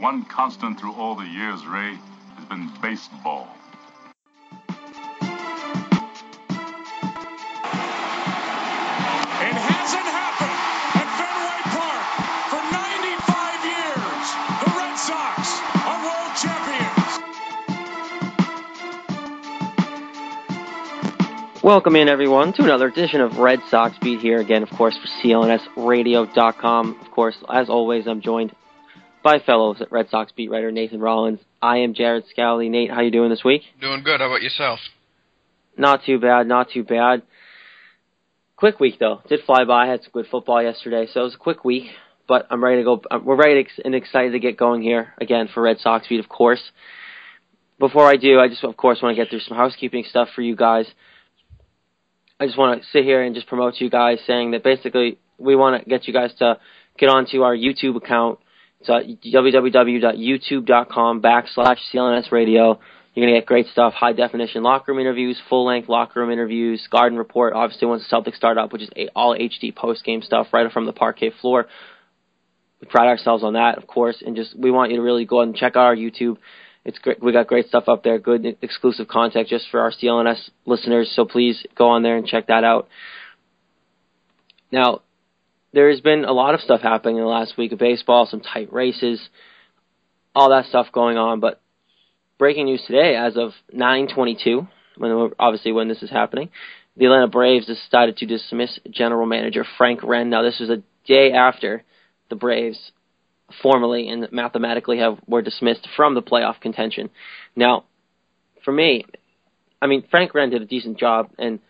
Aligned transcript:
The 0.00 0.04
one 0.04 0.24
constant 0.24 0.80
through 0.80 0.94
all 0.94 1.14
the 1.14 1.26
years, 1.26 1.66
Ray, 1.66 1.98
has 2.36 2.44
been 2.46 2.70
baseball. 2.80 3.54
It 9.42 9.56
hasn't 9.60 10.08
happened 10.08 10.56
at 10.96 11.04
Fenway 11.20 11.60
Park 11.76 12.04
for 12.48 12.62
95 12.72 13.60
years. 13.68 14.24
The 14.64 14.72
Red 14.78 14.96
Sox 14.96 15.60
are 15.84 16.00
world 16.02 16.32
champions. 16.40 17.12
Welcome 21.62 21.94
in, 21.96 22.08
everyone, 22.08 22.54
to 22.54 22.64
another 22.64 22.86
edition 22.86 23.20
of 23.20 23.36
Red 23.36 23.60
Sox 23.68 23.98
Beat 23.98 24.20
here 24.20 24.40
again, 24.40 24.62
of 24.62 24.70
course, 24.70 24.96
for 24.96 25.08
CLNSradio.com. 25.08 26.96
Of 27.02 27.10
course, 27.10 27.36
as 27.50 27.68
always, 27.68 28.06
I'm 28.06 28.22
joined 28.22 28.54
by 29.22 29.38
fellows 29.38 29.80
at 29.80 29.92
Red 29.92 30.08
Sox 30.10 30.32
beat 30.32 30.50
writer 30.50 30.70
Nathan 30.70 31.00
Rollins. 31.00 31.40
I 31.60 31.78
am 31.78 31.94
Jared 31.94 32.24
Scally. 32.30 32.68
Nate, 32.68 32.90
how 32.90 33.00
you 33.00 33.10
doing 33.10 33.30
this 33.30 33.44
week? 33.44 33.62
Doing 33.80 34.02
good. 34.02 34.20
How 34.20 34.26
about 34.26 34.42
yourself? 34.42 34.80
Not 35.76 36.04
too 36.04 36.18
bad, 36.18 36.46
not 36.46 36.70
too 36.72 36.84
bad. 36.84 37.22
Quick 38.56 38.80
week 38.80 38.98
though. 38.98 39.20
Did 39.28 39.40
fly 39.44 39.64
by. 39.64 39.86
Had 39.86 40.02
some 40.02 40.12
good 40.12 40.26
football 40.30 40.62
yesterday, 40.62 41.06
so 41.12 41.20
it 41.20 41.24
was 41.24 41.34
a 41.34 41.38
quick 41.38 41.64
week. 41.64 41.84
But 42.28 42.46
I'm 42.50 42.62
ready 42.62 42.78
to 42.78 42.84
go. 42.84 43.02
Uh, 43.10 43.18
we're 43.22 43.36
ready 43.36 43.66
and 43.84 43.94
excited 43.94 44.32
to 44.32 44.38
get 44.38 44.56
going 44.56 44.82
here 44.82 45.14
again 45.20 45.48
for 45.52 45.62
Red 45.62 45.78
Sox 45.78 46.06
beat, 46.08 46.20
of 46.20 46.28
course. 46.28 46.62
Before 47.78 48.06
I 48.06 48.16
do, 48.16 48.38
I 48.38 48.48
just 48.48 48.62
of 48.62 48.76
course 48.76 49.00
want 49.02 49.16
to 49.16 49.22
get 49.22 49.30
through 49.30 49.40
some 49.40 49.56
housekeeping 49.56 50.04
stuff 50.08 50.28
for 50.34 50.42
you 50.42 50.54
guys. 50.54 50.86
I 52.38 52.46
just 52.46 52.58
want 52.58 52.80
to 52.80 52.88
sit 52.88 53.04
here 53.04 53.22
and 53.22 53.34
just 53.34 53.46
promote 53.46 53.80
you 53.80 53.90
guys, 53.90 54.18
saying 54.26 54.50
that 54.52 54.62
basically 54.62 55.18
we 55.38 55.56
want 55.56 55.82
to 55.82 55.88
get 55.88 56.06
you 56.06 56.12
guys 56.12 56.32
to 56.38 56.58
get 56.98 57.08
onto 57.08 57.42
our 57.42 57.56
YouTube 57.56 57.96
account. 57.96 58.38
It's 58.80 58.88
www.youtube.com 58.88 61.22
backslash 61.22 61.78
CLNS 61.92 62.32
Radio. 62.32 62.80
You're 63.14 63.26
going 63.26 63.34
to 63.34 63.40
get 63.40 63.46
great 63.46 63.66
stuff, 63.66 63.92
high 63.92 64.12
definition 64.12 64.62
locker 64.62 64.92
room 64.92 65.00
interviews, 65.00 65.40
full 65.48 65.66
length 65.66 65.88
locker 65.88 66.20
room 66.20 66.30
interviews, 66.30 66.86
Garden 66.90 67.18
Report, 67.18 67.54
obviously 67.54 67.88
once 67.88 68.06
the 68.08 68.16
Celtics 68.16 68.36
start 68.36 68.56
up, 68.56 68.72
which 68.72 68.82
is 68.82 68.90
all 69.16 69.36
HD 69.36 69.74
post 69.74 70.04
game 70.04 70.22
stuff 70.22 70.46
right 70.52 70.70
from 70.72 70.86
the 70.86 70.92
parquet 70.92 71.32
floor. 71.40 71.66
We 72.80 72.86
pride 72.86 73.08
ourselves 73.08 73.44
on 73.44 73.54
that, 73.54 73.76
of 73.76 73.86
course, 73.86 74.22
and 74.24 74.36
just 74.36 74.58
we 74.58 74.70
want 74.70 74.92
you 74.92 74.96
to 74.96 75.02
really 75.02 75.26
go 75.26 75.40
and 75.40 75.54
check 75.54 75.76
out 75.76 75.84
our 75.84 75.96
YouTube. 75.96 76.38
It's 76.84 76.98
great. 76.98 77.22
We 77.22 77.32
got 77.32 77.46
great 77.46 77.66
stuff 77.66 77.88
up 77.88 78.02
there, 78.02 78.18
good 78.18 78.56
exclusive 78.62 79.08
content 79.08 79.48
just 79.48 79.66
for 79.70 79.80
our 79.80 79.92
CLNS 79.92 80.48
listeners. 80.64 81.12
So 81.14 81.26
please 81.26 81.62
go 81.76 81.88
on 81.88 82.02
there 82.02 82.16
and 82.16 82.26
check 82.26 82.46
that 82.46 82.64
out. 82.64 82.88
Now, 84.72 85.02
there 85.72 85.90
has 85.90 86.00
been 86.00 86.24
a 86.24 86.32
lot 86.32 86.54
of 86.54 86.60
stuff 86.60 86.80
happening 86.80 87.16
in 87.16 87.22
the 87.22 87.28
last 87.28 87.56
week 87.56 87.72
of 87.72 87.78
baseball, 87.78 88.26
some 88.26 88.40
tight 88.40 88.72
races, 88.72 89.20
all 90.34 90.50
that 90.50 90.66
stuff 90.66 90.86
going 90.92 91.16
on. 91.16 91.40
But 91.40 91.60
breaking 92.38 92.64
news 92.64 92.82
today, 92.86 93.14
as 93.16 93.36
of 93.36 93.52
9:22, 93.72 94.66
when 94.96 95.32
obviously 95.38 95.72
when 95.72 95.88
this 95.88 96.02
is 96.02 96.10
happening, 96.10 96.50
the 96.96 97.06
Atlanta 97.06 97.28
Braves 97.28 97.66
decided 97.66 98.16
to 98.18 98.26
dismiss 98.26 98.78
general 98.90 99.26
manager 99.26 99.64
Frank 99.78 100.02
Wren. 100.02 100.30
Now, 100.30 100.42
this 100.42 100.58
was 100.58 100.70
a 100.70 100.82
day 101.06 101.32
after 101.32 101.84
the 102.28 102.36
Braves 102.36 102.92
formally 103.62 104.08
and 104.08 104.30
mathematically 104.32 104.98
have 104.98 105.18
were 105.26 105.42
dismissed 105.42 105.88
from 105.96 106.14
the 106.14 106.22
playoff 106.22 106.60
contention. 106.60 107.10
Now, 107.56 107.84
for 108.64 108.72
me, 108.72 109.04
I 109.80 109.86
mean 109.86 110.04
Frank 110.10 110.34
Wren 110.34 110.50
did 110.50 110.62
a 110.62 110.66
decent 110.66 110.98
job, 110.98 111.30
and 111.38 111.60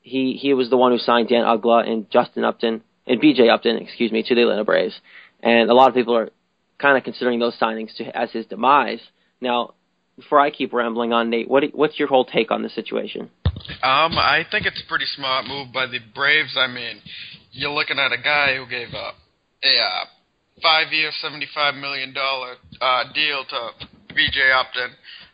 he 0.00 0.38
he 0.40 0.54
was 0.54 0.70
the 0.70 0.76
one 0.76 0.92
who 0.92 0.98
signed 0.98 1.28
Dan 1.28 1.44
Uggla 1.44 1.88
and 1.88 2.10
Justin 2.10 2.44
Upton 2.44 2.82
and 3.06 3.20
B.J. 3.20 3.48
Upton, 3.48 3.76
excuse 3.76 4.12
me, 4.12 4.22
to 4.22 4.34
the 4.34 4.42
Atlanta 4.42 4.64
Braves. 4.64 4.98
And 5.42 5.70
a 5.70 5.74
lot 5.74 5.88
of 5.88 5.94
people 5.94 6.16
are 6.16 6.30
kind 6.78 6.96
of 6.96 7.04
considering 7.04 7.38
those 7.38 7.56
signings 7.60 7.94
to, 7.96 8.04
as 8.16 8.30
his 8.32 8.46
demise. 8.46 9.00
Now, 9.40 9.74
before 10.16 10.40
I 10.40 10.50
keep 10.50 10.72
rambling 10.72 11.12
on, 11.12 11.30
Nate, 11.30 11.48
what 11.48 11.64
what's 11.74 11.98
your 11.98 12.08
whole 12.08 12.24
take 12.24 12.50
on 12.50 12.62
the 12.62 12.70
situation? 12.70 13.30
Um, 13.82 14.16
I 14.18 14.44
think 14.50 14.66
it's 14.66 14.82
a 14.84 14.88
pretty 14.88 15.04
smart 15.06 15.46
move 15.46 15.72
by 15.72 15.86
the 15.86 15.98
Braves. 16.14 16.56
I 16.58 16.66
mean, 16.66 17.00
you're 17.52 17.70
looking 17.70 17.98
at 17.98 18.12
a 18.12 18.22
guy 18.22 18.56
who 18.56 18.66
gave 18.68 18.94
up 18.94 19.14
a 19.62 19.78
uh, 19.78 20.04
five-year, 20.62 21.10
seventy-five 21.20 21.74
million 21.74 22.14
dollar 22.14 22.54
uh, 22.80 23.04
deal 23.14 23.44
to 23.44 24.14
B.J. 24.14 24.40
Upton. 24.54 24.90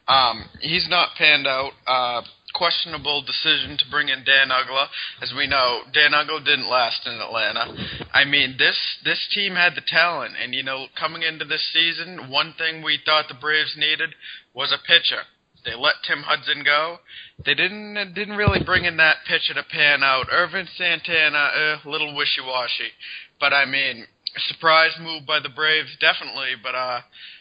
Um, 0.08 0.44
he's 0.60 0.88
not 0.90 1.10
panned 1.16 1.46
out. 1.46 1.72
Uh, 1.86 2.22
questionable 2.52 3.22
decision 3.22 3.76
to 3.78 3.90
bring 3.90 4.08
in 4.08 4.24
Dan 4.24 4.48
Uggla. 4.48 4.88
As 5.20 5.32
we 5.36 5.46
know, 5.46 5.82
Dan 5.92 6.12
Uggla 6.12 6.44
didn't 6.44 6.68
last 6.68 7.06
in 7.06 7.12
Atlanta. 7.12 7.74
I 8.12 8.24
mean, 8.24 8.56
this 8.58 8.76
this 9.04 9.28
team 9.32 9.54
had 9.54 9.74
the 9.74 9.82
talent, 9.86 10.34
and 10.42 10.54
you 10.54 10.62
know, 10.62 10.86
coming 10.98 11.22
into 11.22 11.44
this 11.44 11.64
season, 11.72 12.30
one 12.30 12.54
thing 12.56 12.82
we 12.82 12.98
thought 13.04 13.28
the 13.28 13.34
Braves 13.34 13.74
needed 13.76 14.14
was 14.54 14.72
a 14.72 14.86
pitcher. 14.86 15.22
They 15.64 15.74
let 15.76 16.02
Tim 16.06 16.22
Hudson 16.22 16.64
go. 16.64 16.98
They 17.44 17.54
didn't 17.54 18.14
didn't 18.14 18.36
really 18.36 18.62
bring 18.64 18.84
in 18.84 18.96
that 18.96 19.24
pitcher 19.26 19.54
to 19.54 19.62
pan 19.62 20.02
out. 20.02 20.26
Ervin 20.30 20.68
Santana, 20.76 21.50
eh, 21.54 21.76
a 21.84 21.88
little 21.88 22.16
wishy 22.16 22.40
washy, 22.44 22.90
but 23.38 23.52
I 23.52 23.64
mean, 23.64 24.06
surprise 24.36 24.92
move 25.00 25.26
by 25.26 25.40
the 25.40 25.48
Braves, 25.48 25.96
definitely. 26.00 26.54
But 26.60 26.74
uh, 26.74 27.00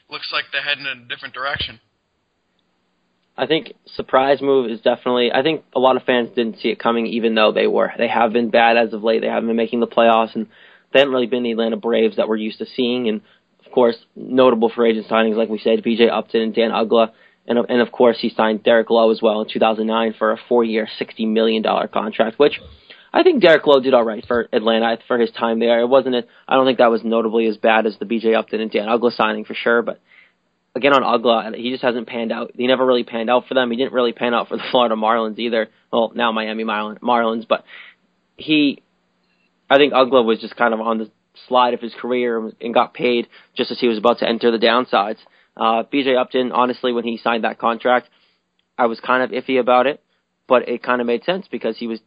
looks 0.09 0.29
like 0.31 0.45
they're 0.51 0.61
heading 0.61 0.85
in 0.85 1.05
a 1.05 1.07
different 1.07 1.33
direction. 1.33 1.79
I 3.41 3.47
think 3.47 3.73
surprise 3.95 4.39
move 4.39 4.69
is 4.69 4.81
definitely. 4.81 5.31
I 5.33 5.41
think 5.41 5.63
a 5.75 5.79
lot 5.79 5.95
of 5.95 6.03
fans 6.03 6.29
didn't 6.35 6.59
see 6.59 6.69
it 6.69 6.77
coming, 6.77 7.07
even 7.07 7.33
though 7.33 7.51
they 7.51 7.65
were. 7.65 7.91
They 7.97 8.07
have 8.07 8.31
been 8.31 8.51
bad 8.51 8.77
as 8.77 8.93
of 8.93 9.01
late. 9.01 9.21
They 9.21 9.27
haven't 9.27 9.47
been 9.47 9.57
making 9.57 9.79
the 9.79 9.87
playoffs, 9.87 10.35
and 10.35 10.45
they 10.93 10.99
haven't 10.99 11.11
really 11.11 11.25
been 11.25 11.41
the 11.41 11.49
Atlanta 11.49 11.75
Braves 11.75 12.17
that 12.17 12.27
we're 12.29 12.35
used 12.35 12.59
to 12.59 12.67
seeing. 12.67 13.09
And 13.09 13.21
of 13.65 13.71
course, 13.71 13.95
notable 14.15 14.69
for 14.69 14.85
agent 14.85 15.07
signings, 15.07 15.37
like 15.37 15.49
we 15.49 15.57
said, 15.57 15.81
B.J. 15.81 16.07
Upton 16.07 16.41
and 16.41 16.53
Dan 16.53 16.69
Uggla, 16.69 17.13
and 17.47 17.57
and 17.57 17.81
of 17.81 17.91
course 17.91 18.17
he 18.21 18.29
signed 18.29 18.61
Derek 18.61 18.91
Lowe 18.91 19.09
as 19.09 19.23
well 19.23 19.41
in 19.41 19.49
2009 19.51 20.13
for 20.19 20.33
a 20.33 20.37
four-year, 20.47 20.87
sixty 20.99 21.25
million 21.25 21.63
dollar 21.63 21.87
contract, 21.87 22.37
which. 22.37 22.61
I 23.13 23.23
think 23.23 23.41
Derek 23.41 23.67
Lowe 23.67 23.81
did 23.81 23.93
all 23.93 24.05
right 24.05 24.25
for 24.25 24.47
Atlanta 24.53 24.97
for 25.05 25.19
his 25.19 25.31
time 25.31 25.59
there. 25.59 25.81
It 25.81 25.87
wasn't. 25.87 26.15
I 26.47 26.55
don't 26.55 26.65
think 26.65 26.77
that 26.77 26.91
was 26.91 27.03
notably 27.03 27.45
as 27.47 27.57
bad 27.57 27.85
as 27.85 27.97
the 27.97 28.05
B.J. 28.05 28.35
Upton 28.35 28.61
and 28.61 28.71
Dan 28.71 28.87
Uggla 28.87 29.11
signing 29.11 29.43
for 29.43 29.53
sure, 29.53 29.81
but 29.81 29.99
again 30.75 30.93
on 30.93 31.03
Uggla, 31.03 31.55
he 31.55 31.71
just 31.71 31.83
hasn't 31.83 32.07
panned 32.07 32.31
out. 32.31 32.51
He 32.55 32.67
never 32.67 32.85
really 32.85 33.03
panned 33.03 33.29
out 33.29 33.47
for 33.47 33.53
them. 33.53 33.71
He 33.71 33.77
didn't 33.77 33.93
really 33.93 34.13
pan 34.13 34.33
out 34.33 34.47
for 34.47 34.57
the 34.57 34.63
Florida 34.71 34.95
Marlins 34.95 35.39
either. 35.39 35.67
Well, 35.91 36.11
now 36.15 36.31
Miami 36.31 36.63
Marlins, 36.63 37.47
but 37.47 37.63
he, 38.37 38.81
I 39.69 39.77
think 39.77 39.93
Uggla 39.93 40.25
was 40.25 40.39
just 40.39 40.55
kind 40.55 40.73
of 40.73 40.81
on 40.81 40.97
the 40.97 41.11
slide 41.47 41.73
of 41.73 41.81
his 41.81 41.93
career 41.93 42.51
and 42.59 42.73
got 42.73 42.93
paid 42.93 43.27
just 43.55 43.71
as 43.71 43.79
he 43.79 43.87
was 43.87 43.97
about 43.97 44.19
to 44.19 44.27
enter 44.27 44.51
the 44.51 44.57
downsides. 44.57 45.17
Uh, 45.55 45.83
BJ 45.83 46.19
Upton, 46.19 46.51
honestly, 46.51 46.93
when 46.93 47.03
he 47.03 47.17
signed 47.17 47.43
that 47.43 47.59
contract, 47.59 48.09
I 48.77 48.85
was 48.85 48.99
kind 48.99 49.23
of 49.23 49.31
iffy 49.31 49.59
about 49.59 49.87
it, 49.87 50.01
but 50.47 50.67
it 50.67 50.81
kind 50.83 51.01
of 51.01 51.07
made 51.07 51.23
sense 51.23 51.47
because 51.51 51.77
he 51.77 51.87
was 51.87 51.99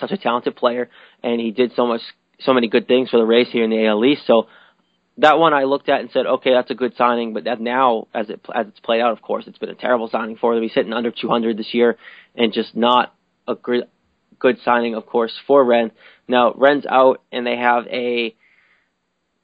such 0.00 0.10
a 0.10 0.16
talented 0.16 0.56
player 0.56 0.90
and 1.22 1.40
he 1.40 1.50
did 1.50 1.72
so 1.74 1.86
much, 1.86 2.02
so 2.40 2.52
many 2.52 2.68
good 2.68 2.86
things 2.86 3.10
for 3.10 3.18
the 3.18 3.24
Rays 3.24 3.48
here 3.50 3.64
in 3.64 3.70
the 3.70 3.86
AL 3.86 4.04
East. 4.04 4.22
So 4.26 4.46
that 5.18 5.38
one 5.38 5.54
I 5.54 5.64
looked 5.64 5.88
at 5.88 6.00
and 6.00 6.10
said, 6.10 6.26
okay, 6.26 6.52
that's 6.52 6.70
a 6.70 6.74
good 6.74 6.94
signing. 6.96 7.32
But 7.32 7.44
that 7.44 7.60
now, 7.60 8.08
as 8.14 8.28
it 8.28 8.40
as 8.54 8.66
it's 8.68 8.80
played 8.80 9.00
out, 9.00 9.12
of 9.12 9.22
course, 9.22 9.44
it's 9.46 9.58
been 9.58 9.70
a 9.70 9.74
terrible 9.74 10.08
signing 10.08 10.36
for 10.36 10.54
them. 10.54 10.62
He's 10.62 10.74
hitting 10.74 10.92
under 10.92 11.10
200 11.10 11.56
this 11.56 11.72
year, 11.72 11.96
and 12.34 12.52
just 12.52 12.76
not 12.76 13.14
a 13.48 13.54
good 13.54 13.88
good 14.38 14.58
signing, 14.64 14.94
of 14.94 15.06
course, 15.06 15.32
for 15.46 15.64
Wren. 15.64 15.90
Now 16.28 16.52
Wren's 16.56 16.86
out, 16.86 17.22
and 17.32 17.46
they 17.46 17.56
have 17.56 17.86
a 17.86 18.34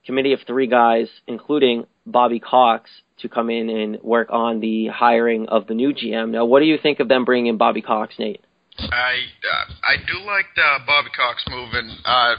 committee 0.05 0.33
of 0.33 0.41
three 0.47 0.67
guys, 0.67 1.09
including 1.27 1.87
Bobby 2.07 2.41
Cox, 2.41 2.91
to 3.21 3.29
come 3.29 3.51
in 3.51 3.71
and 3.71 4.03
work 4.03 4.29
on 4.31 4.61
the 4.61 4.89
hiring 4.89 5.49
of 5.49 5.67
the 5.69 5.75
new 5.75 5.95
GM. 5.95 6.31
Now, 6.31 6.45
what 6.45 6.61
do 6.61 6.67
you 6.67 6.77
think 6.77 7.01
of 7.01 7.09
them 7.09 7.25
bringing 7.25 7.47
in 7.47 7.57
Bobby 7.57 7.83
Cox, 7.83 8.15
Nate? 8.19 8.45
I 8.79 9.15
uh, 9.15 9.73
I 9.85 9.97
do 10.07 10.19
like 10.27 10.47
the 10.57 10.79
Bobby 10.87 11.11
Cox 11.15 11.45
move, 11.49 11.71
and 11.73 11.91
uh, 12.05 12.35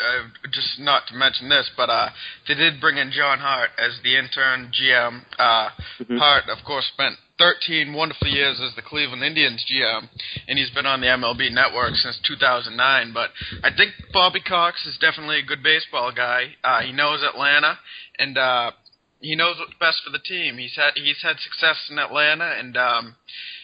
uh, 0.00 0.48
just 0.50 0.78
not 0.78 1.06
to 1.08 1.14
mention 1.14 1.48
this, 1.48 1.70
but 1.76 1.90
uh, 1.90 2.10
they 2.48 2.54
did 2.54 2.80
bring 2.80 2.96
in 2.96 3.10
John 3.10 3.38
Hart 3.38 3.70
as 3.78 3.98
the 4.02 4.16
intern 4.16 4.72
GM. 4.72 5.22
Uh, 5.38 5.68
mm-hmm. 6.00 6.16
Hart, 6.16 6.44
of 6.48 6.64
course, 6.64 6.90
spent 6.92 7.16
13 7.38 7.92
wonderful 7.94 8.28
years 8.28 8.60
as 8.60 8.74
the 8.76 8.82
Cleveland 8.82 9.22
Indians 9.22 9.64
GM, 9.70 10.08
and 10.46 10.58
he's 10.58 10.70
been 10.70 10.86
on 10.86 11.00
the 11.00 11.06
MLB 11.06 11.52
Network 11.52 11.94
since 11.94 12.20
2009. 12.26 13.12
But 13.12 13.30
I 13.64 13.74
think 13.74 13.92
Bobby 14.12 14.40
Cox 14.40 14.84
is 14.86 14.98
definitely 15.00 15.38
a 15.40 15.44
good 15.46 15.62
baseball 15.62 16.12
guy. 16.14 16.54
Uh, 16.62 16.80
he 16.80 16.92
knows 16.92 17.22
Atlanta, 17.22 17.78
and 18.18 18.36
uh, 18.36 18.72
he 19.20 19.36
knows 19.36 19.56
what's 19.58 19.78
best 19.80 20.02
for 20.04 20.10
the 20.10 20.18
team. 20.18 20.58
He's 20.58 20.76
had 20.76 20.92
he's 20.94 21.22
had 21.22 21.36
success 21.40 21.76
in 21.90 21.98
Atlanta, 21.98 22.56
and 22.58 22.76
um, 22.76 23.16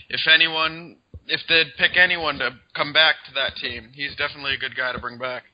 if 0.08 0.20
anyone, 0.32 0.96
if 1.26 1.40
they'd 1.48 1.76
pick 1.78 1.96
anyone 1.96 2.38
to 2.38 2.56
come 2.74 2.92
back 2.92 3.16
to 3.28 3.34
that 3.34 3.56
team, 3.56 3.90
he's 3.94 4.16
definitely 4.16 4.54
a 4.54 4.58
good 4.58 4.76
guy 4.76 4.92
to 4.92 4.98
bring 4.98 5.18
back. 5.18 5.44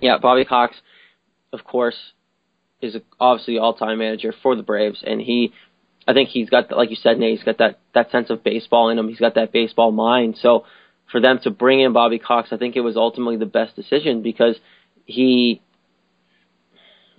Yeah, 0.00 0.18
Bobby 0.18 0.44
Cox, 0.44 0.76
of 1.52 1.64
course, 1.64 1.96
is 2.80 2.96
obviously 3.18 3.58
all-time 3.58 3.98
manager 3.98 4.34
for 4.42 4.56
the 4.56 4.62
Braves, 4.62 5.02
and 5.06 5.20
he, 5.20 5.52
I 6.06 6.12
think 6.12 6.28
he's 6.28 6.50
got, 6.50 6.70
like 6.70 6.90
you 6.90 6.96
said, 6.96 7.18
Nate, 7.18 7.38
he's 7.38 7.44
got 7.44 7.58
that 7.58 7.78
that 7.94 8.10
sense 8.10 8.30
of 8.30 8.44
baseball 8.44 8.90
in 8.90 8.98
him. 8.98 9.08
He's 9.08 9.20
got 9.20 9.36
that 9.36 9.52
baseball 9.52 9.92
mind. 9.92 10.36
So 10.40 10.64
for 11.10 11.20
them 11.20 11.38
to 11.44 11.50
bring 11.50 11.80
in 11.80 11.92
Bobby 11.92 12.18
Cox, 12.18 12.48
I 12.52 12.56
think 12.56 12.76
it 12.76 12.80
was 12.80 12.96
ultimately 12.96 13.36
the 13.36 13.46
best 13.46 13.76
decision 13.76 14.22
because 14.22 14.56
he, 15.06 15.62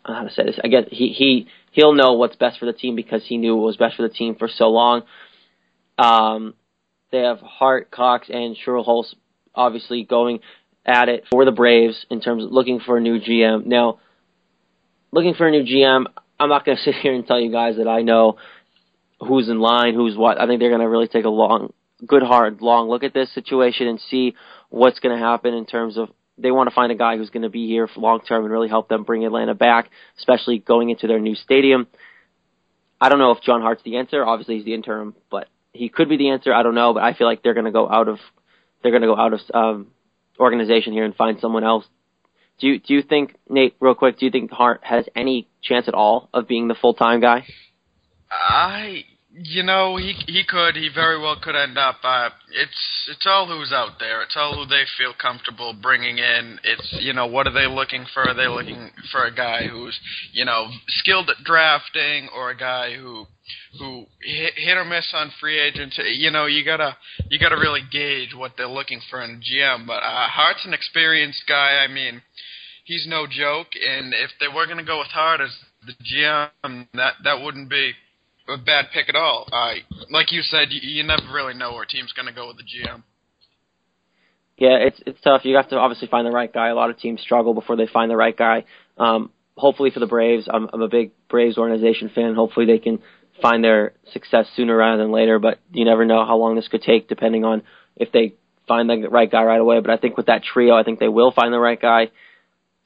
I 0.04 0.10
don't 0.10 0.16
know 0.16 0.21
how 0.21 0.28
to 0.28 0.33
say 0.33 0.44
this. 0.45 0.60
I 0.63 0.68
guess 0.68 0.83
he 0.92 1.10
he 1.10 1.48
he'll 1.71 1.94
know 1.94 2.13
what's 2.13 2.36
best 2.36 2.60
for 2.60 2.66
the 2.66 2.74
team 2.74 2.95
because 2.95 3.24
he 3.25 3.38
knew 3.38 3.56
what 3.56 3.66
was 3.66 3.78
best 3.78 3.95
for 3.95 4.04
the 4.04 4.13
team 4.13 4.36
for 4.36 4.48
so 4.48 4.69
long. 4.69 5.04
Um, 5.98 6.54
they 7.12 7.19
have 7.19 7.39
Hart, 7.39 7.89
Cox, 7.92 8.28
and 8.30 8.56
Schuerholz 8.57 9.16
obviously 9.54 10.04
going 10.04 10.39
at 10.85 11.09
it 11.09 11.25
for 11.31 11.45
the 11.45 11.51
Braves 11.51 12.05
in 12.09 12.21
terms 12.21 12.43
of 12.43 12.51
looking 12.51 12.79
for 12.79 12.97
a 12.97 13.01
new 13.01 13.19
GM. 13.19 13.65
Now, 13.65 13.99
looking 15.11 15.33
for 15.33 15.47
a 15.47 15.51
new 15.51 15.63
GM, 15.63 16.05
I'm 16.39 16.49
not 16.49 16.65
going 16.65 16.77
to 16.83 16.83
sit 16.83 16.95
here 16.95 17.13
and 17.13 17.25
tell 17.25 17.39
you 17.39 17.51
guys 17.51 17.77
that 17.77 17.87
I 17.87 18.01
know 18.01 18.37
who's 19.19 19.49
in 19.49 19.59
line, 19.59 19.95
who's 19.95 20.15
what. 20.15 20.39
I 20.39 20.47
think 20.47 20.59
they're 20.59 20.69
going 20.69 20.81
to 20.81 20.89
really 20.89 21.07
take 21.07 21.25
a 21.25 21.29
long, 21.29 21.73
good, 22.05 22.23
hard, 22.23 22.61
long 22.61 22.89
look 22.89 23.03
at 23.03 23.13
this 23.13 23.33
situation 23.33 23.87
and 23.87 23.99
see 24.09 24.35
what's 24.69 24.99
going 24.99 25.17
to 25.17 25.23
happen 25.23 25.53
in 25.53 25.65
terms 25.65 25.97
of 25.97 26.09
they 26.37 26.51
want 26.51 26.69
to 26.69 26.75
find 26.75 26.91
a 26.91 26.95
guy 26.95 27.17
who's 27.17 27.29
going 27.29 27.43
to 27.43 27.49
be 27.49 27.67
here 27.67 27.87
long 27.95 28.19
term 28.19 28.43
and 28.43 28.51
really 28.51 28.67
help 28.67 28.89
them 28.89 29.03
bring 29.03 29.25
Atlanta 29.25 29.55
back, 29.55 29.89
especially 30.17 30.59
going 30.59 30.89
into 30.89 31.07
their 31.07 31.19
new 31.19 31.35
stadium. 31.35 31.87
I 32.99 33.09
don't 33.09 33.19
know 33.19 33.31
if 33.31 33.41
John 33.41 33.61
Hart's 33.61 33.83
the 33.83 33.97
answer. 33.97 34.25
Obviously, 34.25 34.57
he's 34.57 34.65
the 34.65 34.73
interim, 34.73 35.15
but 35.31 35.47
he 35.71 35.89
could 35.89 36.09
be 36.09 36.17
the 36.17 36.29
answer. 36.29 36.53
I 36.53 36.63
don't 36.63 36.75
know, 36.75 36.93
but 36.93 37.03
I 37.03 37.13
feel 37.13 37.27
like 37.27 37.41
they're 37.41 37.53
going 37.53 37.65
to 37.65 37.71
go 37.71 37.89
out 37.89 38.07
of 38.07 38.19
they're 38.81 38.91
going 38.91 39.01
to 39.01 39.07
go 39.07 39.17
out 39.17 39.33
of 39.33 39.39
um, 39.53 39.87
organization 40.39 40.93
here 40.93 41.05
and 41.05 41.15
find 41.15 41.39
someone 41.39 41.63
else. 41.63 41.85
Do 42.59 42.67
you 42.67 42.79
do 42.79 42.93
you 42.93 43.01
think 43.01 43.35
Nate, 43.49 43.75
real 43.79 43.95
quick? 43.95 44.17
Do 44.17 44.25
you 44.25 44.31
think 44.31 44.51
Hart 44.51 44.81
has 44.83 45.05
any 45.15 45.47
chance 45.61 45.87
at 45.87 45.93
all 45.93 46.29
of 46.33 46.47
being 46.47 46.67
the 46.67 46.75
full 46.75 46.93
time 46.93 47.19
guy? 47.19 47.45
I, 48.31 49.03
you 49.37 49.63
know, 49.63 49.97
he 49.97 50.13
he 50.27 50.43
could. 50.47 50.75
He 50.75 50.89
very 50.93 51.19
well 51.19 51.37
could 51.41 51.55
end 51.55 51.77
up. 51.77 51.97
Uh, 52.03 52.29
it's 52.51 53.07
it's 53.09 53.25
all 53.25 53.47
who's 53.47 53.71
out 53.73 53.99
there. 53.99 54.21
It's 54.21 54.35
all 54.37 54.55
who 54.55 54.65
they 54.65 54.83
feel 54.97 55.13
comfortable 55.19 55.73
bringing 55.73 56.17
in. 56.17 56.59
It's 56.63 56.95
you 57.01 57.13
know 57.13 57.27
what 57.27 57.45
are 57.47 57.53
they 57.53 57.67
looking 57.67 58.05
for? 58.13 58.29
Are 58.29 58.33
they 58.33 58.47
looking 58.47 58.91
for 59.11 59.25
a 59.25 59.35
guy 59.35 59.67
who's 59.67 59.99
you 60.31 60.45
know 60.45 60.69
skilled 60.87 61.29
at 61.29 61.43
drafting 61.43 62.29
or 62.33 62.51
a 62.51 62.57
guy 62.57 62.95
who 62.95 63.25
who 63.77 64.05
hit, 64.21 64.53
hit 64.55 64.77
or 64.77 64.85
miss 64.85 65.11
on 65.13 65.31
free 65.39 65.59
agents. 65.59 65.99
You 66.15 66.31
know, 66.31 66.45
you 66.45 66.63
gotta 66.63 66.95
you 67.29 67.37
gotta 67.37 67.57
really 67.57 67.81
gauge 67.91 68.33
what 68.33 68.53
they're 68.57 68.67
looking 68.67 69.01
for 69.09 69.21
in 69.21 69.31
a 69.31 69.53
GM. 69.53 69.85
But 69.85 70.01
uh, 70.03 70.27
Hart's 70.27 70.65
an 70.65 70.73
experienced 70.73 71.43
guy. 71.47 71.83
I 71.83 71.87
mean, 71.91 72.21
he's 72.85 73.05
no 73.07 73.27
joke. 73.29 73.67
And 73.85 74.13
if 74.13 74.31
they 74.39 74.47
were 74.47 74.65
gonna 74.65 74.85
go 74.85 74.99
with 74.99 75.07
Hart 75.07 75.41
as 75.41 75.51
the 75.85 75.93
GM, 75.93 76.87
that 76.93 77.15
that 77.23 77.41
wouldn't 77.41 77.69
be 77.69 77.93
a 78.47 78.57
bad 78.57 78.86
pick 78.94 79.09
at 79.09 79.15
all. 79.15 79.47
I 79.51 79.80
like 80.09 80.31
you 80.31 80.42
said, 80.42 80.68
you, 80.71 80.80
you 80.83 81.03
never 81.03 81.24
really 81.33 81.53
know 81.53 81.74
where 81.74 81.83
a 81.83 81.88
team's 81.88 82.13
gonna 82.13 82.33
go 82.33 82.47
with 82.47 82.57
the 82.57 82.63
GM. 82.63 83.03
Yeah, 84.57 84.77
it's 84.80 85.00
it's 85.06 85.21
tough. 85.21 85.42
You 85.44 85.56
have 85.57 85.69
to 85.69 85.77
obviously 85.77 86.07
find 86.07 86.25
the 86.25 86.31
right 86.31 86.51
guy. 86.51 86.69
A 86.69 86.75
lot 86.75 86.89
of 86.89 86.97
teams 86.97 87.21
struggle 87.21 87.53
before 87.53 87.75
they 87.75 87.88
find 87.88 88.09
the 88.09 88.15
right 88.15 88.36
guy. 88.36 88.65
Um, 88.97 89.31
hopefully 89.57 89.92
for 89.92 90.00
the 90.00 90.07
Braves, 90.07 90.47
I'm, 90.51 90.69
I'm 90.71 90.81
a 90.81 90.88
big 90.88 91.12
Braves 91.30 91.57
organization 91.57 92.09
fan. 92.13 92.36
Hopefully 92.36 92.65
they 92.65 92.80
can 92.80 93.00
find 93.42 93.63
their 93.63 93.94
success 94.13 94.47
sooner 94.56 94.75
rather 94.75 95.01
than 95.01 95.12
later. 95.12 95.39
But 95.39 95.59
you 95.71 95.83
never 95.83 96.06
know 96.06 96.25
how 96.25 96.38
long 96.38 96.56
this 96.56 96.68
could 96.68 96.81
take, 96.81 97.09
depending 97.09 97.44
on 97.44 97.63
if 97.97 98.12
they 98.12 98.36
find 98.68 98.89
the 98.89 99.09
right 99.09 99.30
guy 99.30 99.44
right 99.44 99.59
away. 99.59 99.80
But 99.81 99.92
I 99.92 99.97
think 99.97 100.15
with 100.15 100.27
that 100.27 100.44
trio, 100.44 100.75
I 100.75 100.83
think 100.83 101.00
they 101.00 101.09
will 101.09 101.31
find 101.31 101.51
the 101.51 101.59
right 101.59 101.81
guy. 101.81 102.09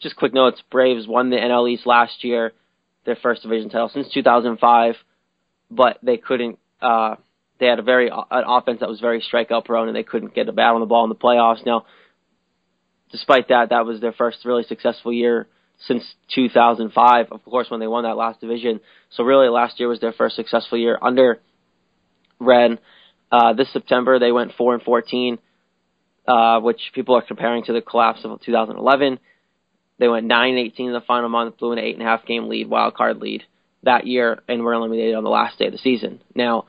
Just 0.02 0.16
quick 0.16 0.34
notes: 0.34 0.64
Braves 0.72 1.08
won 1.08 1.30
the 1.30 1.38
NL 1.38 1.70
East 1.70 1.86
last 1.86 2.24
year, 2.24 2.54
their 3.06 3.18
first 3.18 3.44
division 3.44 3.70
title 3.70 3.90
since 3.94 4.10
2005, 4.12 4.96
but 5.70 5.98
they 6.02 6.18
couldn't. 6.18 6.60
Uh, 6.82 7.16
they 7.60 7.66
had 7.66 7.80
a 7.80 7.84
very 7.84 8.10
an 8.10 8.44
offense 8.48 8.80
that 8.80 8.90
was 8.90 9.00
very 9.00 9.22
strikeout 9.22 9.66
prone, 9.66 9.88
and 9.88 9.96
they 9.96 10.04
couldn't 10.04 10.34
get 10.34 10.48
a 10.48 10.54
bat 10.54 10.74
on 10.74 10.80
the 10.80 10.86
ball 10.86 11.04
in 11.04 11.10
the 11.10 11.16
playoffs. 11.16 11.66
Now, 11.66 11.86
despite 13.12 13.50
that, 13.50 13.70
that 13.70 13.86
was 13.86 14.00
their 14.00 14.14
first 14.14 14.46
really 14.46 14.64
successful 14.64 15.12
year 15.12 15.48
since 15.88 16.04
2005, 16.36 17.28
of 17.32 17.44
course, 17.46 17.70
when 17.70 17.80
they 17.80 17.88
won 17.88 18.04
that 18.04 18.18
last 18.18 18.42
division. 18.42 18.82
So 19.12 19.24
really, 19.24 19.50
last 19.50 19.80
year 19.80 19.88
was 19.88 20.00
their 20.00 20.12
first 20.12 20.36
successful 20.36 20.78
year 20.78 20.98
under 21.02 21.40
Wren. 22.40 22.80
Uh, 23.32 23.54
this 23.54 23.72
September, 23.72 24.20
they 24.20 24.32
went 24.32 24.54
4 24.58 24.76
and 24.76 24.84
14, 24.84 25.38
uh, 26.28 26.60
which 26.60 26.80
people 26.94 27.16
are 27.16 27.22
comparing 27.22 27.64
to 27.66 27.74
the 27.74 27.82
collapse 27.82 28.22
of 28.24 28.42
2011. 28.42 29.20
They 30.00 30.08
went 30.08 30.26
9 30.26 30.50
and 30.50 30.60
18 30.60 30.88
in 30.88 30.94
the 30.94 31.02
final 31.02 31.30
month, 31.30 31.58
blew 31.58 31.72
an 31.72 31.80
eight 31.80 31.94
and 31.94 32.02
a 32.02 32.06
half 32.06 32.26
game 32.26 32.50
lead, 32.50 32.70
wild 32.70 32.96
card 32.96 33.18
lead 33.20 33.44
that 33.84 34.08
year, 34.08 34.42
and 34.48 34.64
were 34.64 34.74
eliminated 34.74 35.16
on 35.16 35.24
the 35.24 35.30
last 35.30 35.58
day 35.58 35.68
of 35.68 35.72
the 35.72 35.78
season. 35.78 36.22
Now, 36.36 36.66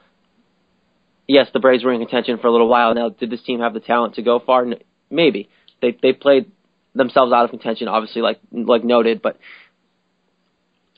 yes, 1.26 1.48
the 1.52 1.60
Braves 1.60 1.84
were 1.84 1.92
in 1.92 2.00
contention 2.00 2.38
for 2.38 2.46
a 2.46 2.52
little 2.52 2.68
while. 2.68 2.94
Now, 2.94 3.08
did 3.08 3.30
this 3.30 3.42
team 3.42 3.60
have 3.60 3.74
the 3.74 3.80
talent 3.80 4.14
to 4.14 4.22
go 4.22 4.38
far? 4.38 4.66
Maybe. 5.10 5.48
They 5.82 5.96
they 6.00 6.12
played 6.12 6.50
themselves 6.94 7.32
out 7.32 7.44
of 7.44 7.50
contention, 7.50 7.88
obviously, 7.88 8.22
like 8.22 8.40
like 8.52 8.84
noted. 8.84 9.22
But 9.22 9.38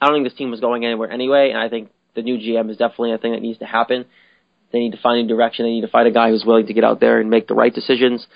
I 0.00 0.06
don't 0.06 0.16
think 0.16 0.26
this 0.26 0.36
team 0.36 0.50
was 0.50 0.60
going 0.60 0.84
anywhere 0.84 1.10
anyway, 1.10 1.50
and 1.50 1.58
I 1.58 1.68
think 1.68 1.90
the 2.14 2.22
new 2.22 2.36
GM 2.36 2.70
is 2.70 2.76
definitely 2.76 3.12
a 3.12 3.18
thing 3.18 3.32
that 3.32 3.42
needs 3.42 3.58
to 3.60 3.66
happen. 3.66 4.04
They 4.72 4.80
need 4.80 4.92
to 4.92 5.00
find 5.00 5.24
a 5.24 5.28
direction. 5.28 5.64
They 5.66 5.70
need 5.70 5.82
to 5.82 5.88
find 5.88 6.08
a 6.08 6.12
guy 6.12 6.30
who's 6.30 6.44
willing 6.44 6.66
to 6.66 6.74
get 6.74 6.84
out 6.84 6.98
there 6.98 7.20
and 7.20 7.30
make 7.30 7.46
the 7.46 7.54
right 7.54 7.72
decisions. 7.72 8.26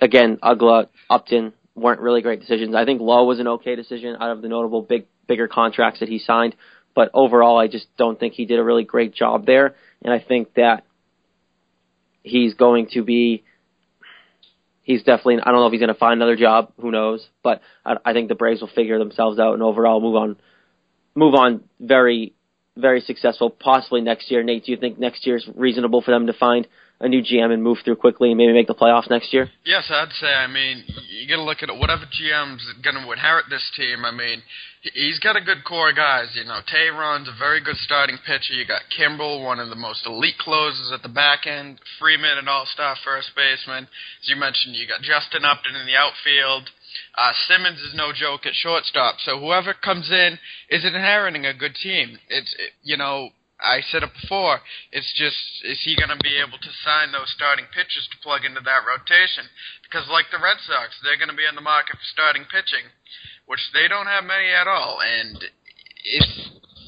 Again, 0.00 0.38
Uggla, 0.42 0.88
Upton 1.08 1.52
weren't 1.74 2.00
really 2.00 2.22
great 2.22 2.40
decisions. 2.40 2.74
I 2.74 2.84
think 2.84 3.00
Lowe 3.00 3.24
was 3.24 3.40
an 3.40 3.48
okay 3.48 3.76
decision 3.76 4.16
out 4.18 4.30
of 4.30 4.42
the 4.42 4.48
notable 4.48 4.82
big 4.82 5.06
bigger 5.26 5.48
contracts 5.48 6.00
that 6.00 6.08
he 6.08 6.18
signed, 6.18 6.54
but 6.94 7.10
overall, 7.14 7.58
I 7.58 7.66
just 7.66 7.86
don't 7.96 8.18
think 8.18 8.34
he 8.34 8.46
did 8.46 8.58
a 8.58 8.64
really 8.64 8.84
great 8.84 9.14
job 9.14 9.46
there. 9.46 9.74
And 10.02 10.12
I 10.12 10.20
think 10.20 10.54
that 10.54 10.84
he's 12.22 12.54
going 12.54 12.88
to 12.92 13.02
be 13.02 13.44
he's 14.84 15.02
definitely. 15.02 15.38
I 15.42 15.50
don't 15.50 15.60
know 15.60 15.66
if 15.66 15.72
he's 15.72 15.80
going 15.80 15.92
to 15.92 15.98
find 15.98 16.14
another 16.14 16.36
job. 16.36 16.72
Who 16.80 16.92
knows? 16.92 17.26
But 17.42 17.60
I, 17.84 17.96
I 18.04 18.12
think 18.12 18.28
the 18.28 18.34
Braves 18.34 18.60
will 18.60 18.70
figure 18.74 18.98
themselves 18.98 19.40
out 19.40 19.54
and 19.54 19.62
overall 19.62 20.00
move 20.00 20.14
on, 20.14 20.36
move 21.14 21.34
on 21.34 21.64
very, 21.80 22.34
very 22.76 23.00
successful. 23.00 23.50
Possibly 23.50 24.00
next 24.00 24.30
year. 24.30 24.42
Nate, 24.42 24.64
do 24.64 24.72
you 24.72 24.78
think 24.78 24.98
next 24.98 25.26
year 25.26 25.36
is 25.36 25.48
reasonable 25.54 26.02
for 26.02 26.12
them 26.12 26.26
to 26.28 26.32
find 26.32 26.68
a 27.00 27.08
new 27.08 27.22
GM 27.22 27.50
and 27.50 27.62
move 27.62 27.78
through 27.84 27.96
quickly 27.96 28.30
and 28.30 28.38
maybe 28.38 28.52
make 28.52 28.68
the 28.68 28.74
playoffs 28.74 29.10
next 29.10 29.32
year? 29.32 29.50
Yes, 29.64 29.84
I'd 29.90 30.12
say. 30.20 30.28
I 30.28 30.46
mean, 30.46 30.84
you 31.10 31.28
got 31.28 31.36
to 31.36 31.42
look 31.42 31.62
at 31.62 31.68
it. 31.68 31.78
Whatever 31.78 32.02
GM's 32.04 32.64
going 32.82 32.96
to 32.96 33.10
inherit 33.10 33.46
this 33.50 33.68
team. 33.76 34.04
I 34.04 34.12
mean, 34.12 34.42
he's 34.92 35.18
got 35.18 35.36
a 35.36 35.40
good 35.40 35.64
core 35.64 35.90
of 35.90 35.96
guys. 35.96 36.28
You 36.34 36.44
know, 36.44 36.60
Teheran's 36.68 37.28
a 37.28 37.38
very 37.38 37.60
good 37.60 37.76
starting 37.76 38.18
pitcher. 38.26 38.52
You 38.52 38.66
got 38.66 38.82
Kimbrel, 38.92 39.44
one 39.44 39.58
of 39.58 39.70
the 39.70 39.76
most 39.76 40.06
elite 40.06 40.38
closers 40.38 40.92
at 40.92 41.02
the 41.02 41.08
back 41.08 41.46
end. 41.46 41.80
Freeman, 41.98 42.38
an 42.38 42.48
all-star 42.48 42.96
first 43.04 43.30
baseman. 43.34 43.84
As 43.84 44.28
you 44.28 44.36
mentioned, 44.36 44.76
you 44.76 44.86
got 44.86 45.00
Justin 45.00 45.44
Upton 45.44 45.74
in 45.74 45.86
the 45.86 45.96
outfield. 45.96 46.68
Uh, 47.16 47.32
Simmons 47.48 47.80
is 47.80 47.94
no 47.94 48.12
joke 48.12 48.46
at 48.46 48.54
shortstop. 48.54 49.16
So 49.24 49.40
whoever 49.40 49.74
comes 49.74 50.10
in 50.10 50.38
is 50.68 50.84
inheriting 50.84 51.46
a 51.46 51.54
good 51.54 51.74
team. 51.74 52.18
It's 52.28 52.54
it, 52.58 52.70
you 52.82 52.96
know 52.96 53.30
I 53.60 53.80
said 53.86 54.02
it 54.02 54.12
before. 54.20 54.60
It's 54.92 55.10
just 55.14 55.38
is 55.64 55.80
he 55.82 55.96
going 55.96 56.12
to 56.12 56.20
be 56.22 56.36
able 56.36 56.58
to 56.58 56.80
sign 56.84 57.12
those 57.12 57.32
starting 57.32 57.66
pitchers 57.72 58.06
to 58.10 58.22
plug 58.22 58.44
into 58.44 58.60
that 58.60 58.84
rotation? 58.84 59.48
Because 59.82 60.06
like 60.10 60.28
the 60.30 60.42
Red 60.42 60.60
Sox, 60.66 60.94
they're 61.00 61.18
going 61.18 61.32
to 61.32 61.38
be 61.38 61.48
on 61.48 61.54
the 61.54 61.64
market 61.64 61.96
for 61.96 62.12
starting 62.12 62.44
pitching, 62.44 62.84
which 63.46 63.60
they 63.72 63.88
don't 63.88 64.06
have 64.06 64.24
many 64.24 64.50
at 64.50 64.66
all. 64.66 64.98
And 65.00 65.44
if 66.04 66.24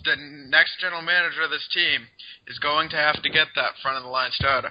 the 0.04 0.16
next 0.48 0.78
general 0.80 1.02
manager 1.02 1.42
of 1.42 1.50
this 1.50 1.68
team 1.72 2.06
is 2.46 2.58
going 2.58 2.88
to 2.90 2.96
have 2.96 3.22
to 3.22 3.28
get 3.30 3.48
that 3.56 3.72
front 3.82 3.98
of 3.98 4.04
the 4.04 4.08
line 4.08 4.30
starter. 4.32 4.70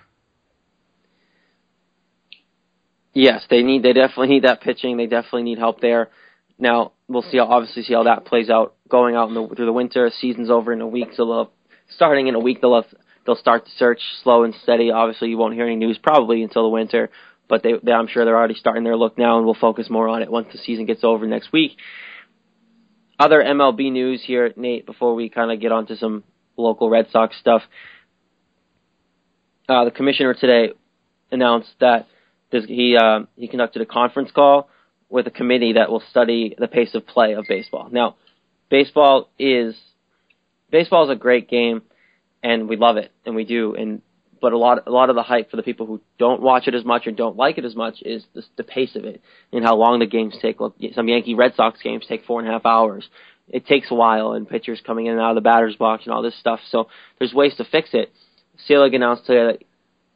Yes, 3.13 3.43
they 3.49 3.63
need. 3.63 3.83
They 3.83 3.93
definitely 3.93 4.27
need 4.27 4.43
that 4.43 4.61
pitching. 4.61 4.97
They 4.97 5.07
definitely 5.07 5.43
need 5.43 5.57
help 5.57 5.79
there. 5.79 6.09
Now, 6.57 6.93
we'll 7.07 7.21
see 7.23 7.37
how 7.37 7.45
obviously 7.45 7.83
see 7.83 7.93
how 7.93 8.03
that 8.03 8.25
plays 8.25 8.49
out 8.49 8.75
going 8.89 9.15
out 9.15 9.29
the, 9.33 9.55
through 9.55 9.65
the 9.65 9.73
winter. 9.73 10.09
Season's 10.19 10.49
over 10.49 10.73
in 10.73 10.81
a 10.81 10.87
week, 10.87 11.09
so 11.15 11.25
they'll 11.25 11.51
starting 11.95 12.27
in 12.27 12.35
a 12.35 12.39
week 12.39 12.61
they'll 12.61 12.81
have, 12.81 12.91
they'll 13.25 13.35
start 13.35 13.65
the 13.65 13.71
search 13.77 13.99
slow 14.23 14.43
and 14.43 14.53
steady. 14.63 14.91
Obviously, 14.91 15.29
you 15.29 15.37
won't 15.37 15.53
hear 15.53 15.65
any 15.65 15.75
news 15.75 15.97
probably 16.01 16.43
until 16.43 16.63
the 16.63 16.69
winter, 16.69 17.09
but 17.47 17.63
they, 17.63 17.73
they 17.81 17.91
I'm 17.91 18.07
sure 18.07 18.25
they're 18.25 18.37
already 18.37 18.55
starting 18.55 18.83
their 18.83 18.97
look 18.97 19.17
now, 19.17 19.37
and 19.37 19.45
we'll 19.45 19.55
focus 19.55 19.89
more 19.89 20.07
on 20.07 20.21
it 20.21 20.31
once 20.31 20.47
the 20.51 20.57
season 20.59 20.85
gets 20.85 21.03
over 21.03 21.25
next 21.27 21.51
week. 21.51 21.71
Other 23.19 23.41
MLB 23.41 23.91
news 23.91 24.21
here, 24.25 24.51
Nate, 24.55 24.85
before 24.85 25.15
we 25.15 25.29
kind 25.29 25.51
of 25.51 25.61
get 25.61 25.71
onto 25.71 25.95
some 25.95 26.23
local 26.57 26.89
Red 26.89 27.07
Sox 27.11 27.35
stuff. 27.39 27.61
Uh, 29.67 29.85
the 29.85 29.91
commissioner 29.91 30.33
today 30.33 30.73
announced 31.31 31.69
that 31.79 32.07
he 32.51 32.97
uh, 32.99 33.21
he 33.35 33.47
conducted 33.47 33.81
a 33.81 33.85
conference 33.85 34.31
call 34.31 34.69
with 35.09 35.27
a 35.27 35.31
committee 35.31 35.73
that 35.73 35.89
will 35.89 36.03
study 36.09 36.55
the 36.57 36.67
pace 36.67 36.93
of 36.93 37.05
play 37.05 37.33
of 37.33 37.45
baseball. 37.47 37.89
Now, 37.91 38.15
baseball 38.69 39.29
is 39.39 39.75
baseball 40.71 41.05
is 41.05 41.15
a 41.15 41.19
great 41.19 41.49
game, 41.49 41.81
and 42.43 42.67
we 42.69 42.75
love 42.77 42.97
it, 42.97 43.11
and 43.25 43.35
we 43.35 43.45
do. 43.45 43.75
And 43.75 44.01
but 44.41 44.53
a 44.53 44.57
lot 44.57 44.83
a 44.87 44.91
lot 44.91 45.09
of 45.09 45.15
the 45.15 45.23
hype 45.23 45.49
for 45.49 45.57
the 45.57 45.63
people 45.63 45.85
who 45.85 46.01
don't 46.17 46.41
watch 46.41 46.67
it 46.67 46.75
as 46.75 46.85
much 46.85 47.07
or 47.07 47.11
don't 47.11 47.35
like 47.35 47.57
it 47.57 47.65
as 47.65 47.75
much 47.75 48.01
is 48.01 48.23
the, 48.33 48.43
the 48.57 48.63
pace 48.63 48.95
of 48.95 49.05
it 49.05 49.21
and 49.51 49.63
how 49.63 49.75
long 49.75 49.99
the 49.99 50.05
games 50.05 50.35
take. 50.41 50.57
Some 50.93 51.07
Yankee 51.07 51.35
Red 51.35 51.55
Sox 51.55 51.81
games 51.81 52.05
take 52.07 52.25
four 52.25 52.39
and 52.39 52.49
a 52.49 52.51
half 52.51 52.65
hours. 52.65 53.07
It 53.47 53.67
takes 53.67 53.91
a 53.91 53.95
while, 53.95 54.31
and 54.31 54.49
pitchers 54.49 54.81
coming 54.85 55.05
in 55.05 55.13
and 55.13 55.21
out 55.21 55.31
of 55.31 55.35
the 55.35 55.41
batter's 55.41 55.75
box 55.75 56.05
and 56.05 56.13
all 56.13 56.23
this 56.23 56.37
stuff. 56.39 56.59
So 56.69 56.87
there's 57.19 57.33
ways 57.33 57.53
to 57.57 57.65
fix 57.65 57.89
it. 57.93 58.11
Selig 58.65 58.93
announced 58.93 59.25
today 59.27 59.53
that 59.53 59.63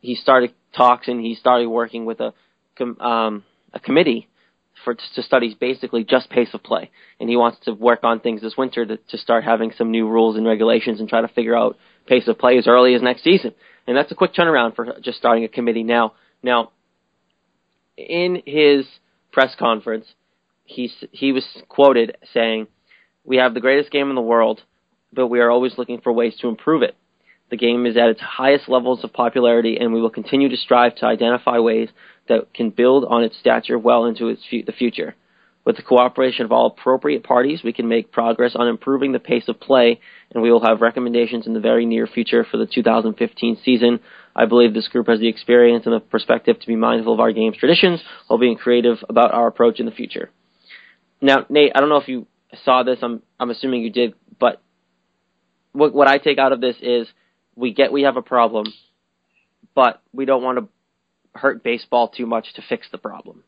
he 0.02 0.16
started 0.16 0.54
talks 0.76 1.08
and 1.08 1.22
he 1.22 1.36
started 1.36 1.68
working 1.68 2.06
with 2.06 2.20
a 2.20 2.34
um, 3.00 3.44
a 3.74 3.80
committee 3.80 4.28
for 4.84 4.96
to 4.96 5.22
study 5.22 5.56
basically 5.60 6.04
just 6.04 6.30
pace 6.30 6.50
of 6.54 6.64
play, 6.64 6.90
and 7.20 7.30
he 7.30 7.36
wants 7.36 7.58
to 7.66 7.74
work 7.74 8.00
on 8.04 8.20
things 8.20 8.42
this 8.42 8.58
winter 8.58 8.86
to, 8.86 8.98
to 8.98 9.18
start 9.18 9.44
having 9.44 9.72
some 9.78 9.92
new 9.92 10.08
rules 10.08 10.38
and 10.38 10.46
regulations 10.46 11.00
and 11.00 11.10
try 11.10 11.22
to 11.22 11.28
figure 11.28 11.58
out 11.58 11.78
pace 12.08 12.28
of 12.28 12.38
play 12.38 12.58
as 12.58 12.68
early 12.68 12.96
as 12.96 13.02
next 13.02 13.24
season. 13.24 13.54
And 13.90 13.98
that's 13.98 14.12
a 14.12 14.16
quick 14.16 14.36
turnaround 14.36 14.76
for 14.76 15.00
just 15.02 15.18
starting 15.18 15.44
a 15.44 15.48
committee 15.48 15.82
now. 15.82 16.14
Now, 16.44 16.74
in 17.98 18.44
his 18.46 18.86
press 19.32 19.56
conference, 19.58 20.06
he 20.64 20.92
he 21.12 21.32
was 21.32 21.44
quoted 21.70 22.16
saying, 22.32 22.68
"We 23.26 23.38
have 23.38 23.56
the 23.56 23.62
greatest 23.62 23.90
game 23.90 24.10
in 24.10 24.16
the 24.16 24.22
world, 24.22 24.62
but 25.12 25.26
we 25.26 25.40
are 25.40 25.50
always 25.50 25.80
looking 25.80 26.02
for 26.02 26.14
ways 26.14 26.38
to 26.38 26.50
improve 26.50 26.84
it." 26.84 26.96
The 27.50 27.58
game 27.58 27.88
is 27.88 27.98
at 27.98 28.10
its 28.10 28.22
highest 28.22 28.70
levels 28.70 29.04
of 29.04 29.12
popularity, 29.12 29.80
and 29.80 29.92
we 29.92 30.02
will 30.02 30.12
continue 30.12 30.50
to 30.50 30.58
strive 30.58 30.94
to 30.98 31.08
identify 31.08 31.58
ways 31.58 31.90
that 32.28 32.54
can 32.54 32.70
build 32.70 33.06
on 33.06 33.24
its 33.24 33.40
stature 33.40 33.80
well 33.80 34.06
into 34.06 34.28
its 34.28 34.46
fu- 34.46 34.62
the 34.62 34.72
future. 34.72 35.16
With 35.70 35.76
the 35.76 35.84
cooperation 35.84 36.46
of 36.46 36.52
all 36.52 36.66
appropriate 36.66 37.24
parties, 37.24 37.62
we 37.64 37.74
can 37.74 37.88
make 37.88 38.12
progress 38.12 38.56
on 38.56 38.68
improving 38.68 39.12
the 39.12 39.20
pace 39.20 39.48
of 39.48 39.60
play, 39.60 40.00
and 40.32 40.42
we 40.42 40.52
will 40.52 40.66
have 40.66 40.82
recommendations 40.82 41.46
in 41.46 41.54
the 41.54 41.60
very 41.60 41.86
near 41.86 42.08
future 42.08 42.44
for 42.44 42.58
the 42.58 42.66
2015 42.66 43.60
season. 43.64 44.00
I 44.36 44.48
believe 44.48 44.74
this 44.74 44.88
group 44.88 45.06
has 45.10 45.20
the 45.20 45.28
experience 45.28 45.86
and 45.86 45.94
the 45.94 46.00
perspective 46.00 46.60
to 46.60 46.66
be 46.66 46.76
mindful 46.76 47.14
of 47.14 47.20
our 47.20 47.32
game's 47.32 47.58
traditions 47.58 48.02
while 48.26 48.40
being 48.40 48.58
creative 48.58 48.98
about 49.08 49.32
our 49.32 49.46
approach 49.46 49.80
in 49.80 49.86
the 49.86 49.92
future. 49.92 50.32
Now, 51.22 51.46
Nate, 51.50 51.74
I 51.76 51.82
don't 51.82 51.90
know 51.90 51.98
if 51.98 52.08
you 52.08 52.26
saw 52.66 52.82
this. 52.82 52.98
I'm 53.04 53.22
I'm 53.40 53.52
assuming 53.52 53.84
you 53.84 53.92
did, 53.92 54.16
but 54.40 54.64
what 55.74 55.94
what 55.94 56.08
I 56.08 56.18
take 56.18 56.40
out 56.40 56.52
of 56.52 56.62
this 56.62 56.78
is 56.82 57.08
we 57.56 57.76
get 57.76 57.92
we 57.92 58.02
have 58.02 58.18
a 58.18 58.24
problem, 58.24 58.74
but 59.76 60.02
we 60.14 60.26
don't 60.26 60.42
want 60.42 60.58
to 60.58 60.68
hurt 61.40 61.64
baseball 61.64 62.08
too 62.08 62.26
much 62.26 62.56
to 62.56 62.64
fix 62.68 62.88
the 62.92 62.98
problem. 62.98 63.44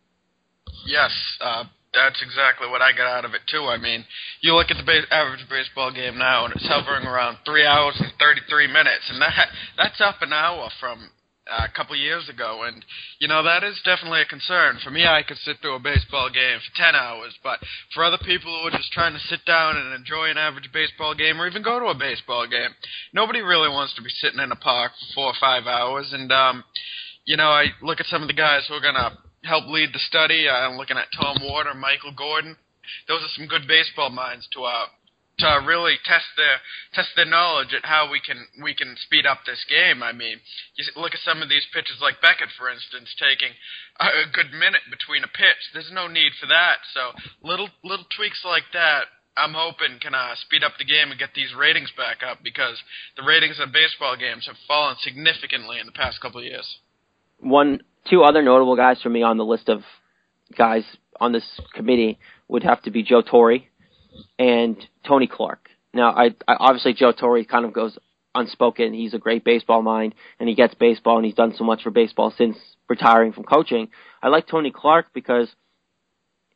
Yes, 0.85 1.11
uh, 1.41 1.63
that's 1.93 2.21
exactly 2.21 2.69
what 2.69 2.81
I 2.81 2.91
got 2.91 3.07
out 3.07 3.25
of 3.25 3.33
it 3.33 3.41
too. 3.47 3.67
I 3.67 3.77
mean, 3.77 4.05
you 4.41 4.55
look 4.55 4.71
at 4.71 4.77
the 4.77 4.83
base, 4.83 5.05
average 5.11 5.45
baseball 5.49 5.91
game 5.91 6.17
now, 6.17 6.45
and 6.45 6.53
it's 6.55 6.67
hovering 6.67 7.05
around 7.05 7.37
three 7.45 7.65
hours 7.65 7.95
and 7.99 8.11
thirty-three 8.19 8.67
minutes, 8.67 9.09
and 9.09 9.21
that 9.21 9.47
that's 9.77 9.99
up 9.99 10.21
an 10.21 10.31
hour 10.31 10.69
from 10.79 11.11
uh, 11.51 11.67
a 11.67 11.75
couple 11.75 11.95
years 11.95 12.29
ago, 12.29 12.63
and 12.63 12.85
you 13.19 13.27
know 13.27 13.43
that 13.43 13.63
is 13.63 13.75
definitely 13.83 14.21
a 14.21 14.25
concern. 14.25 14.79
For 14.83 14.89
me, 14.89 15.05
I 15.05 15.23
could 15.23 15.37
sit 15.37 15.57
through 15.59 15.75
a 15.75 15.79
baseball 15.79 16.29
game 16.29 16.59
for 16.63 16.71
ten 16.79 16.95
hours, 16.95 17.35
but 17.43 17.59
for 17.93 18.05
other 18.05 18.19
people 18.23 18.55
who 18.55 18.67
are 18.69 18.77
just 18.77 18.93
trying 18.93 19.13
to 19.13 19.27
sit 19.27 19.43
down 19.45 19.75
and 19.75 19.93
enjoy 19.93 20.29
an 20.31 20.37
average 20.37 20.71
baseball 20.71 21.13
game, 21.13 21.41
or 21.41 21.47
even 21.47 21.63
go 21.63 21.79
to 21.79 21.87
a 21.87 21.95
baseball 21.95 22.47
game, 22.47 22.71
nobody 23.13 23.41
really 23.41 23.69
wants 23.69 23.95
to 23.95 24.01
be 24.01 24.09
sitting 24.21 24.39
in 24.39 24.51
a 24.51 24.55
park 24.55 24.93
for 24.95 25.13
four 25.13 25.27
or 25.27 25.39
five 25.41 25.67
hours. 25.67 26.13
And 26.13 26.31
um, 26.31 26.63
you 27.25 27.35
know, 27.35 27.49
I 27.49 27.67
look 27.81 27.99
at 27.99 28.07
some 28.07 28.21
of 28.21 28.29
the 28.29 28.33
guys 28.33 28.63
who 28.67 28.75
are 28.75 28.81
gonna 28.81 29.17
help 29.43 29.67
lead 29.67 29.89
the 29.93 29.99
study. 29.99 30.49
I'm 30.49 30.77
looking 30.77 30.97
at 30.97 31.07
Tom 31.15 31.37
Ward 31.41 31.67
or 31.67 31.73
Michael 31.73 32.13
Gordon. 32.15 32.57
Those 33.07 33.21
are 33.21 33.33
some 33.35 33.47
good 33.47 33.67
baseball 33.67 34.09
minds 34.09 34.47
to 34.53 34.63
uh, 34.63 34.85
to 35.39 35.65
really 35.65 35.97
test 36.05 36.25
their 36.37 36.61
test 36.93 37.09
their 37.15 37.25
knowledge 37.25 37.73
at 37.73 37.85
how 37.85 38.09
we 38.11 38.19
can 38.19 38.47
we 38.61 38.73
can 38.73 38.95
speed 38.97 39.25
up 39.25 39.39
this 39.45 39.65
game. 39.69 40.03
I 40.03 40.11
mean, 40.11 40.37
you 40.75 40.85
look 40.95 41.13
at 41.13 41.25
some 41.25 41.41
of 41.41 41.49
these 41.49 41.65
pitches 41.73 41.97
like 42.01 42.21
Beckett, 42.21 42.49
for 42.57 42.69
instance, 42.69 43.13
taking 43.17 43.53
a 43.99 44.29
good 44.31 44.53
minute 44.53 44.85
between 44.89 45.23
a 45.23 45.31
pitch. 45.31 45.61
There's 45.73 45.91
no 45.91 46.07
need 46.07 46.33
for 46.39 46.47
that. 46.47 46.85
So 46.93 47.13
little 47.41 47.69
little 47.83 48.05
tweaks 48.15 48.43
like 48.45 48.69
that. 48.73 49.09
I'm 49.37 49.53
hoping 49.53 49.97
can 50.01 50.13
uh, 50.13 50.35
speed 50.35 50.63
up 50.63 50.73
the 50.77 50.85
game 50.85 51.09
and 51.09 51.19
get 51.19 51.31
these 51.33 51.55
ratings 51.55 51.89
back 51.95 52.19
up 52.19 52.43
because 52.43 52.75
the 53.15 53.23
ratings 53.23 53.59
of 53.59 53.71
baseball 53.71 54.17
games 54.17 54.45
have 54.45 54.59
fallen 54.67 54.97
significantly 54.99 55.79
in 55.79 55.85
the 55.85 55.95
past 55.95 56.19
couple 56.19 56.41
of 56.41 56.45
years. 56.45 56.67
One, 57.39 57.81
two 58.09 58.23
other 58.23 58.41
notable 58.41 58.75
guys 58.75 59.01
for 59.01 59.09
me 59.09 59.23
on 59.23 59.37
the 59.37 59.45
list 59.45 59.69
of 59.69 59.81
guys 60.57 60.83
on 61.19 61.31
this 61.31 61.45
committee 61.73 62.19
would 62.47 62.63
have 62.63 62.81
to 62.83 62.91
be 62.91 63.03
Joe 63.03 63.21
Torre 63.21 63.59
and 64.37 64.77
Tony 65.07 65.27
Clark. 65.27 65.69
Now, 65.93 66.11
I, 66.11 66.35
I 66.47 66.55
obviously 66.59 66.93
Joe 66.93 67.11
Torre 67.11 67.43
kind 67.43 67.65
of 67.65 67.73
goes 67.73 67.97
unspoken. 68.33 68.93
He's 68.93 69.13
a 69.13 69.19
great 69.19 69.43
baseball 69.43 69.81
mind, 69.81 70.15
and 70.39 70.47
he 70.47 70.55
gets 70.55 70.73
baseball, 70.73 71.17
and 71.17 71.25
he's 71.25 71.35
done 71.35 71.53
so 71.57 71.63
much 71.63 71.83
for 71.83 71.91
baseball 71.91 72.33
since 72.37 72.57
retiring 72.89 73.33
from 73.33 73.43
coaching. 73.43 73.89
I 74.21 74.29
like 74.29 74.47
Tony 74.47 74.71
Clark 74.71 75.07
because 75.13 75.49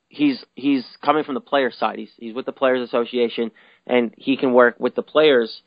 he's 0.09 0.43
he's 0.55 0.85
coming 1.03 1.23
from 1.23 1.35
the 1.35 1.41
player 1.41 1.71
side. 1.71 1.99
He's 1.99 2.11
he's 2.17 2.33
with 2.35 2.45
the 2.45 2.51
Players 2.51 2.87
Association, 2.87 3.51
and 3.85 4.13
he 4.17 4.37
can 4.37 4.53
work 4.53 4.79
with 4.79 4.95
the 4.95 5.03
players, 5.03 5.61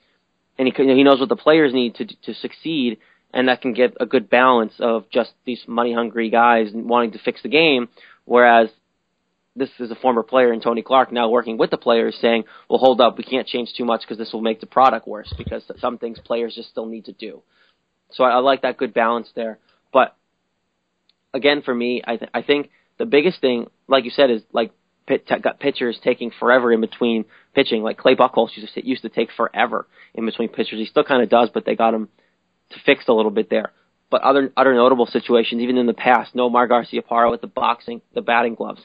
and 0.58 0.68
he 0.68 0.84
he 0.84 1.04
knows 1.04 1.20
what 1.20 1.28
the 1.28 1.36
players 1.36 1.72
need 1.74 1.94
to 1.96 2.06
to 2.06 2.34
succeed, 2.34 2.98
and 3.32 3.48
that 3.48 3.60
can 3.60 3.74
get 3.74 3.96
a 4.00 4.06
good 4.06 4.30
balance 4.30 4.72
of 4.78 5.10
just 5.10 5.30
these 5.44 5.62
money 5.66 5.92
hungry 5.92 6.30
guys 6.30 6.68
wanting 6.72 7.12
to 7.12 7.18
fix 7.18 7.42
the 7.42 7.48
game, 7.48 7.88
whereas 8.24 8.70
this 9.58 9.70
is 9.80 9.90
a 9.90 9.96
former 9.96 10.22
player 10.22 10.52
and 10.52 10.62
Tony 10.62 10.82
Clark 10.82 11.12
now 11.12 11.28
working 11.28 11.58
with 11.58 11.70
the 11.70 11.76
players 11.76 12.16
saying, 12.20 12.44
well, 12.70 12.78
hold 12.78 13.00
up, 13.00 13.18
we 13.18 13.24
can't 13.24 13.46
change 13.46 13.72
too 13.76 13.84
much 13.84 14.02
because 14.02 14.18
this 14.18 14.32
will 14.32 14.40
make 14.40 14.60
the 14.60 14.66
product 14.66 15.06
worse 15.06 15.32
because 15.36 15.62
some 15.80 15.98
things 15.98 16.18
players 16.24 16.54
just 16.54 16.70
still 16.70 16.86
need 16.86 17.06
to 17.06 17.12
do. 17.12 17.42
So 18.12 18.24
I, 18.24 18.30
I 18.30 18.38
like 18.38 18.62
that 18.62 18.76
good 18.78 18.94
balance 18.94 19.28
there. 19.34 19.58
But 19.92 20.16
again, 21.34 21.62
for 21.62 21.74
me, 21.74 22.02
I, 22.06 22.16
th- 22.16 22.30
I 22.32 22.42
think 22.42 22.70
the 22.98 23.06
biggest 23.06 23.40
thing, 23.40 23.66
like 23.88 24.04
you 24.04 24.10
said, 24.10 24.30
is 24.30 24.42
like 24.52 24.70
pit- 25.06 25.26
t- 25.26 25.38
got 25.40 25.60
pitchers 25.60 25.98
taking 26.02 26.30
forever 26.38 26.72
in 26.72 26.80
between 26.80 27.24
pitching. 27.54 27.82
Like 27.82 27.98
Clay 27.98 28.14
Buchholz 28.14 28.56
used 28.56 28.74
to, 28.74 28.86
used 28.86 29.02
to 29.02 29.08
take 29.08 29.30
forever 29.36 29.86
in 30.14 30.24
between 30.24 30.48
pitchers. 30.48 30.78
He 30.78 30.86
still 30.86 31.04
kind 31.04 31.22
of 31.22 31.28
does, 31.28 31.50
but 31.52 31.64
they 31.64 31.74
got 31.74 31.94
him 31.94 32.08
to 32.70 32.76
fix 32.84 33.04
a 33.08 33.12
little 33.12 33.30
bit 33.30 33.50
there. 33.50 33.72
But 34.10 34.22
other 34.22 34.50
other 34.56 34.74
notable 34.74 35.06
situations, 35.06 35.60
even 35.60 35.76
in 35.76 35.86
the 35.86 35.94
past, 35.94 36.34
Nomar 36.34 36.68
Garciaparra 36.68 37.30
with 37.30 37.42
the 37.42 37.46
boxing, 37.46 38.00
the 38.14 38.22
batting 38.22 38.54
gloves 38.54 38.80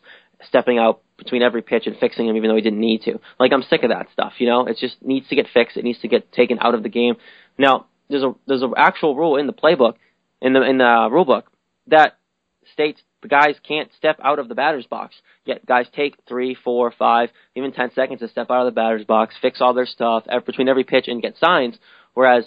stepping 0.47 0.77
out 0.77 1.01
between 1.17 1.41
every 1.41 1.61
pitch 1.61 1.87
and 1.87 1.97
fixing 1.97 2.27
him 2.27 2.35
even 2.35 2.49
though 2.49 2.55
he 2.55 2.61
didn't 2.61 2.79
need 2.79 3.01
to. 3.03 3.19
Like 3.39 3.53
I'm 3.53 3.63
sick 3.63 3.83
of 3.83 3.89
that 3.89 4.07
stuff, 4.11 4.33
you 4.39 4.47
know? 4.47 4.65
It 4.65 4.77
just 4.77 5.01
needs 5.01 5.27
to 5.29 5.35
get 5.35 5.47
fixed. 5.53 5.77
It 5.77 5.83
needs 5.83 5.99
to 5.99 6.07
get 6.07 6.31
taken 6.31 6.57
out 6.59 6.75
of 6.75 6.83
the 6.83 6.89
game. 6.89 7.15
Now, 7.57 7.85
there's 8.09 8.23
a 8.23 8.33
there's 8.47 8.61
an 8.61 8.73
actual 8.75 9.15
rule 9.15 9.37
in 9.37 9.47
the 9.47 9.53
playbook, 9.53 9.95
in 10.41 10.53
the 10.53 10.61
in 10.61 10.77
the 10.77 10.85
uh, 10.85 11.07
rule 11.09 11.25
book 11.25 11.49
that 11.87 12.17
states 12.71 13.01
the 13.21 13.27
guys 13.27 13.55
can't 13.65 13.89
step 13.97 14.19
out 14.23 14.39
of 14.39 14.49
the 14.49 14.55
batter's 14.55 14.85
box. 14.85 15.15
Yet 15.45 15.65
guys 15.65 15.85
take 15.95 16.15
three, 16.27 16.55
four, 16.55 16.91
five, 16.91 17.29
even 17.55 17.71
ten 17.71 17.91
seconds 17.93 18.19
to 18.19 18.27
step 18.27 18.51
out 18.51 18.65
of 18.67 18.73
the 18.73 18.75
batter's 18.75 19.05
box, 19.05 19.35
fix 19.41 19.61
all 19.61 19.73
their 19.73 19.85
stuff 19.85 20.25
between 20.45 20.67
every 20.67 20.83
pitch, 20.83 21.07
and 21.07 21.21
get 21.21 21.37
signs. 21.37 21.77
Whereas, 22.13 22.45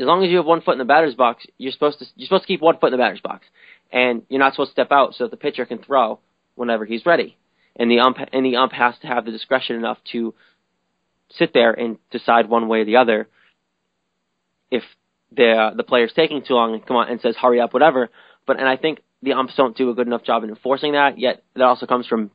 as 0.00 0.06
long 0.06 0.24
as 0.24 0.30
you 0.30 0.38
have 0.38 0.46
one 0.46 0.62
foot 0.62 0.72
in 0.72 0.78
the 0.78 0.84
batter's 0.84 1.14
box, 1.14 1.44
you're 1.58 1.72
supposed 1.72 1.98
to 1.98 2.06
you're 2.16 2.26
supposed 2.26 2.44
to 2.44 2.48
keep 2.48 2.62
one 2.62 2.78
foot 2.78 2.86
in 2.86 2.92
the 2.92 2.98
batter's 2.98 3.20
box, 3.20 3.46
and 3.92 4.22
you're 4.28 4.40
not 4.40 4.54
supposed 4.54 4.70
to 4.70 4.72
step 4.72 4.90
out 4.90 5.14
so 5.14 5.24
that 5.24 5.30
the 5.30 5.36
pitcher 5.36 5.66
can 5.66 5.78
throw 5.78 6.18
whenever 6.54 6.84
he's 6.84 7.04
ready. 7.04 7.36
And 7.76 7.90
the 7.90 8.00
ump 8.00 8.18
and 8.32 8.44
the 8.44 8.56
ump 8.56 8.72
has 8.72 8.94
to 9.02 9.06
have 9.06 9.24
the 9.24 9.30
discretion 9.30 9.76
enough 9.76 9.98
to 10.12 10.34
sit 11.30 11.52
there 11.52 11.72
and 11.72 11.98
decide 12.10 12.48
one 12.48 12.66
way 12.66 12.80
or 12.80 12.84
the 12.84 12.96
other 12.96 13.28
if 14.70 14.82
the 15.32 15.50
uh, 15.50 15.74
the 15.74 15.84
player's 15.84 16.12
taking 16.14 16.42
too 16.42 16.54
long 16.54 16.74
and 16.74 16.84
come 16.84 16.96
on 16.96 17.08
and 17.08 17.20
says 17.20 17.36
hurry 17.36 17.60
up 17.60 17.74
whatever. 17.74 18.08
But 18.46 18.58
and 18.58 18.68
I 18.68 18.76
think 18.76 19.00
the 19.22 19.34
umps 19.34 19.54
don't 19.54 19.76
do 19.76 19.90
a 19.90 19.94
good 19.94 20.06
enough 20.06 20.24
job 20.24 20.44
in 20.44 20.50
enforcing 20.50 20.92
that. 20.92 21.18
Yet 21.18 21.42
that 21.54 21.62
also 21.62 21.86
comes 21.86 22.06
from 22.06 22.30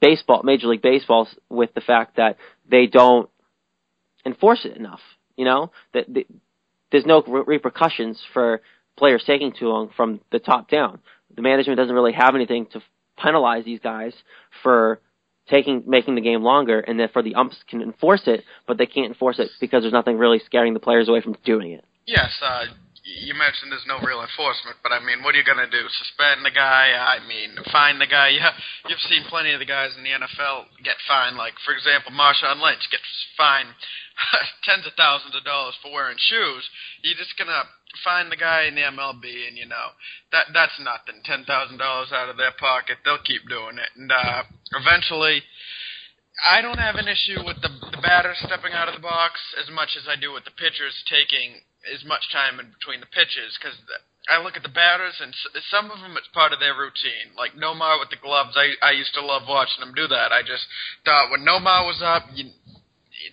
baseball, 0.00 0.42
Major 0.42 0.68
League 0.68 0.82
Baseball, 0.82 1.26
with 1.48 1.72
the 1.74 1.80
fact 1.80 2.16
that 2.16 2.36
they 2.70 2.86
don't 2.86 3.30
enforce 4.26 4.64
it 4.64 4.76
enough. 4.76 5.00
You 5.36 5.46
know 5.46 5.72
that 5.94 6.12
the, 6.12 6.26
there's 6.92 7.06
no 7.06 7.22
repercussions 7.22 8.20
for 8.32 8.60
players 8.96 9.24
taking 9.26 9.52
too 9.52 9.66
long 9.66 9.90
from 9.96 10.20
the 10.30 10.38
top 10.38 10.70
down. 10.70 11.00
The 11.34 11.42
management 11.42 11.78
doesn't 11.78 11.94
really 11.94 12.12
have 12.12 12.34
anything 12.34 12.66
to 12.72 12.82
penalize 13.16 13.64
these 13.64 13.80
guys 13.80 14.12
for 14.62 15.00
taking 15.48 15.82
making 15.86 16.14
the 16.14 16.20
game 16.20 16.42
longer, 16.42 16.78
and 16.78 17.00
therefore 17.00 17.22
the 17.22 17.34
umps 17.34 17.56
can 17.68 17.82
enforce 17.82 18.22
it, 18.26 18.44
but 18.68 18.78
they 18.78 18.86
can't 18.86 19.08
enforce 19.08 19.38
it 19.38 19.50
because 19.60 19.82
there's 19.82 19.92
nothing 19.92 20.18
really 20.18 20.40
scaring 20.44 20.74
the 20.74 20.80
players 20.80 21.08
away 21.08 21.20
from 21.20 21.34
doing 21.44 21.72
it. 21.72 21.84
Yes, 22.06 22.30
uh, 22.42 22.66
you 23.02 23.34
mentioned 23.34 23.74
there's 23.74 23.86
no 23.90 23.98
real 23.98 24.22
enforcement, 24.22 24.78
but 24.82 24.94
I 24.94 25.02
mean, 25.02 25.26
what 25.26 25.34
are 25.34 25.38
you 25.38 25.44
gonna 25.44 25.66
do? 25.66 25.82
Suspend 25.90 26.46
the 26.46 26.54
guy? 26.54 26.94
I 26.94 27.18
mean, 27.26 27.58
fine 27.70 27.98
the 27.98 28.06
guy? 28.06 28.30
Yeah, 28.42 28.54
you've 28.88 29.02
seen 29.10 29.24
plenty 29.28 29.52
of 29.52 29.58
the 29.58 29.66
guys 29.68 29.90
in 29.98 30.04
the 30.04 30.14
NFL 30.14 30.66
get 30.82 30.96
fined. 31.06 31.36
Like, 31.36 31.54
for 31.66 31.74
example, 31.74 32.12
Marshawn 32.12 32.62
Lynch 32.62 32.86
gets 32.90 33.06
fined 33.36 33.68
tens 34.64 34.86
of 34.86 34.94
thousands 34.94 35.34
of 35.34 35.44
dollars 35.44 35.74
for 35.82 35.92
wearing 35.92 36.16
shoes. 36.18 36.64
You're 37.02 37.18
just 37.18 37.36
gonna 37.36 37.66
fine 38.04 38.30
the 38.30 38.38
guy 38.38 38.64
in 38.70 38.74
the 38.74 38.86
MLB, 38.86 39.48
and 39.48 39.58
you 39.58 39.66
know 39.66 39.98
that 40.30 40.46
that's 40.54 40.78
nothing. 40.78 41.22
Ten 41.24 41.44
thousand 41.44 41.78
dollars 41.78 42.12
out 42.12 42.30
of 42.30 42.36
their 42.38 42.54
pocket, 42.58 42.98
they'll 43.04 43.22
keep 43.22 43.48
doing 43.48 43.78
it, 43.78 43.90
and 43.96 44.10
uh, 44.10 44.42
eventually. 44.78 45.42
I 46.48 46.62
don't 46.62 46.80
have 46.80 46.96
an 46.96 47.06
issue 47.06 47.44
with 47.44 47.60
the, 47.60 47.68
the 47.92 48.00
batter 48.00 48.32
stepping 48.34 48.72
out 48.72 48.88
of 48.88 48.94
the 48.96 49.04
box 49.04 49.38
as 49.60 49.70
much 49.70 49.90
as 50.00 50.08
I 50.08 50.16
do 50.16 50.32
with 50.32 50.44
the 50.48 50.50
pitchers 50.50 50.96
taking 51.06 51.60
as 51.90 52.04
much 52.04 52.30
time 52.30 52.60
in 52.60 52.70
between 52.70 53.00
the 53.00 53.10
pitches 53.10 53.58
because 53.58 53.74
I 54.30 54.38
look 54.38 54.54
at 54.54 54.62
the 54.62 54.70
batters 54.70 55.18
and 55.18 55.34
some 55.70 55.90
of 55.90 55.98
them 55.98 56.14
it's 56.14 56.30
part 56.30 56.52
of 56.52 56.60
their 56.60 56.78
routine. 56.78 57.34
Like 57.34 57.58
Nomar 57.58 57.98
with 57.98 58.10
the 58.10 58.22
gloves, 58.22 58.54
I 58.54 58.78
I 58.78 58.92
used 58.92 59.14
to 59.14 59.24
love 59.24 59.48
watching 59.48 59.82
him 59.82 59.94
do 59.94 60.06
that. 60.06 60.30
I 60.30 60.42
just 60.42 60.62
thought 61.04 61.30
when 61.30 61.42
Nomar 61.42 61.82
was 61.86 61.98
up, 62.02 62.30
you, 62.34 62.54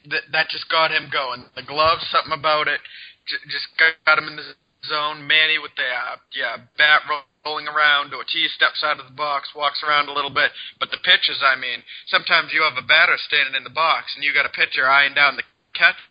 that 0.10 0.26
that 0.34 0.50
just 0.50 0.70
got 0.70 0.92
him 0.92 1.10
going. 1.14 1.46
The 1.54 1.62
gloves, 1.62 2.06
something 2.10 2.34
about 2.34 2.68
it, 2.68 2.82
j- 3.30 3.46
just 3.54 3.70
got 3.78 4.18
him 4.18 4.34
in 4.34 4.36
the 4.38 4.46
zone. 4.90 5.28
Manny 5.30 5.62
with 5.62 5.78
the 5.78 5.86
uh, 5.86 6.18
yeah 6.34 6.58
bat 6.78 7.06
rolling 7.46 7.70
around. 7.70 8.14
Ortiz 8.14 8.50
steps 8.58 8.82
out 8.82 9.00
of 9.00 9.06
the 9.06 9.14
box, 9.14 9.54
walks 9.54 9.86
around 9.86 10.10
a 10.10 10.14
little 10.14 10.34
bit. 10.34 10.50
But 10.80 10.90
the 10.90 11.02
pitches, 11.06 11.38
I 11.46 11.54
mean, 11.54 11.86
sometimes 12.10 12.50
you 12.50 12.66
have 12.66 12.82
a 12.82 12.86
batter 12.86 13.18
standing 13.30 13.54
in 13.54 13.64
the 13.64 13.74
box 13.74 14.18
and 14.18 14.26
you 14.26 14.34
got 14.34 14.50
a 14.50 14.58
pitcher 14.58 14.90
eyeing 14.90 15.14
down 15.14 15.38
the 15.38 15.46
catcher 15.78 16.09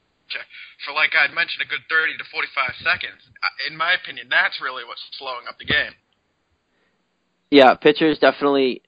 for 0.85 0.93
like 0.93 1.11
I'd 1.15 1.35
mentioned 1.35 1.63
a 1.63 1.69
good 1.69 1.85
30 1.89 2.19
to 2.19 2.25
45 2.31 2.75
seconds. 2.85 3.23
In 3.69 3.77
my 3.77 3.95
opinion, 3.95 4.29
that's 4.31 4.61
really 4.61 4.85
what's 4.85 5.03
slowing 5.19 5.47
up 5.49 5.59
the 5.59 5.65
game. 5.65 5.93
Yeah, 7.51 7.75
pitchers 7.75 8.19
definitely 8.19 8.83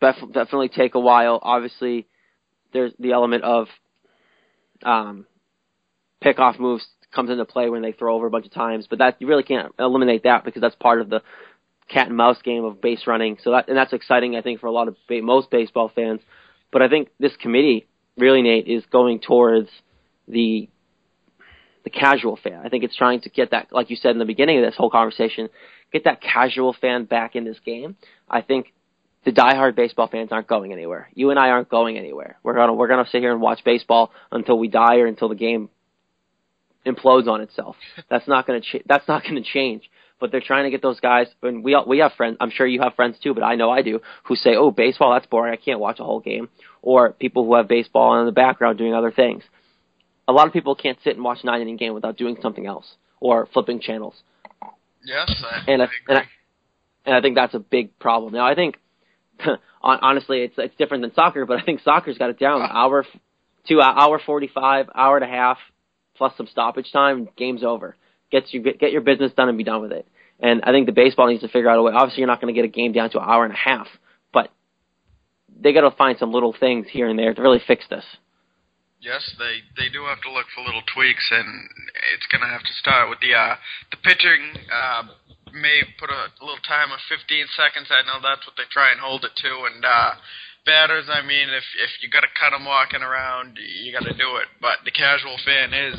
definitely 0.00 0.68
take 0.68 0.94
a 0.94 1.00
while. 1.00 1.38
Obviously, 1.42 2.06
there's 2.72 2.92
the 2.98 3.12
element 3.12 3.44
of 3.44 3.68
um, 4.84 5.26
pickoff 6.24 6.58
moves 6.58 6.86
comes 7.12 7.30
into 7.30 7.44
play 7.44 7.68
when 7.68 7.82
they 7.82 7.92
throw 7.92 8.14
over 8.14 8.26
a 8.26 8.30
bunch 8.30 8.46
of 8.46 8.52
times, 8.52 8.86
but 8.88 9.00
that 9.00 9.16
you 9.18 9.26
really 9.26 9.42
can't 9.42 9.74
eliminate 9.78 10.22
that 10.22 10.44
because 10.44 10.60
that's 10.60 10.76
part 10.76 11.00
of 11.00 11.10
the 11.10 11.22
cat 11.88 12.06
and 12.06 12.16
mouse 12.16 12.40
game 12.42 12.64
of 12.64 12.80
base 12.80 13.06
running. 13.06 13.36
So 13.42 13.50
that 13.50 13.68
and 13.68 13.76
that's 13.76 13.92
exciting, 13.92 14.36
I 14.36 14.42
think, 14.42 14.60
for 14.60 14.66
a 14.66 14.72
lot 14.72 14.88
of 14.88 14.96
most 15.08 15.50
baseball 15.50 15.90
fans. 15.94 16.20
But 16.72 16.82
I 16.82 16.88
think 16.88 17.08
this 17.18 17.34
committee 17.36 17.86
really, 18.16 18.42
Nate, 18.42 18.68
is 18.68 18.84
going 18.92 19.20
towards 19.20 19.68
the 20.28 20.68
the 21.84 21.90
casual 21.90 22.36
fan. 22.36 22.60
I 22.64 22.68
think 22.68 22.84
it's 22.84 22.96
trying 22.96 23.22
to 23.22 23.30
get 23.30 23.52
that, 23.52 23.68
like 23.72 23.90
you 23.90 23.96
said 23.96 24.10
in 24.10 24.18
the 24.18 24.24
beginning 24.24 24.58
of 24.58 24.64
this 24.64 24.76
whole 24.76 24.90
conversation, 24.90 25.48
get 25.92 26.04
that 26.04 26.20
casual 26.20 26.74
fan 26.78 27.04
back 27.04 27.36
in 27.36 27.44
this 27.44 27.58
game. 27.64 27.96
I 28.28 28.42
think 28.42 28.72
the 29.24 29.32
diehard 29.32 29.76
baseball 29.76 30.08
fans 30.08 30.30
aren't 30.32 30.46
going 30.46 30.72
anywhere. 30.72 31.08
You 31.14 31.30
and 31.30 31.38
I 31.38 31.50
aren't 31.50 31.68
going 31.68 31.98
anywhere. 31.98 32.38
We're 32.42 32.54
gonna 32.54 32.74
we're 32.74 32.88
gonna 32.88 33.08
sit 33.10 33.20
here 33.20 33.32
and 33.32 33.40
watch 33.40 33.60
baseball 33.64 34.12
until 34.30 34.58
we 34.58 34.68
die 34.68 34.96
or 34.96 35.06
until 35.06 35.28
the 35.28 35.34
game 35.34 35.68
implodes 36.86 37.28
on 37.28 37.40
itself. 37.40 37.76
That's 38.08 38.26
not 38.26 38.46
gonna 38.46 38.60
ch- 38.60 38.82
that's 38.86 39.06
not 39.08 39.24
gonna 39.24 39.42
change. 39.42 39.90
But 40.18 40.30
they're 40.30 40.42
trying 40.42 40.64
to 40.64 40.70
get 40.70 40.82
those 40.82 41.00
guys, 41.00 41.28
and 41.42 41.64
we 41.64 41.72
all, 41.72 41.86
we 41.86 42.00
have 42.00 42.12
friends. 42.12 42.36
I'm 42.40 42.50
sure 42.50 42.66
you 42.66 42.82
have 42.82 42.94
friends 42.94 43.18
too, 43.22 43.32
but 43.32 43.42
I 43.42 43.54
know 43.54 43.70
I 43.70 43.80
do 43.80 44.00
who 44.24 44.36
say, 44.36 44.54
"Oh, 44.54 44.70
baseball, 44.70 45.14
that's 45.14 45.24
boring. 45.24 45.54
I 45.54 45.56
can't 45.56 45.80
watch 45.80 45.98
a 45.98 46.04
whole 46.04 46.20
game." 46.20 46.50
Or 46.82 47.12
people 47.12 47.46
who 47.46 47.54
have 47.54 47.68
baseball 47.68 48.20
in 48.20 48.26
the 48.26 48.32
background 48.32 48.76
doing 48.76 48.94
other 48.94 49.10
things 49.10 49.42
a 50.30 50.32
lot 50.32 50.46
of 50.46 50.52
people 50.52 50.74
can't 50.74 50.98
sit 51.02 51.14
and 51.14 51.24
watch 51.24 51.38
a 51.42 51.46
nine 51.46 51.60
inning 51.60 51.76
game 51.76 51.94
without 51.94 52.16
doing 52.16 52.36
something 52.40 52.66
else 52.66 52.86
or 53.20 53.48
flipping 53.52 53.80
channels. 53.80 54.14
Yes, 55.04 55.30
I, 55.44 55.70
and 55.70 55.82
I, 55.82 55.86
I 55.86 55.88
and 56.08 56.18
I, 56.18 56.22
and 57.06 57.14
I 57.16 57.20
think 57.20 57.34
that's 57.34 57.54
a 57.54 57.58
big 57.58 57.98
problem. 57.98 58.32
Now 58.32 58.46
I 58.46 58.54
think 58.54 58.76
honestly 59.82 60.42
it's 60.42 60.54
it's 60.56 60.76
different 60.76 61.02
than 61.02 61.14
soccer, 61.14 61.46
but 61.46 61.58
I 61.58 61.64
think 61.64 61.80
soccer's 61.82 62.18
got 62.18 62.30
it 62.30 62.38
down. 62.38 62.62
Hour 62.70 63.04
two 63.68 63.80
uh, 63.80 63.84
hour 63.84 64.20
forty 64.24 64.48
five, 64.48 64.86
hour 64.94 65.16
and 65.16 65.24
a 65.24 65.28
half 65.28 65.58
plus 66.16 66.32
some 66.36 66.46
stoppage 66.46 66.92
time, 66.92 67.28
game's 67.36 67.64
over. 67.64 67.96
Gets 68.30 68.52
you 68.52 68.62
get 68.62 68.92
your 68.92 69.00
business 69.00 69.32
done 69.32 69.48
and 69.48 69.58
be 69.58 69.64
done 69.64 69.82
with 69.82 69.92
it. 69.92 70.06
And 70.38 70.62
I 70.62 70.70
think 70.70 70.86
the 70.86 70.92
baseball 70.92 71.28
needs 71.28 71.42
to 71.42 71.48
figure 71.48 71.68
out 71.68 71.78
a 71.78 71.82
way. 71.82 71.92
Obviously, 71.94 72.20
you're 72.20 72.28
not 72.28 72.40
going 72.40 72.54
to 72.54 72.58
get 72.58 72.64
a 72.64 72.72
game 72.72 72.92
down 72.92 73.10
to 73.10 73.18
an 73.18 73.24
hour 73.28 73.44
and 73.44 73.52
a 73.52 73.56
half, 73.56 73.86
but 74.32 74.50
they 75.60 75.72
got 75.72 75.88
to 75.88 75.96
find 75.96 76.18
some 76.18 76.32
little 76.32 76.54
things 76.58 76.86
here 76.90 77.08
and 77.08 77.18
there 77.18 77.34
to 77.34 77.42
really 77.42 77.60
fix 77.66 77.84
this. 77.90 78.04
Yes, 79.00 79.24
they 79.40 79.64
they 79.80 79.88
do 79.88 80.04
have 80.04 80.20
to 80.22 80.30
look 80.30 80.46
for 80.52 80.60
little 80.60 80.84
tweaks, 80.92 81.24
and 81.32 81.48
it's 82.12 82.28
going 82.28 82.44
to 82.44 82.52
have 82.52 82.60
to 82.60 82.74
start 82.76 83.08
with 83.08 83.20
the 83.24 83.32
uh, 83.32 83.56
the 83.90 83.96
pitching. 83.96 84.68
Uh, 84.68 85.16
may 85.56 85.80
put 85.98 86.12
a 86.12 86.28
little 86.44 86.62
time 86.68 86.92
of 86.92 87.00
15 87.08 87.48
seconds. 87.56 87.88
I 87.90 88.06
know 88.06 88.20
that's 88.22 88.46
what 88.46 88.54
they 88.60 88.68
try 88.70 88.92
and 88.92 89.00
hold 89.00 89.24
it 89.24 89.34
to, 89.34 89.52
and 89.72 89.80
uh, 89.84 90.12
batters. 90.66 91.08
I 91.08 91.24
mean, 91.24 91.48
if 91.48 91.64
if 91.80 91.90
you 92.04 92.12
got 92.12 92.28
to 92.28 92.38
cut 92.38 92.52
them 92.52 92.68
walking 92.68 93.00
around, 93.00 93.56
you 93.56 93.88
got 93.88 94.04
to 94.04 94.12
do 94.12 94.36
it. 94.36 94.52
But 94.60 94.84
the 94.84 94.92
casual 94.92 95.40
fan 95.48 95.72
is 95.72 95.96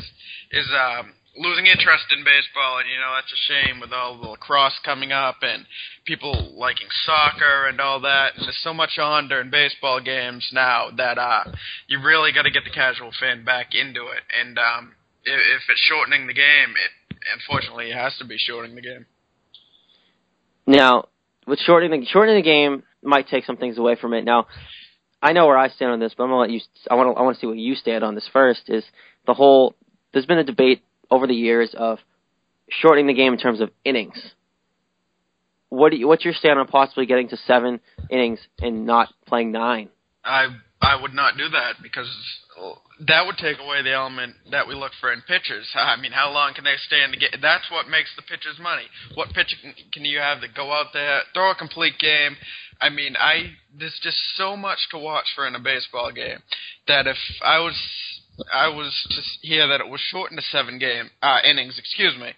is 0.54 0.68
um, 0.70 1.12
losing 1.36 1.66
interest 1.66 2.04
in 2.16 2.24
baseball, 2.24 2.78
and 2.78 2.88
you 2.88 2.98
know 3.00 3.12
that's 3.14 3.32
a 3.32 3.42
shame 3.48 3.80
with 3.80 3.92
all 3.92 4.20
the 4.20 4.28
lacrosse 4.28 4.78
coming 4.84 5.12
up 5.12 5.36
and 5.42 5.66
people 6.04 6.52
liking 6.56 6.88
soccer 7.04 7.68
and 7.68 7.80
all 7.80 8.00
that. 8.00 8.36
And 8.36 8.44
there's 8.44 8.60
so 8.62 8.74
much 8.74 8.98
on 8.98 9.28
during 9.28 9.50
baseball 9.50 10.00
games 10.00 10.48
now 10.52 10.90
that 10.96 11.18
uh, 11.18 11.44
you 11.88 12.00
really 12.02 12.32
got 12.32 12.42
to 12.42 12.50
get 12.50 12.64
the 12.64 12.70
casual 12.70 13.12
fan 13.18 13.44
back 13.44 13.74
into 13.74 14.02
it. 14.08 14.22
And 14.38 14.58
um, 14.58 14.92
if, 15.24 15.38
if 15.38 15.62
it's 15.68 15.80
shortening 15.80 16.26
the 16.26 16.34
game, 16.34 16.74
it 16.76 17.16
unfortunately 17.34 17.90
it 17.90 17.96
has 17.96 18.16
to 18.18 18.24
be 18.24 18.36
shortening 18.38 18.76
the 18.76 18.82
game. 18.82 19.06
Now, 20.66 21.08
with 21.46 21.58
shortening 21.60 22.00
the 22.00 22.06
shortening 22.06 22.36
the 22.36 22.48
game 22.48 22.82
might 23.02 23.28
take 23.28 23.44
some 23.44 23.56
things 23.56 23.78
away 23.78 23.96
from 23.96 24.12
it. 24.12 24.24
Now, 24.24 24.46
I 25.22 25.32
know 25.32 25.46
where 25.46 25.58
I 25.58 25.68
stand 25.68 25.92
on 25.92 26.00
this, 26.00 26.12
but 26.16 26.24
I'm 26.24 26.30
gonna 26.30 26.40
let 26.40 26.50
you. 26.50 26.60
I 26.90 26.94
want 26.94 27.14
to. 27.14 27.18
I 27.18 27.22
want 27.22 27.36
to 27.36 27.40
see 27.40 27.46
what 27.46 27.56
you 27.56 27.74
stand 27.74 28.04
on 28.04 28.14
this 28.14 28.28
first. 28.32 28.62
Is 28.68 28.84
the 29.26 29.34
whole? 29.34 29.74
There's 30.12 30.26
been 30.26 30.38
a 30.38 30.44
debate 30.44 30.82
over 31.12 31.26
the 31.26 31.34
years 31.34 31.74
of 31.76 31.98
shortening 32.70 33.06
the 33.06 33.12
game 33.12 33.34
in 33.34 33.38
terms 33.38 33.60
of 33.60 33.70
innings. 33.84 34.16
What 35.68 35.90
do 35.90 35.98
you, 35.98 36.08
what's 36.08 36.24
your 36.24 36.32
stand 36.32 36.58
on 36.58 36.66
possibly 36.66 37.04
getting 37.04 37.28
to 37.28 37.36
seven 37.36 37.80
innings 38.10 38.40
and 38.58 38.86
not 38.86 39.08
playing 39.26 39.52
nine? 39.52 39.90
I 40.24 40.48
I 40.80 41.00
would 41.00 41.14
not 41.14 41.36
do 41.36 41.48
that 41.50 41.74
because 41.82 42.08
that 43.06 43.26
would 43.26 43.36
take 43.36 43.58
away 43.58 43.82
the 43.82 43.92
element 43.92 44.36
that 44.50 44.66
we 44.66 44.74
look 44.74 44.92
for 45.00 45.12
in 45.12 45.20
pitchers. 45.22 45.68
I 45.74 46.00
mean, 46.00 46.12
how 46.12 46.32
long 46.32 46.54
can 46.54 46.64
they 46.64 46.76
stay 46.86 47.04
in 47.04 47.10
the 47.10 47.18
game? 47.18 47.30
That's 47.42 47.70
what 47.70 47.88
makes 47.88 48.10
the 48.16 48.22
pitchers 48.22 48.58
money. 48.60 48.84
What 49.14 49.28
pitcher 49.34 49.56
can 49.92 50.04
you 50.04 50.18
have 50.18 50.40
that 50.40 50.54
go 50.54 50.72
out 50.72 50.92
there, 50.94 51.20
throw 51.34 51.50
a 51.50 51.54
complete 51.54 51.98
game? 51.98 52.36
I 52.80 52.88
mean, 52.88 53.16
I 53.16 53.52
there's 53.78 54.00
just 54.02 54.18
so 54.36 54.56
much 54.56 54.78
to 54.90 54.98
watch 54.98 55.26
for 55.36 55.46
in 55.46 55.54
a 55.54 55.60
baseball 55.60 56.10
game 56.10 56.42
that 56.88 57.06
if 57.06 57.18
I 57.44 57.58
was 57.60 57.76
I 58.52 58.68
was 58.68 58.92
to 59.10 59.46
hear 59.46 59.68
that 59.68 59.80
it 59.80 59.88
was 59.88 60.00
shortened 60.00 60.38
to 60.38 60.46
seven 60.46 60.78
game 60.78 61.10
uh, 61.22 61.38
innings. 61.44 61.78
Excuse 61.78 62.16
me. 62.18 62.32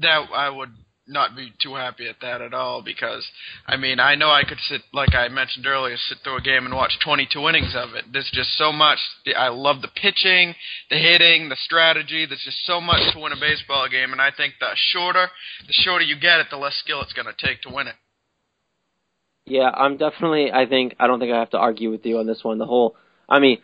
That 0.00 0.28
I 0.34 0.48
would 0.48 0.70
not 1.10 1.34
be 1.34 1.52
too 1.60 1.74
happy 1.74 2.08
at 2.08 2.20
that 2.22 2.40
at 2.40 2.54
all 2.54 2.82
because 2.82 3.26
I 3.66 3.76
mean 3.76 3.98
I 3.98 4.14
know 4.14 4.30
I 4.30 4.44
could 4.44 4.58
sit 4.60 4.82
like 4.92 5.14
I 5.14 5.28
mentioned 5.28 5.66
earlier 5.66 5.96
sit 5.96 6.18
through 6.22 6.38
a 6.38 6.42
game 6.42 6.64
and 6.64 6.74
watch 6.74 6.98
22 7.04 7.48
innings 7.48 7.74
of 7.76 7.94
it. 7.94 8.04
There's 8.12 8.30
just 8.32 8.56
so 8.56 8.72
much. 8.72 8.98
I 9.36 9.48
love 9.48 9.82
the 9.82 9.88
pitching, 9.88 10.54
the 10.88 10.96
hitting, 10.96 11.48
the 11.48 11.56
strategy. 11.56 12.26
There's 12.26 12.44
just 12.44 12.64
so 12.64 12.80
much 12.80 13.12
to 13.12 13.20
win 13.20 13.32
a 13.32 13.40
baseball 13.40 13.88
game, 13.88 14.12
and 14.12 14.22
I 14.22 14.30
think 14.30 14.54
the 14.60 14.70
shorter 14.74 15.28
the 15.66 15.72
shorter 15.72 16.04
you 16.04 16.18
get 16.18 16.40
it, 16.40 16.46
the 16.50 16.56
less 16.56 16.76
skill 16.76 17.02
it's 17.02 17.12
going 17.12 17.26
to 17.26 17.46
take 17.46 17.62
to 17.62 17.74
win 17.74 17.88
it. 17.88 17.96
Yeah, 19.46 19.70
I'm 19.70 19.96
definitely. 19.96 20.52
I 20.52 20.66
think 20.66 20.94
I 21.00 21.06
don't 21.06 21.18
think 21.18 21.32
I 21.32 21.40
have 21.40 21.50
to 21.50 21.58
argue 21.58 21.90
with 21.90 22.06
you 22.06 22.18
on 22.18 22.26
this 22.26 22.44
one. 22.44 22.58
The 22.58 22.66
whole. 22.66 22.96
I 23.28 23.40
mean, 23.40 23.58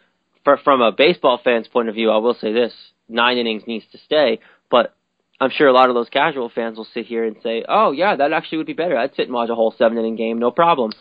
from 0.63 0.81
a 0.81 0.93
baseball 0.93 1.41
fan's 1.43 1.69
point 1.69 1.89
of 1.89 1.95
view, 1.95 2.11
I 2.11 2.19
will 2.19 2.35
say 2.35 2.53
this: 2.53 2.73
nine 3.09 3.39
innings 3.39 3.65
needs 3.67 3.85
to 3.93 3.99
stay. 3.99 4.41
But 4.71 4.95
I'm 5.41 5.51
sure 5.51 5.69
a 5.69 5.73
lot 5.73 5.89
of 5.89 5.95
those 5.95 6.09
casual 6.09 6.49
fans 6.49 6.79
will 6.79 6.89
sit 6.95 7.07
here 7.07 7.25
and 7.25 7.37
say, 7.43 7.65
"Oh, 7.69 7.91
yeah, 7.93 8.17
that 8.17 8.33
actually 8.33 8.59
would 8.59 8.67
be 8.67 8.73
better. 8.73 8.97
I'd 8.97 9.15
sit 9.15 9.27
and 9.27 9.35
watch 9.35 9.51
a 9.51 9.55
whole 9.55 9.75
seven 9.77 9.99
inning 9.99 10.17
game, 10.17 10.39
no 10.39 10.51
problem." 10.51 10.93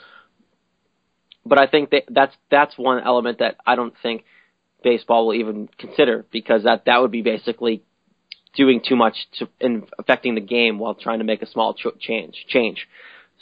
But 1.46 1.60
I 1.62 1.68
think 1.68 1.92
that 1.92 2.04
that's 2.10 2.36
that's 2.50 2.78
one 2.78 3.02
element 3.04 3.40
that 3.40 3.58
I 3.66 3.76
don't 3.76 3.94
think 4.02 4.26
baseball 4.84 5.28
will 5.28 5.36
even 5.36 5.70
consider 5.78 6.26
because 6.32 6.64
that 6.64 6.86
that 6.86 7.02
would 7.02 7.12
be 7.12 7.22
basically 7.22 7.84
doing 8.56 8.82
too 8.88 8.96
much 8.96 9.16
to 9.40 9.48
in 9.60 9.84
affecting 10.00 10.36
the 10.36 10.42
game 10.42 10.80
while 10.80 10.96
trying 10.96 11.20
to 11.20 11.26
make 11.26 11.42
a 11.42 11.48
small 11.48 11.74
ch- 11.74 12.00
change 12.00 12.46
change. 12.48 12.88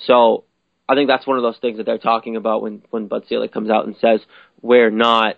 So 0.06 0.44
I 0.88 0.96
think 0.96 1.08
that's 1.08 1.26
one 1.26 1.38
of 1.38 1.44
those 1.44 1.58
things 1.58 1.78
that 1.78 1.86
they're 1.86 1.98
talking 1.98 2.36
about 2.36 2.62
when 2.62 2.82
when 2.90 3.08
Bud 3.08 3.24
Selig 3.30 3.52
comes 3.52 3.70
out 3.70 3.86
and 3.86 3.96
says 3.98 4.20
we're 4.62 4.92
not 4.92 5.38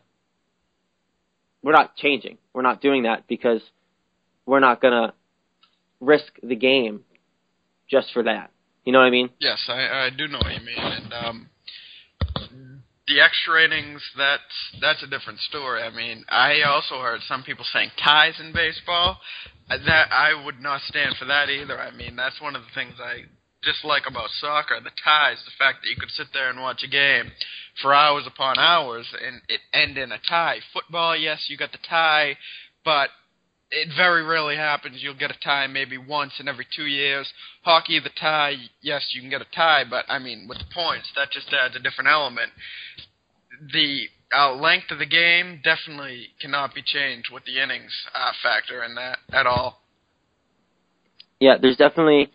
we're 1.66 1.74
not 1.74 1.96
changing. 1.96 2.38
We're 2.54 2.62
not 2.62 2.80
doing 2.80 3.04
that 3.04 3.28
because 3.28 3.62
we're 4.46 4.60
not 4.60 4.82
gonna 4.82 5.14
risk 6.00 6.32
the 6.44 6.56
game 6.56 7.02
just 7.90 8.14
for 8.14 8.24
that. 8.24 8.52
You 8.86 8.94
know 8.94 9.00
what 9.00 9.06
I 9.06 9.10
mean? 9.10 9.32
Yes, 9.40 9.66
I, 9.68 10.06
I 10.06 10.10
do 10.16 10.28
know 10.28 10.38
what 10.38 10.54
you 10.54 10.64
mean, 10.64 10.78
and 10.78 11.14
um, 11.14 11.50
the 13.08 13.20
extra 13.20 13.66
innings, 13.66 14.02
that's 14.16 14.42
that's 14.80 15.02
a 15.02 15.08
different 15.08 15.40
story. 15.40 15.82
I 15.82 15.90
mean, 15.90 16.24
I 16.30 16.62
also 16.62 17.00
heard 17.00 17.22
some 17.28 17.42
people 17.42 17.66
saying 17.74 17.90
ties 18.02 18.40
in 18.40 18.54
baseball. 18.54 19.18
That 19.68 20.12
I 20.12 20.46
would 20.46 20.62
not 20.62 20.82
stand 20.82 21.16
for 21.18 21.26
that 21.26 21.50
either. 21.50 21.80
I 21.80 21.90
mean, 21.90 22.16
that's 22.16 22.40
one 22.40 22.56
of 22.56 22.62
the 22.62 22.70
things 22.76 22.94
I 23.04 23.26
dislike 23.66 24.04
about 24.08 24.30
soccer, 24.40 24.80
the 24.80 24.92
ties, 25.04 25.38
the 25.46 25.52
fact 25.58 25.80
that 25.82 25.90
you 25.90 25.96
could 26.00 26.12
sit 26.12 26.28
there 26.34 26.50
and 26.50 26.62
watch 26.62 26.84
a 26.84 26.88
game 26.88 27.32
for 27.82 27.94
hours 27.94 28.24
upon 28.26 28.58
hours 28.58 29.08
and 29.26 29.42
it 29.50 29.60
end 29.74 29.98
in 29.98 30.12
a 30.12 30.20
tie. 30.30 30.60
Football, 30.74 31.18
yes, 31.18 31.46
you 31.50 31.58
got 31.58 31.72
the 31.72 31.80
tie, 31.90 32.38
but 32.86 33.10
it 33.72 33.90
very 33.98 34.24
rarely 34.24 34.56
happens. 34.56 34.98
You'll 35.02 35.18
get 35.18 35.32
a 35.32 35.40
tie 35.44 35.68
maybe 35.68 35.98
once 35.98 36.34
in 36.40 36.48
every 36.48 36.68
two 36.76 36.86
years. 36.86 37.32
Hockey, 37.64 38.00
the 38.00 38.12
tie, 38.20 38.56
yes, 38.82 39.06
you 39.14 39.22
can 39.22 39.30
get 39.30 39.42
a 39.42 39.56
tie, 39.56 39.84
but 39.90 40.06
I 40.08 40.20
mean, 40.20 40.48
with 40.48 40.60
the 40.60 40.74
points, 40.74 41.12
that 41.16 41.32
just 41.32 41.52
adds 41.52 41.76
a 41.76 41.80
different 41.80 42.10
element. 42.10 42.52
The 43.74 44.08
uh, 44.36 44.54
length 44.54 44.92
of 44.92 45.00
the 45.00 45.06
game 45.06 45.62
definitely 45.64 46.28
cannot 46.42 46.74
be 46.74 46.82
changed 46.86 47.30
with 47.32 47.46
the 47.46 47.62
innings 47.62 47.92
uh, 48.14 48.32
factor 48.44 48.84
in 48.84 48.96
that 48.96 49.18
at 49.32 49.46
all. 49.48 49.82
Yeah, 51.40 51.58
there's 51.62 51.78
definitely. 51.78 52.30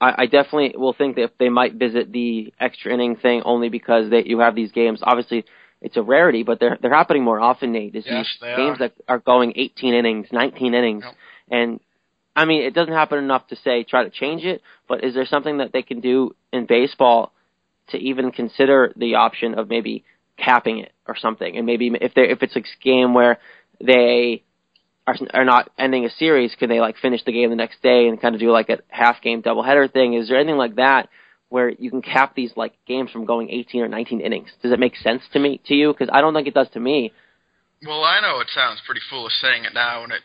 I, 0.00 0.14
I 0.22 0.26
definitely 0.26 0.74
will 0.76 0.94
think 0.94 1.16
that 1.16 1.32
they 1.38 1.48
might 1.48 1.74
visit 1.74 2.12
the 2.12 2.52
extra 2.58 2.92
inning 2.92 3.16
thing 3.16 3.42
only 3.44 3.68
because 3.68 4.10
they, 4.10 4.24
you 4.24 4.38
have 4.40 4.54
these 4.54 4.72
games. 4.72 5.00
Obviously, 5.02 5.44
it's 5.82 5.96
a 5.96 6.02
rarity, 6.02 6.42
but 6.42 6.58
they're 6.58 6.78
they're 6.80 6.94
happening 6.94 7.22
more 7.22 7.38
often. 7.38 7.72
Nate, 7.72 7.94
is 7.94 8.04
yes, 8.06 8.26
these 8.40 8.56
games 8.56 8.76
are. 8.76 8.88
that 8.88 8.92
are 9.08 9.18
going 9.18 9.52
18 9.56 9.94
innings, 9.94 10.28
19 10.32 10.74
innings, 10.74 11.04
Yep. 11.04 11.14
and 11.50 11.80
I 12.34 12.46
mean 12.46 12.62
it 12.62 12.74
doesn't 12.74 12.94
happen 12.94 13.18
enough 13.18 13.46
to 13.48 13.56
say 13.56 13.84
try 13.84 14.04
to 14.04 14.10
change 14.10 14.44
it. 14.44 14.62
But 14.88 15.04
is 15.04 15.14
there 15.14 15.26
something 15.26 15.58
that 15.58 15.72
they 15.72 15.82
can 15.82 16.00
do 16.00 16.34
in 16.52 16.66
baseball 16.66 17.32
to 17.88 17.98
even 17.98 18.32
consider 18.32 18.92
the 18.96 19.16
option 19.16 19.58
of 19.58 19.68
maybe 19.68 20.04
capping 20.38 20.78
it 20.78 20.92
or 21.06 21.16
something? 21.16 21.56
And 21.56 21.66
maybe 21.66 21.90
if 22.00 22.14
they 22.14 22.30
if 22.30 22.42
it's 22.42 22.56
a 22.56 22.62
game 22.82 23.12
where 23.12 23.38
they 23.80 24.42
are 25.06 25.16
are 25.32 25.44
not 25.44 25.70
ending 25.78 26.04
a 26.04 26.10
series, 26.10 26.54
can 26.58 26.68
they 26.68 26.80
like 26.80 26.96
finish 26.98 27.22
the 27.24 27.32
game 27.32 27.50
the 27.50 27.56
next 27.56 27.82
day 27.82 28.08
and 28.08 28.20
kind 28.20 28.34
of 28.34 28.40
do 28.40 28.50
like 28.50 28.68
a 28.68 28.78
half 28.88 29.22
game 29.22 29.42
doubleheader 29.42 29.92
thing? 29.92 30.14
Is 30.14 30.28
there 30.28 30.38
anything 30.38 30.58
like 30.58 30.76
that 30.76 31.08
where 31.48 31.70
you 31.70 31.90
can 31.90 32.02
cap 32.02 32.34
these 32.34 32.52
like 32.56 32.72
games 32.86 33.10
from 33.10 33.24
going 33.24 33.50
18 33.50 33.82
or 33.82 33.88
19 33.88 34.20
innings? 34.20 34.48
Does 34.62 34.72
it 34.72 34.80
make 34.80 34.96
sense 34.96 35.22
to 35.32 35.38
me 35.38 35.60
to 35.66 35.74
you? 35.74 35.92
Because 35.92 36.08
I 36.12 36.20
don't 36.20 36.34
think 36.34 36.48
it 36.48 36.54
does 36.54 36.68
to 36.70 36.80
me. 36.80 37.12
Well, 37.86 38.02
I 38.04 38.20
know 38.20 38.40
it 38.40 38.48
sounds 38.54 38.80
pretty 38.84 39.02
foolish 39.08 39.34
saying 39.40 39.64
it 39.64 39.74
now, 39.74 40.02
and 40.02 40.12
it 40.12 40.22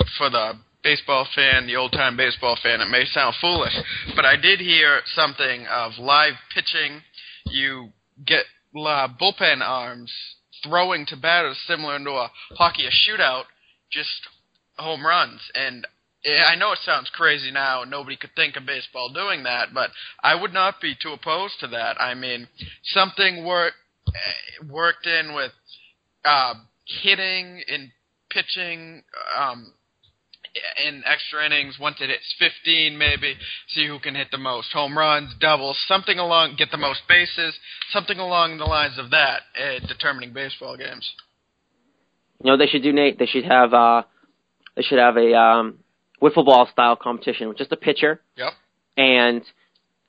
uh, 0.00 0.04
for 0.16 0.30
the 0.30 0.52
baseball 0.82 1.26
fan, 1.34 1.66
the 1.66 1.76
old 1.76 1.92
time 1.92 2.16
baseball 2.16 2.56
fan, 2.62 2.80
it 2.80 2.88
may 2.88 3.04
sound 3.04 3.34
foolish, 3.40 3.74
but 4.16 4.24
I 4.24 4.36
did 4.36 4.60
hear 4.60 5.00
something 5.14 5.66
of 5.66 5.92
live 5.98 6.34
pitching. 6.54 7.02
You 7.46 7.90
get 8.24 8.44
uh, 8.74 9.08
bullpen 9.20 9.60
arms 9.60 10.12
throwing 10.64 11.06
to 11.06 11.16
batters 11.16 11.58
similar 11.66 11.98
to 11.98 12.10
a 12.10 12.30
hockey 12.56 12.86
a 12.86 12.90
shootout, 12.90 13.44
just 13.92 14.28
home 14.76 15.06
runs. 15.06 15.40
And 15.54 15.86
I 16.46 16.54
know 16.54 16.72
it 16.72 16.78
sounds 16.84 17.10
crazy 17.10 17.50
now. 17.50 17.84
Nobody 17.84 18.16
could 18.16 18.34
think 18.36 18.56
of 18.56 18.66
baseball 18.66 19.12
doing 19.12 19.42
that, 19.42 19.74
but 19.74 19.90
I 20.22 20.40
would 20.40 20.52
not 20.52 20.80
be 20.80 20.94
too 21.00 21.12
opposed 21.12 21.54
to 21.60 21.66
that. 21.68 22.00
I 22.00 22.14
mean, 22.14 22.48
something 22.84 23.44
work, 23.44 23.74
worked 24.70 25.06
in 25.06 25.34
with 25.34 25.52
uh, 26.24 26.54
hitting 27.02 27.62
and 27.68 27.90
pitching 28.30 29.02
um, 29.36 29.72
in 30.86 31.02
extra 31.06 31.44
innings. 31.44 31.78
Once 31.80 31.96
it 32.00 32.08
hits 32.08 32.34
15, 32.38 32.96
maybe 32.96 33.34
see 33.68 33.86
who 33.86 33.98
can 33.98 34.14
hit 34.14 34.30
the 34.30 34.38
most 34.38 34.72
home 34.72 34.96
runs, 34.96 35.34
doubles, 35.40 35.78
something 35.88 36.18
along, 36.18 36.56
get 36.56 36.70
the 36.70 36.76
most 36.76 37.00
bases, 37.08 37.58
something 37.90 38.18
along 38.18 38.58
the 38.58 38.64
lines 38.64 38.98
of 38.98 39.10
that, 39.10 39.42
uh, 39.60 39.86
determining 39.86 40.32
baseball 40.32 40.76
games. 40.76 41.10
You 42.42 42.50
know, 42.50 42.56
they 42.56 42.66
should 42.66 42.82
do 42.82 42.92
Nate. 42.92 43.18
They 43.18 43.26
should 43.26 43.44
have 43.44 43.72
uh, 43.72 44.02
they 44.76 44.82
should 44.82 44.98
have 44.98 45.16
a 45.16 45.34
um, 45.34 45.78
wiffle 46.20 46.44
ball 46.44 46.68
style 46.72 46.96
competition 46.96 47.48
with 47.48 47.58
just 47.58 47.72
a 47.72 47.76
pitcher 47.76 48.20
Yep. 48.36 48.52
and 48.96 49.42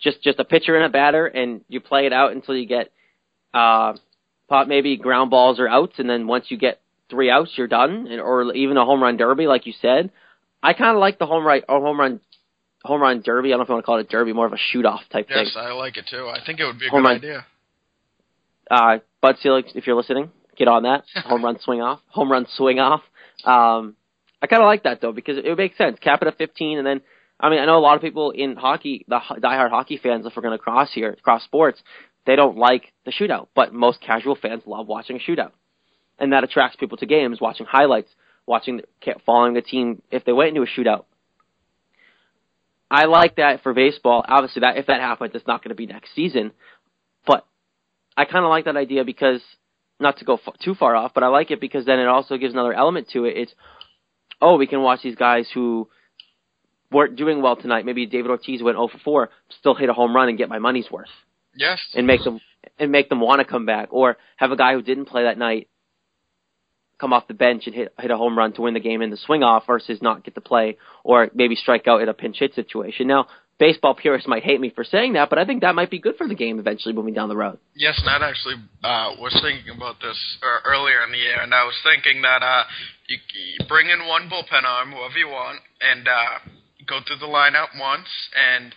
just 0.02 0.22
just 0.24 0.40
a 0.40 0.44
pitcher 0.46 0.76
and 0.76 0.86
a 0.86 0.90
batter, 0.90 1.26
and 1.28 1.62
you 1.68 1.80
play 1.80 2.06
it 2.06 2.14
out 2.14 2.32
until 2.32 2.56
you 2.56 2.66
get 2.68 2.92
uh, 3.54 3.94
pot 4.50 4.68
maybe 4.68 4.98
ground 4.98 5.30
balls 5.32 5.60
or 5.60 5.68
outs, 5.68 5.94
and 6.00 6.10
then 6.10 6.26
once 6.28 6.46
you 6.50 6.58
get 6.58 6.80
three 7.10 7.30
outs, 7.30 7.52
you're 7.56 7.68
done, 7.68 8.08
and, 8.10 8.20
or 8.20 8.54
even 8.56 8.78
a 8.78 8.86
home 8.86 9.02
run 9.04 9.16
derby, 9.18 9.46
like 9.48 9.68
you 9.68 9.74
said. 9.82 10.10
I 10.64 10.74
kind 10.74 10.96
of 10.96 11.00
like 11.00 11.20
the 11.20 11.26
home 11.26 11.46
run 11.46 11.62
or 11.70 11.82
home 11.82 12.00
run 12.00 12.20
home 12.84 13.02
run 13.02 13.22
derby. 13.24 13.50
I 13.50 13.52
don't 13.52 13.60
know 13.60 13.64
if 13.64 13.70
you 13.70 13.74
want 13.76 13.84
to 13.84 13.86
call 13.86 13.98
it 14.00 14.08
a 14.08 14.10
derby, 14.10 14.34
more 14.34 14.46
of 14.48 14.54
a 14.54 14.58
shoot 14.58 14.86
off 14.86 15.02
type 15.12 15.28
thing. 15.28 15.38
Yes, 15.46 15.56
I 15.56 15.72
like 15.74 15.98
it 15.98 16.06
too. 16.10 16.28
I 16.28 16.40
think 16.44 16.60
it 16.60 16.66
would 16.66 16.80
be 16.80 16.88
a 16.88 16.90
Home 16.90 17.04
good 17.04 17.08
run. 17.10 17.18
idea. 17.18 17.46
uh, 18.72 18.98
Bud 19.22 19.36
Selig, 19.42 19.66
if 19.76 19.86
you're 19.88 19.96
listening, 19.96 20.32
get 20.58 20.68
on 20.68 20.84
that. 20.84 21.04
Home 21.26 21.44
run 21.44 21.60
swing 21.60 21.82
off. 21.82 22.00
Home 22.10 22.32
run 22.32 22.48
swing 22.56 22.80
off. 22.80 23.02
Um, 23.44 23.96
I 24.42 24.48
kind 24.48 24.62
of 24.62 24.68
like 24.68 24.84
that 24.84 25.02
though 25.02 25.12
because 25.12 25.38
it 25.38 25.46
would 25.46 25.58
make 25.58 25.76
sense. 25.76 25.98
Cap 26.00 26.22
it 26.22 26.28
at 26.28 26.38
15, 26.38 26.78
and 26.78 26.86
then 26.86 27.02
I 27.40 27.50
mean 27.50 27.60
I 27.60 27.66
know 27.66 27.78
a 27.78 27.80
lot 27.80 27.96
of 27.96 28.02
people 28.02 28.32
in 28.32 28.56
hockey, 28.56 29.06
the 29.08 29.20
diehard 29.40 29.70
hockey 29.70 29.98
fans, 30.02 30.26
if 30.26 30.34
we're 30.36 30.44
going 30.44 30.58
to 30.58 30.64
cross 30.64 30.90
here, 30.94 31.16
cross 31.24 31.44
sports, 31.44 31.82
they 32.26 32.36
don't 32.36 32.58
like 32.58 32.94
the 33.06 33.12
shootout, 33.12 33.48
but 33.56 33.74
most 33.74 34.02
casual 34.02 34.36
fans 34.36 34.64
love 34.66 34.88
watching 34.88 35.18
a 35.18 35.20
shootout, 35.20 35.52
and 36.20 36.34
that 36.34 36.44
attracts 36.44 36.78
people 36.78 36.98
to 36.98 37.06
games, 37.06 37.40
watching 37.42 37.66
highlights, 37.66 38.10
watching, 38.46 38.82
following 39.26 39.54
the 39.54 39.62
team 39.62 40.02
if 40.12 40.26
they 40.26 40.34
went 40.34 40.50
into 40.50 40.62
a 40.62 40.66
shootout. 40.68 41.06
I 42.94 43.06
like 43.06 43.38
that 43.38 43.64
for 43.64 43.74
baseball. 43.74 44.24
Obviously, 44.28 44.60
that 44.60 44.78
if 44.78 44.86
that 44.86 45.02
happens, 45.02 45.32
it's 45.34 45.48
not 45.48 45.64
going 45.64 45.70
to 45.70 45.76
be 45.76 45.88
next 45.88 46.14
season. 46.14 46.52
But 47.26 47.44
I 48.16 48.26
kind 48.26 48.46
of 48.46 48.50
like 48.50 48.66
that 48.66 48.78
idea 48.78 49.04
because 49.04 49.42
not 50.00 50.18
to 50.18 50.26
go 50.26 50.36
f- 50.46 50.54
too 50.64 50.76
far 50.76 50.96
off, 50.96 51.14
but 51.14 51.24
I 51.24 51.28
like 51.28 51.52
it 51.52 51.62
because 51.62 51.86
then 51.86 52.00
it 52.00 52.08
also 52.08 52.38
gives 52.38 52.54
another 52.54 52.74
element 52.74 53.10
to 53.14 53.26
it. 53.26 53.38
It's 53.38 53.54
oh, 54.42 54.58
we 54.58 54.68
can 54.68 54.82
watch 54.82 55.02
these 55.04 55.16
guys 55.16 55.48
who 55.54 55.88
weren't 56.92 57.16
doing 57.16 57.42
well 57.42 57.56
tonight. 57.56 57.86
Maybe 57.86 58.06
David 58.06 58.30
Ortiz 58.30 58.62
went 58.62 58.76
0 58.76 58.88
for 58.90 58.98
4, 59.00 59.30
still 59.60 59.74
hit 59.76 59.90
a 59.90 59.94
home 59.94 60.16
run 60.16 60.30
and 60.30 60.38
get 60.38 60.50
my 60.50 60.60
money's 60.60 60.92
worth 60.92 61.08
Yes. 61.56 61.80
and 61.96 62.06
make 62.08 62.24
them 62.24 62.40
and 62.80 62.92
make 62.92 63.10
them 63.10 63.20
want 63.20 63.40
to 63.40 63.46
come 63.46 63.66
back, 63.66 63.90
or 63.92 64.18
have 64.38 64.52
a 64.52 64.56
guy 64.58 64.74
who 64.74 64.82
didn't 64.82 65.06
play 65.06 65.24
that 65.24 65.38
night 65.38 65.68
come 67.00 67.12
off 67.14 67.28
the 67.28 67.34
bench 67.34 67.64
and 67.66 67.76
hit 67.76 67.94
hit 68.00 68.12
a 68.12 68.18
home 68.18 68.38
run 68.38 68.54
to 68.54 68.62
win 68.62 68.74
the 68.74 68.80
game 68.80 69.02
in 69.02 69.10
the 69.10 69.18
swing 69.18 69.44
off 69.44 69.66
versus 69.68 70.02
not 70.02 70.24
get 70.24 70.36
to 70.36 70.42
play, 70.42 70.78
or 71.04 71.30
maybe 71.34 71.56
strike 71.56 71.88
out 71.88 72.02
in 72.02 72.10
a 72.10 72.14
pinch 72.14 72.38
hit 72.40 72.54
situation. 72.54 73.08
Now, 73.08 73.28
baseball 73.64 73.96
purists 73.96 74.28
might 74.28 74.44
hate 74.44 74.60
me 74.60 74.70
for 74.76 74.84
saying 74.84 75.14
that, 75.14 75.30
but 75.30 75.40
I 75.40 75.46
think 75.46 75.62
that 75.62 75.74
might 75.74 75.90
be 75.90 75.98
good 75.98 76.18
for 76.18 76.28
the 76.28 76.36
game 76.36 76.60
eventually 76.60 76.94
moving 76.94 77.14
down 77.14 77.30
the 77.30 77.38
road. 77.38 77.60
Yes, 77.74 77.96
and 78.04 78.12
I 78.12 78.28
actually 78.28 78.56
uh, 78.84 79.16
was 79.24 79.32
thinking 79.42 79.74
about 79.74 80.02
this 80.02 80.20
uh, 80.44 80.68
earlier 80.68 81.02
in 81.06 81.14
the 81.14 81.18
year, 81.18 81.40
and 81.40 81.54
I 81.54 81.64
was 81.64 81.76
thinking 81.80 82.22
that 82.24 82.44
uh, 82.44 82.64
you, 83.08 83.16
you 83.16 83.66
bring 83.70 83.88
in 83.88 84.06
one 84.06 84.28
bullpen 84.28 84.68
arm, 84.68 84.92
whoever 84.92 85.18
you 85.18 85.30
want, 85.30 85.60
and 85.80 86.06
uh, 86.06 86.44
go 86.86 87.00
through 87.08 87.24
the 87.24 87.32
lineup 87.32 87.72
once, 87.80 88.12
and 88.36 88.76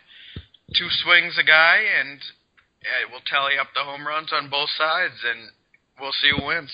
two 0.78 0.86
swings 1.02 1.34
a 1.34 1.42
guy, 1.42 1.82
and 1.98 2.20
it 3.02 3.10
will 3.10 3.26
tally 3.26 3.58
up 3.60 3.74
the 3.74 3.82
home 3.82 4.06
runs 4.06 4.30
on 4.32 4.48
both 4.48 4.70
sides, 4.78 5.18
and 5.26 5.50
we'll 6.00 6.14
see 6.22 6.30
who 6.30 6.46
wins. 6.46 6.70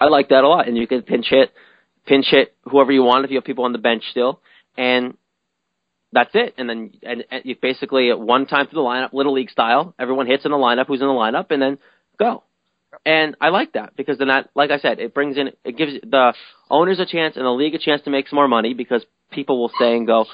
I 0.00 0.06
like 0.06 0.30
that 0.30 0.44
a 0.44 0.48
lot, 0.48 0.66
and 0.66 0.78
you 0.78 0.86
can 0.86 1.02
pinch 1.02 1.26
hit, 1.28 1.52
pinch 2.06 2.28
hit 2.30 2.56
whoever 2.64 2.90
you 2.90 3.02
want 3.02 3.26
if 3.26 3.30
you 3.30 3.36
have 3.36 3.44
people 3.44 3.66
on 3.66 3.72
the 3.72 3.84
bench 3.84 4.04
still, 4.10 4.40
and 4.78 5.12
that's 6.12 6.30
it. 6.34 6.54
And 6.58 6.68
then 6.68 6.92
and, 7.02 7.24
and 7.30 7.42
you 7.44 7.56
basically 7.60 8.10
at 8.10 8.18
one 8.18 8.46
time 8.46 8.66
through 8.66 8.82
the 8.82 8.88
lineup, 8.88 9.12
little 9.12 9.34
league 9.34 9.50
style, 9.50 9.94
everyone 9.98 10.26
hits 10.26 10.44
in 10.44 10.50
the 10.50 10.56
lineup 10.56 10.86
who's 10.86 11.00
in 11.00 11.06
the 11.06 11.12
lineup, 11.12 11.50
and 11.50 11.60
then 11.60 11.78
go. 12.18 12.42
And 13.04 13.36
I 13.40 13.50
like 13.50 13.72
that 13.72 13.96
because 13.96 14.18
then 14.18 14.28
that, 14.28 14.48
like 14.54 14.70
I 14.70 14.78
said, 14.78 15.00
it 15.00 15.12
brings 15.12 15.36
in, 15.36 15.50
it 15.64 15.76
gives 15.76 15.92
the 16.02 16.32
owners 16.70 16.98
a 16.98 17.06
chance 17.06 17.36
and 17.36 17.44
the 17.44 17.50
league 17.50 17.74
a 17.74 17.78
chance 17.78 18.02
to 18.02 18.10
make 18.10 18.28
some 18.28 18.36
more 18.36 18.48
money 18.48 18.74
because 18.74 19.04
people 19.30 19.60
will 19.60 19.72
say 19.78 19.96
and 19.96 20.06
go, 20.06 20.26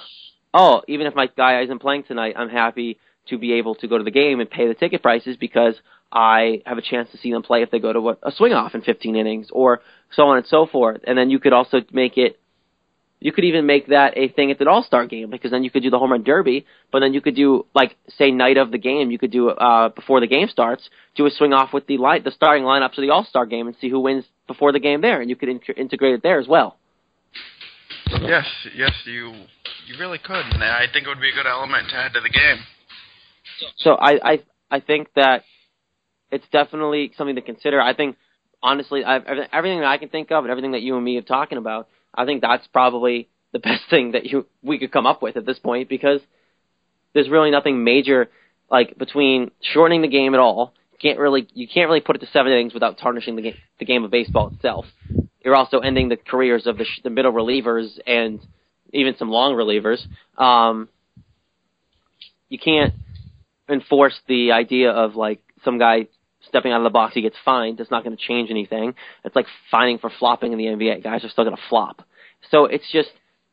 oh, 0.54 0.82
even 0.86 1.06
if 1.06 1.14
my 1.14 1.26
guy 1.26 1.62
isn't 1.62 1.80
playing 1.80 2.04
tonight, 2.04 2.34
I'm 2.36 2.48
happy 2.48 2.98
to 3.28 3.38
be 3.38 3.54
able 3.54 3.74
to 3.76 3.88
go 3.88 3.98
to 3.98 4.04
the 4.04 4.10
game 4.10 4.40
and 4.40 4.50
pay 4.50 4.68
the 4.68 4.74
ticket 4.74 5.02
prices 5.02 5.36
because 5.36 5.74
I 6.10 6.62
have 6.66 6.78
a 6.78 6.82
chance 6.82 7.10
to 7.12 7.18
see 7.18 7.32
them 7.32 7.42
play 7.42 7.62
if 7.62 7.70
they 7.70 7.78
go 7.78 7.92
to 7.92 8.10
a, 8.10 8.16
a 8.24 8.32
swing 8.32 8.52
off 8.52 8.74
in 8.74 8.82
15 8.82 9.16
innings 9.16 9.48
or 9.52 9.80
so 10.12 10.24
on 10.24 10.38
and 10.38 10.46
so 10.46 10.66
forth. 10.66 11.00
And 11.06 11.16
then 11.16 11.30
you 11.30 11.38
could 11.38 11.52
also 11.52 11.78
make 11.92 12.18
it, 12.18 12.38
you 13.24 13.32
could 13.32 13.44
even 13.44 13.66
make 13.66 13.86
that 13.88 14.16
a 14.16 14.28
thing 14.28 14.50
at 14.50 14.58
the 14.58 14.68
All 14.68 14.82
Star 14.82 15.06
game 15.06 15.30
because 15.30 15.50
then 15.50 15.62
you 15.62 15.70
could 15.70 15.82
do 15.82 15.90
the 15.90 15.98
home 15.98 16.10
run 16.12 16.22
derby, 16.24 16.66
but 16.90 17.00
then 17.00 17.14
you 17.14 17.20
could 17.20 17.36
do 17.36 17.66
like 17.74 17.96
say 18.18 18.30
night 18.30 18.56
of 18.56 18.70
the 18.70 18.78
game, 18.78 19.10
you 19.10 19.18
could 19.18 19.30
do 19.30 19.50
uh 19.50 19.88
before 19.90 20.20
the 20.20 20.26
game 20.26 20.48
starts, 20.48 20.88
do 21.14 21.26
a 21.26 21.30
swing 21.30 21.52
off 21.52 21.72
with 21.72 21.86
the 21.86 21.98
light, 21.98 22.24
the 22.24 22.30
starting 22.30 22.64
lineups 22.64 22.98
of 22.98 23.02
the 23.02 23.10
All 23.10 23.24
Star 23.24 23.46
game 23.46 23.66
and 23.66 23.76
see 23.80 23.88
who 23.88 24.00
wins 24.00 24.24
before 24.46 24.72
the 24.72 24.80
game 24.80 25.00
there, 25.00 25.20
and 25.20 25.30
you 25.30 25.36
could 25.36 25.48
in- 25.48 25.60
integrate 25.76 26.14
it 26.14 26.22
there 26.22 26.40
as 26.40 26.48
well. 26.48 26.76
Yes, 28.20 28.46
yes, 28.74 28.92
you 29.04 29.32
you 29.86 29.98
really 29.98 30.18
could, 30.18 30.44
and 30.52 30.62
I 30.62 30.86
think 30.92 31.06
it 31.06 31.08
would 31.08 31.20
be 31.20 31.30
a 31.30 31.34
good 31.34 31.46
element 31.46 31.88
to 31.90 31.96
add 31.96 32.12
to 32.14 32.20
the 32.20 32.28
game. 32.28 32.58
So 33.76 33.92
I 33.94 34.32
I 34.32 34.42
I 34.70 34.80
think 34.80 35.08
that 35.14 35.44
it's 36.30 36.46
definitely 36.50 37.12
something 37.16 37.36
to 37.36 37.42
consider. 37.42 37.80
I 37.80 37.94
think 37.94 38.16
honestly, 38.62 39.04
I've, 39.04 39.24
everything- 39.24 39.50
everything 39.52 39.80
that 39.80 39.86
I 39.88 39.98
can 39.98 40.08
think 40.08 40.30
of 40.30 40.44
and 40.44 40.50
everything 40.50 40.72
that 40.72 40.82
you 40.82 40.96
and 40.96 41.04
me 41.04 41.16
are 41.18 41.22
talking 41.22 41.58
about, 41.58 41.88
I 42.14 42.24
think 42.24 42.42
that's 42.42 42.66
probably 42.68 43.28
the 43.52 43.58
best 43.58 43.82
thing 43.90 44.12
that 44.12 44.24
you 44.26 44.46
we 44.62 44.78
could 44.78 44.92
come 44.92 45.06
up 45.06 45.22
with 45.22 45.36
at 45.36 45.46
this 45.46 45.58
point 45.58 45.88
because 45.88 46.20
there's 47.14 47.28
really 47.28 47.50
nothing 47.50 47.84
major 47.84 48.30
like 48.70 48.96
between 48.96 49.50
shortening 49.60 50.00
the 50.00 50.08
game 50.08 50.32
at 50.34 50.40
all, 50.40 50.72
can't 51.02 51.18
really 51.18 51.48
you 51.52 51.66
can't 51.66 51.88
really 51.88 52.00
put 52.00 52.16
it 52.16 52.20
to 52.20 52.26
seven 52.32 52.52
innings 52.52 52.72
without 52.72 52.96
tarnishing 52.96 53.34
the 53.36 53.42
game 53.42 53.56
the 53.80 53.84
game 53.84 54.04
of 54.04 54.10
baseball 54.10 54.52
itself. 54.54 54.86
You're 55.44 55.56
also 55.56 55.80
ending 55.80 56.08
the 56.08 56.16
careers 56.16 56.68
of 56.68 56.78
the, 56.78 56.84
sh- 56.84 57.00
the 57.02 57.10
middle 57.10 57.32
relievers 57.32 57.98
and 58.06 58.40
even 58.92 59.16
some 59.18 59.28
long 59.28 59.54
relievers. 59.54 59.98
Um, 60.40 60.88
you 62.48 62.60
can't 62.60 62.94
enforce 63.68 64.14
the 64.28 64.52
idea 64.52 64.92
of 64.92 65.16
like 65.16 65.40
some 65.64 65.78
guy 65.78 66.06
stepping 66.48 66.72
out 66.72 66.80
of 66.80 66.84
the 66.84 66.90
box, 66.90 67.14
he 67.14 67.22
gets 67.22 67.36
fined. 67.44 67.78
That's 67.78 67.90
not 67.90 68.04
going 68.04 68.16
to 68.16 68.22
change 68.22 68.50
anything. 68.50 68.94
It's 69.24 69.36
like 69.36 69.46
fining 69.70 69.98
for 69.98 70.10
flopping 70.18 70.52
in 70.52 70.58
the 70.58 70.64
NBA. 70.64 71.02
Guys 71.02 71.24
are 71.24 71.28
still 71.28 71.44
going 71.44 71.56
to 71.56 71.62
flop. 71.68 72.02
So 72.50 72.66
it's 72.66 72.90
just 72.92 73.10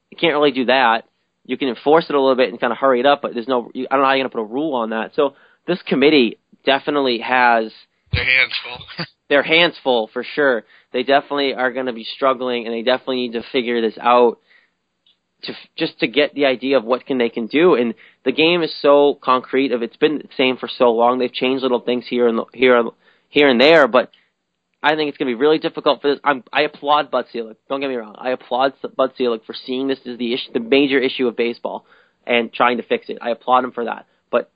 you 0.09 0.17
can't 0.17 0.33
really 0.33 0.51
do 0.51 0.65
that. 0.65 1.05
You 1.45 1.57
can 1.57 1.69
enforce 1.69 2.05
it 2.09 2.15
a 2.15 2.19
little 2.19 2.35
bit 2.35 2.49
and 2.49 2.59
kind 2.59 2.71
of 2.71 2.77
hurry 2.77 2.99
it 2.99 3.05
up, 3.05 3.21
but 3.21 3.33
there's 3.33 3.47
no. 3.47 3.71
I 3.75 3.95
don't 3.95 4.01
know 4.01 4.05
how 4.05 4.13
you're 4.13 4.23
going 4.23 4.29
to 4.29 4.35
put 4.35 4.41
a 4.41 4.45
rule 4.45 4.75
on 4.75 4.91
that. 4.91 5.11
So 5.15 5.35
this 5.67 5.81
committee 5.83 6.37
definitely 6.65 7.19
has 7.19 7.71
their 8.11 8.25
hands 8.25 8.53
full. 8.63 9.05
their 9.29 9.43
hands 9.43 9.75
full 9.83 10.09
for 10.11 10.23
sure. 10.35 10.63
They 10.91 11.03
definitely 11.03 11.53
are 11.53 11.71
going 11.71 11.85
to 11.85 11.93
be 11.93 12.03
struggling, 12.03 12.65
and 12.65 12.73
they 12.73 12.81
definitely 12.81 13.27
need 13.27 13.33
to 13.33 13.43
figure 13.51 13.81
this 13.81 13.97
out 13.99 14.39
to 15.43 15.53
just 15.77 15.99
to 15.99 16.07
get 16.07 16.33
the 16.33 16.45
idea 16.45 16.77
of 16.77 16.83
what 16.83 17.05
can 17.05 17.17
they 17.17 17.29
can 17.29 17.47
do. 17.47 17.75
And 17.75 17.93
the 18.29 18.35
game 18.35 18.61
is 18.61 18.71
so 18.79 19.17
concrete. 19.19 19.71
Of 19.71 19.81
it's 19.81 19.97
been 19.97 20.19
the 20.19 20.29
same 20.37 20.57
for 20.57 20.69
so 20.69 20.91
long. 20.91 21.17
They've 21.17 21.33
changed 21.33 21.63
little 21.63 21.79
things 21.79 22.05
here 22.07 22.27
and 22.27 22.41
here 22.53 22.83
here 23.27 23.49
and 23.49 23.59
there, 23.59 23.87
but 23.87 24.11
I 24.83 24.95
think 24.95 25.09
it's 25.09 25.17
going 25.17 25.31
to 25.31 25.35
be 25.35 25.41
really 25.41 25.57
difficult 25.57 26.01
for 26.01 26.11
this. 26.11 26.19
I'm, 26.23 26.43
I 26.53 26.61
applaud 26.61 27.09
Bud 27.09 27.25
Selig. 27.33 27.57
Don't 27.67 27.81
get 27.81 27.89
me 27.89 27.95
wrong. 27.95 28.15
I 28.19 28.29
applaud 28.29 28.73
Bud 28.95 29.13
Selig 29.17 29.45
for 29.45 29.55
seeing 29.65 29.87
this 29.87 29.97
as 30.05 30.19
the 30.19 30.35
issue, 30.35 30.53
the 30.53 30.59
major 30.59 30.99
issue 30.99 31.27
of 31.27 31.35
baseball, 31.35 31.85
and 32.27 32.53
trying 32.53 32.77
to 32.77 32.83
fix 32.83 33.09
it. 33.09 33.17
I 33.19 33.31
applaud 33.31 33.63
him 33.63 33.71
for 33.71 33.85
that. 33.85 34.05
But 34.29 34.51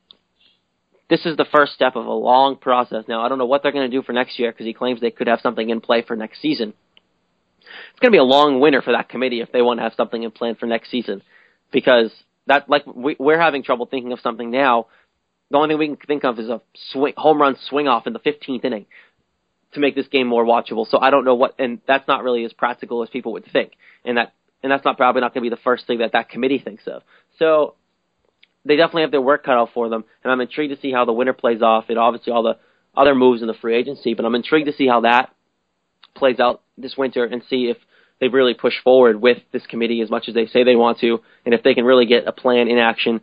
this 1.10 1.26
is 1.26 1.36
the 1.36 1.46
first 1.52 1.74
step 1.74 1.96
of 1.96 2.06
a 2.06 2.14
long 2.14 2.58
process. 2.58 3.06
Now 3.08 3.26
I 3.26 3.28
don't 3.28 3.40
know 3.40 3.48
what 3.48 3.64
they're 3.64 3.72
going 3.72 3.90
to 3.90 3.98
do 3.98 4.04
for 4.04 4.14
next 4.14 4.38
year 4.38 4.52
because 4.52 4.68
he 4.68 4.74
claims 4.74 5.02
they 5.02 5.10
could 5.10 5.28
have 5.28 5.42
something 5.42 5.68
in 5.68 5.82
play 5.82 6.04
for 6.04 6.16
next 6.16 6.44
season. 6.44 6.76
It's 7.60 8.00
going 8.00 8.12
to 8.12 8.16
be 8.16 8.20
a 8.20 8.24
long 8.24 8.60
winter 8.60 8.84
for 8.84 8.92
that 8.92 9.10
committee 9.10 9.42
if 9.42 9.52
they 9.52 9.64
want 9.64 9.80
to 9.80 9.84
have 9.84 9.94
something 9.98 10.22
in 10.22 10.30
plan 10.30 10.56
for 10.56 10.68
next 10.68 10.92
season, 10.92 11.24
because 11.72 12.12
that 12.48 12.70
like 12.70 12.86
we, 12.86 13.16
we're 13.20 13.40
having 13.40 13.64
trouble 13.64 13.86
thinking 13.86 14.12
of 14.12 14.20
something 14.20 14.52
now. 14.52 14.88
The 15.52 15.58
only 15.58 15.70
thing 15.70 15.78
we 15.78 15.88
can 15.88 15.98
think 16.08 16.24
of 16.24 16.40
is 16.40 16.50
a 16.50 16.62
swing, 16.92 17.14
home 17.16 17.40
run 17.40 17.56
swing 17.70 17.88
off 17.88 18.08
in 18.08 18.14
the 18.14 18.20
15th 18.20 18.66
inning 18.66 18.88
to 19.74 19.80
make 19.80 19.96
this 19.96 20.08
game 20.08 20.28
more 20.28 20.46
watchable. 20.46 20.88
So 20.88 21.00
I 21.00 21.10
don't 21.10 21.26
know 21.26 21.36
what, 21.36 21.56
and 21.60 21.80
that's 21.88 22.08
not 22.08 22.24
really 22.24 22.44
as 22.46 22.54
practical 22.54 23.04
as 23.04 23.10
people 23.10 23.34
would 23.34 23.46
think, 23.52 23.74
and 24.04 24.18
that 24.18 24.34
and 24.62 24.72
that's 24.72 24.86
not 24.86 24.98
probably 24.98 25.22
not 25.22 25.34
going 25.34 25.44
to 25.44 25.50
be 25.50 25.56
the 25.56 25.62
first 25.62 25.86
thing 25.86 26.00
that 26.00 26.14
that 26.14 26.30
committee 26.30 26.60
thinks 26.60 26.88
of. 26.88 27.04
So 27.38 27.76
they 28.66 28.78
definitely 28.78 29.02
have 29.02 29.12
their 29.12 29.22
work 29.22 29.44
cut 29.44 29.58
out 29.58 29.70
for 29.74 29.90
them, 29.90 30.06
and 30.24 30.32
I'm 30.32 30.42
intrigued 30.42 30.74
to 30.74 30.82
see 30.82 30.92
how 30.92 31.06
the 31.06 31.14
winter 31.14 31.34
plays 31.34 31.62
off, 31.62 31.86
and 31.90 31.98
obviously 31.98 32.32
all 32.32 32.44
the 32.44 32.58
other 32.96 33.14
moves 33.14 33.42
in 33.42 33.48
the 33.48 33.54
free 33.54 33.76
agency. 33.76 34.14
But 34.14 34.26
I'm 34.26 34.36
intrigued 34.36 34.68
to 34.68 34.74
see 34.74 34.88
how 34.88 35.02
that 35.02 35.34
plays 36.16 36.40
out 36.40 36.62
this 36.78 36.96
winter 36.98 37.26
and 37.26 37.44
see 37.50 37.70
if 37.70 37.78
they 38.24 38.30
really 38.30 38.54
push 38.54 38.76
forward 38.86 39.22
with 39.22 39.40
this 39.52 39.66
committee 39.68 40.00
as 40.00 40.10
much 40.10 40.30
as 40.30 40.34
they 40.34 40.46
say 40.46 40.64
they 40.64 40.78
want 40.78 41.00
to, 41.00 41.20
and 41.46 41.54
if 41.54 41.62
they 41.62 41.74
can 41.74 41.84
really 41.84 42.06
get 42.06 42.26
a 42.26 42.32
plan 42.32 42.70
in 42.70 42.78
action 42.78 43.20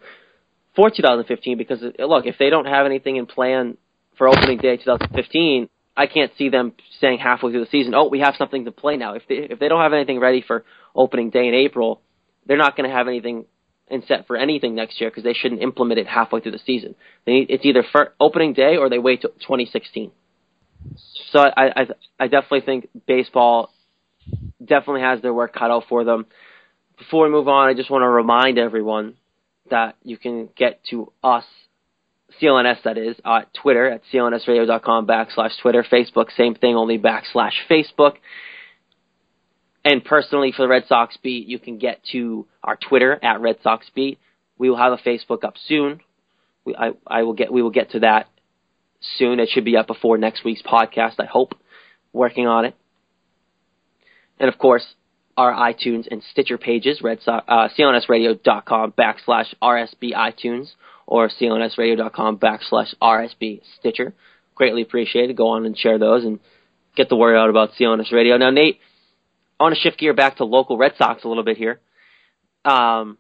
for 0.77 0.91
2015. 0.91 1.57
Because 1.57 1.83
look, 1.99 2.27
if 2.27 2.37
they 2.39 2.51
don't 2.51 2.67
have 2.67 2.85
anything 2.85 3.17
in 3.17 3.25
plan 3.25 3.79
for 4.19 4.29
opening 4.29 4.59
day 4.59 4.77
2015, 4.77 5.71
I 5.97 6.07
can't 6.07 6.31
see 6.37 6.51
them 6.51 6.75
saying 7.01 7.19
halfway 7.19 7.51
through 7.51 7.65
the 7.65 7.71
season, 7.71 7.95
"Oh, 7.95 8.09
we 8.09 8.21
have 8.21 8.35
something 8.37 8.67
to 8.67 8.73
play 8.73 8.99
now." 8.99 9.15
If 9.15 9.23
they 9.27 9.37
if 9.37 9.59
they 9.59 9.69
don't 9.69 9.81
have 9.81 9.95
anything 9.95 10.21
ready 10.21 10.43
for 10.47 10.65
opening 10.95 11.31
day 11.31 11.49
in 11.49 11.55
April, 11.55 12.03
they're 12.45 12.59
not 12.59 12.77
going 12.77 12.89
to 12.89 12.95
have 12.95 13.09
anything 13.09 13.47
in 13.89 14.05
set 14.07 14.27
for 14.27 14.37
anything 14.37 14.75
next 14.75 15.01
year 15.01 15.09
because 15.09 15.25
they 15.25 15.33
shouldn't 15.33 15.63
implement 15.63 15.99
it 15.99 16.07
halfway 16.07 16.41
through 16.41 16.53
the 16.53 16.59
season. 16.67 16.95
They 17.25 17.33
need, 17.33 17.51
it's 17.51 17.65
either 17.65 17.85
for 17.91 18.13
opening 18.21 18.53
day 18.53 18.77
or 18.77 18.91
they 18.91 18.99
wait 18.99 19.23
till 19.23 19.31
2016. 19.31 20.13
So 21.33 21.41
I, 21.41 21.81
I 21.81 21.87
I 22.19 22.29
definitely 22.29 22.61
think 22.61 22.89
baseball 23.07 23.73
definitely 24.65 25.03
has 25.03 25.21
their 25.23 25.35
work 25.35 25.55
cut 25.55 25.71
out 25.71 25.85
for 25.89 26.05
them. 26.05 26.27
Before 26.99 27.25
we 27.25 27.31
move 27.31 27.49
on, 27.49 27.69
I 27.69 27.75
just 27.75 27.91
want 27.91 28.03
to 28.03 28.09
remind 28.09 28.59
everyone 28.59 29.15
that 29.71 29.97
you 30.03 30.19
can 30.19 30.49
get 30.57 30.81
to 30.91 31.13
us 31.23 31.45
CLNS 32.41 32.83
that 32.85 32.99
is, 32.99 33.17
at 33.25 33.53
Twitter 33.55 33.91
at 33.91 34.03
clnsradio.com 34.13 35.07
backslash 35.07 35.51
Twitter, 35.61 35.85
Facebook, 35.91 36.27
same 36.37 36.55
thing, 36.55 36.77
only 36.77 36.99
backslash 36.99 37.53
Facebook. 37.71 38.15
And 39.85 40.05
personally, 40.05 40.53
for 40.55 40.63
the 40.63 40.69
Red 40.69 40.85
Sox 40.87 41.17
beat, 41.23 41.47
you 41.49 41.59
can 41.59 41.79
get 41.79 42.03
to 42.13 42.47
our 42.63 42.77
Twitter 42.77 43.19
at 43.23 43.41
Red 43.41 43.57
Sox 43.63 43.87
beat. 43.95 44.19
We 44.59 44.69
will 44.69 44.77
have 44.77 44.93
a 44.93 44.99
Facebook 44.99 45.43
up 45.43 45.55
soon. 45.67 46.01
We, 46.65 46.77
I, 46.77 46.91
I 47.07 47.23
will 47.23 47.33
get, 47.33 47.51
we 47.53 47.63
will 47.63 47.71
get 47.71 47.93
to 47.93 48.01
that 48.01 48.29
soon. 49.17 49.41
It 49.41 49.49
should 49.51 49.65
be 49.65 49.77
up 49.77 49.87
before 49.87 50.19
next 50.19 50.45
week's 50.45 50.63
podcast, 50.63 51.15
I 51.19 51.25
hope. 51.25 51.55
Working 52.13 52.47
on 52.47 52.67
it. 52.67 52.75
And 54.41 54.49
of 54.49 54.59
course, 54.59 54.85
our 55.37 55.53
iTunes 55.53 56.09
and 56.11 56.23
Stitcher 56.33 56.59
pages, 56.59 57.01
Red 57.03 57.21
Sox, 57.23 57.45
uh, 57.47 57.69
clnsradio.com 57.79 58.93
backslash 58.93 59.55
RSB 59.63 60.13
iTunes 60.15 60.73
or 61.07 61.29
clnsradio.com 61.29 62.39
backslash 62.39 62.95
RSB 63.01 63.61
Stitcher. 63.79 64.15
Greatly 64.55 64.83
appreciated. 64.83 65.37
Go 65.37 65.49
on 65.49 65.67
and 65.67 65.79
share 65.79 65.99
those 65.99 66.25
and 66.25 66.41
get 66.97 67.09
the 67.09 67.17
word 67.17 67.37
out 67.37 67.51
about 67.51 67.71
CLNS 67.79 68.13
Radio. 68.13 68.37
Now, 68.39 68.51
Nate, 68.51 68.81
I 69.59 69.63
want 69.63 69.75
to 69.75 69.81
shift 69.81 69.99
gear 69.99 70.15
back 70.15 70.39
to 70.39 70.45
local 70.45 70.77
Red 70.77 70.93
Sox 70.97 71.23
a 71.23 71.29
little 71.29 71.45
bit 71.45 71.57
here. 71.57 71.81
Um, 72.65 73.19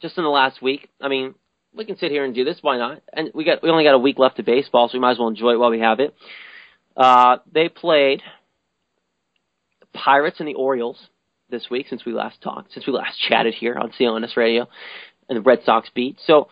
just 0.00 0.16
in 0.16 0.24
the 0.24 0.30
last 0.30 0.62
week, 0.62 0.88
I 1.00 1.08
mean, 1.08 1.34
we 1.74 1.84
can 1.84 1.98
sit 1.98 2.10
here 2.10 2.24
and 2.24 2.34
do 2.34 2.44
this. 2.44 2.58
Why 2.60 2.78
not? 2.78 3.02
And 3.12 3.30
we 3.34 3.44
got 3.44 3.62
we 3.62 3.70
only 3.70 3.84
got 3.84 3.94
a 3.94 3.98
week 3.98 4.18
left 4.18 4.38
of 4.38 4.46
baseball, 4.46 4.88
so 4.88 4.94
we 4.94 5.00
might 5.00 5.12
as 5.12 5.18
well 5.18 5.28
enjoy 5.28 5.52
it 5.52 5.58
while 5.58 5.70
we 5.70 5.80
have 5.80 6.00
it. 6.00 6.14
Uh, 6.96 7.38
they 7.52 7.68
played 7.68 8.22
Pirates 9.94 10.40
and 10.40 10.48
the 10.48 10.54
Orioles 10.54 10.98
this 11.50 11.68
week 11.70 11.86
since 11.88 12.04
we 12.04 12.12
last 12.12 12.42
talked, 12.42 12.72
since 12.72 12.86
we 12.86 12.92
last 12.92 13.18
chatted 13.28 13.54
here 13.54 13.76
on 13.76 13.92
CLNS 13.98 14.36
Radio, 14.36 14.68
and 15.28 15.38
the 15.38 15.42
Red 15.42 15.60
Sox 15.64 15.88
beat. 15.94 16.18
So 16.26 16.48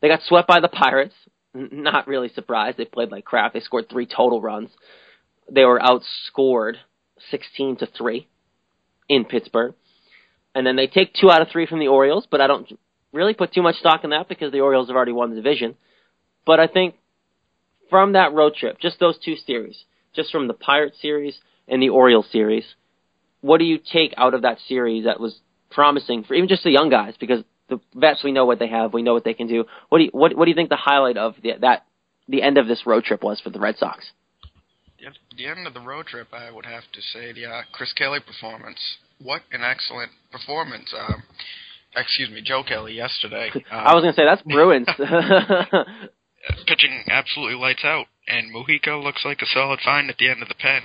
they 0.00 0.08
got 0.08 0.22
swept 0.22 0.48
by 0.48 0.60
the 0.60 0.68
Pirates. 0.68 1.14
Not 1.54 2.06
really 2.06 2.28
surprised. 2.28 2.76
They 2.76 2.84
played 2.84 3.10
like 3.10 3.24
crap. 3.24 3.52
They 3.52 3.60
scored 3.60 3.88
three 3.88 4.06
total 4.06 4.40
runs. 4.40 4.70
They 5.50 5.64
were 5.64 5.80
outscored 5.80 6.74
16 7.30 7.76
to 7.78 7.86
3 7.86 8.28
in 9.08 9.24
Pittsburgh. 9.24 9.74
And 10.54 10.66
then 10.66 10.76
they 10.76 10.86
take 10.86 11.14
two 11.14 11.30
out 11.30 11.42
of 11.42 11.48
three 11.50 11.66
from 11.66 11.78
the 11.78 11.88
Orioles, 11.88 12.26
but 12.30 12.40
I 12.40 12.46
don't 12.46 12.78
really 13.12 13.34
put 13.34 13.52
too 13.52 13.62
much 13.62 13.76
stock 13.76 14.04
in 14.04 14.10
that 14.10 14.28
because 14.28 14.52
the 14.52 14.60
Orioles 14.60 14.88
have 14.88 14.96
already 14.96 15.12
won 15.12 15.30
the 15.30 15.36
division. 15.36 15.76
But 16.44 16.60
I 16.60 16.66
think 16.66 16.96
from 17.90 18.12
that 18.12 18.32
road 18.32 18.54
trip, 18.54 18.78
just 18.80 19.00
those 19.00 19.18
two 19.18 19.36
series, 19.36 19.84
just 20.14 20.30
from 20.30 20.48
the 20.48 20.54
Pirates 20.54 21.00
series 21.00 21.38
and 21.68 21.82
the 21.82 21.90
Orioles 21.90 22.26
series, 22.30 22.64
what 23.40 23.58
do 23.58 23.64
you 23.64 23.78
take 23.78 24.14
out 24.16 24.34
of 24.34 24.42
that 24.42 24.58
series 24.66 25.04
that 25.04 25.20
was 25.20 25.38
promising 25.70 26.24
for 26.24 26.34
even 26.34 26.48
just 26.48 26.64
the 26.64 26.70
young 26.70 26.90
guys? 26.90 27.14
Because 27.18 27.44
the 27.68 27.80
vets, 27.94 28.24
we 28.24 28.32
know 28.32 28.46
what 28.46 28.58
they 28.58 28.68
have, 28.68 28.92
we 28.92 29.02
know 29.02 29.14
what 29.14 29.24
they 29.24 29.34
can 29.34 29.46
do. 29.46 29.64
What 29.88 29.98
do 29.98 30.04
you, 30.04 30.10
what, 30.12 30.36
what 30.36 30.44
do 30.46 30.50
you 30.50 30.54
think 30.54 30.70
the 30.70 30.76
highlight 30.76 31.16
of 31.16 31.34
the, 31.42 31.52
that 31.60 31.86
the 32.28 32.42
end 32.42 32.58
of 32.58 32.66
this 32.66 32.86
road 32.86 33.04
trip 33.04 33.22
was 33.22 33.40
for 33.40 33.50
the 33.50 33.60
Red 33.60 33.76
Sox? 33.76 34.10
At 35.06 35.14
the 35.36 35.46
end 35.46 35.66
of 35.66 35.74
the 35.74 35.80
road 35.80 36.06
trip, 36.06 36.28
I 36.32 36.50
would 36.50 36.66
have 36.66 36.82
to 36.92 37.00
say 37.00 37.32
the 37.32 37.46
uh, 37.46 37.62
Chris 37.72 37.92
Kelly 37.92 38.18
performance. 38.20 38.78
What 39.22 39.42
an 39.52 39.62
excellent 39.62 40.10
performance! 40.32 40.92
Um, 40.96 41.22
excuse 41.96 42.30
me, 42.30 42.42
Joe 42.44 42.64
Kelly 42.66 42.94
yesterday. 42.94 43.50
Um, 43.54 43.62
I 43.70 43.94
was 43.94 44.02
gonna 44.02 44.12
say 44.12 44.24
that's 44.24 44.42
Bruins. 44.42 44.88
pitching 46.66 47.04
absolutely 47.08 47.58
lights 47.58 47.84
out, 47.84 48.06
and 48.26 48.54
Mujica 48.54 49.02
looks 49.02 49.24
like 49.24 49.40
a 49.42 49.46
solid 49.46 49.80
find 49.84 50.10
at 50.10 50.18
the 50.18 50.28
end 50.28 50.42
of 50.42 50.48
the 50.48 50.54
pen. 50.54 50.82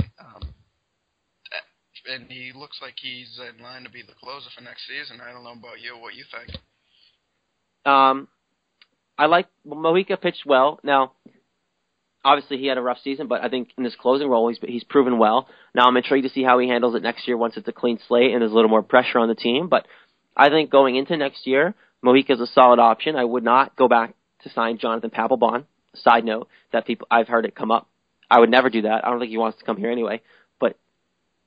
And 2.05 2.29
he 2.29 2.51
looks 2.53 2.79
like 2.81 2.95
he's 3.01 3.39
in 3.39 3.63
line 3.63 3.83
to 3.83 3.89
be 3.89 4.01
the 4.01 4.13
closer 4.19 4.49
for 4.55 4.61
next 4.61 4.87
season. 4.87 5.21
I 5.21 5.31
don't 5.31 5.43
know 5.43 5.53
about 5.53 5.79
you. 5.79 5.97
What 5.97 6.15
you 6.15 6.25
think? 6.29 6.57
Um, 7.85 8.27
I 9.17 9.27
like 9.27 9.47
Mujica 9.65 10.19
pitched 10.19 10.45
well. 10.45 10.79
Now, 10.83 11.13
obviously 12.23 12.57
he 12.57 12.67
had 12.67 12.77
a 12.77 12.81
rough 12.81 12.99
season, 13.03 13.27
but 13.27 13.43
I 13.43 13.49
think 13.49 13.69
in 13.77 13.83
his 13.83 13.95
closing 13.95 14.29
role 14.29 14.49
he's 14.49 14.59
he's 14.61 14.83
proven 14.83 15.17
well. 15.17 15.47
Now 15.75 15.83
I'm 15.85 15.97
intrigued 15.97 16.27
to 16.27 16.33
see 16.33 16.43
how 16.43 16.59
he 16.59 16.67
handles 16.67 16.95
it 16.95 17.03
next 17.03 17.27
year 17.27 17.37
once 17.37 17.57
it's 17.57 17.67
a 17.67 17.73
clean 17.73 17.99
slate 18.07 18.31
and 18.31 18.41
there's 18.41 18.51
a 18.51 18.55
little 18.55 18.69
more 18.69 18.83
pressure 18.83 19.19
on 19.19 19.27
the 19.27 19.35
team. 19.35 19.67
But 19.69 19.87
I 20.35 20.49
think 20.49 20.69
going 20.69 20.95
into 20.95 21.17
next 21.17 21.45
year, 21.45 21.75
Mujica 22.03 22.31
is 22.31 22.41
a 22.41 22.47
solid 22.47 22.79
option. 22.79 23.15
I 23.15 23.23
would 23.23 23.43
not 23.43 23.75
go 23.75 23.87
back 23.87 24.15
to 24.43 24.49
sign 24.49 24.77
Jonathan 24.77 25.09
Papelbon. 25.09 25.65
Side 25.95 26.25
note 26.25 26.47
that 26.71 26.87
people 26.87 27.07
I've 27.11 27.27
heard 27.27 27.45
it 27.45 27.55
come 27.55 27.71
up. 27.71 27.87
I 28.31 28.39
would 28.39 28.49
never 28.49 28.69
do 28.71 28.81
that. 28.83 29.05
I 29.05 29.09
don't 29.09 29.19
think 29.19 29.29
he 29.29 29.37
wants 29.37 29.59
to 29.59 29.65
come 29.65 29.77
here 29.77 29.91
anyway. 29.91 30.21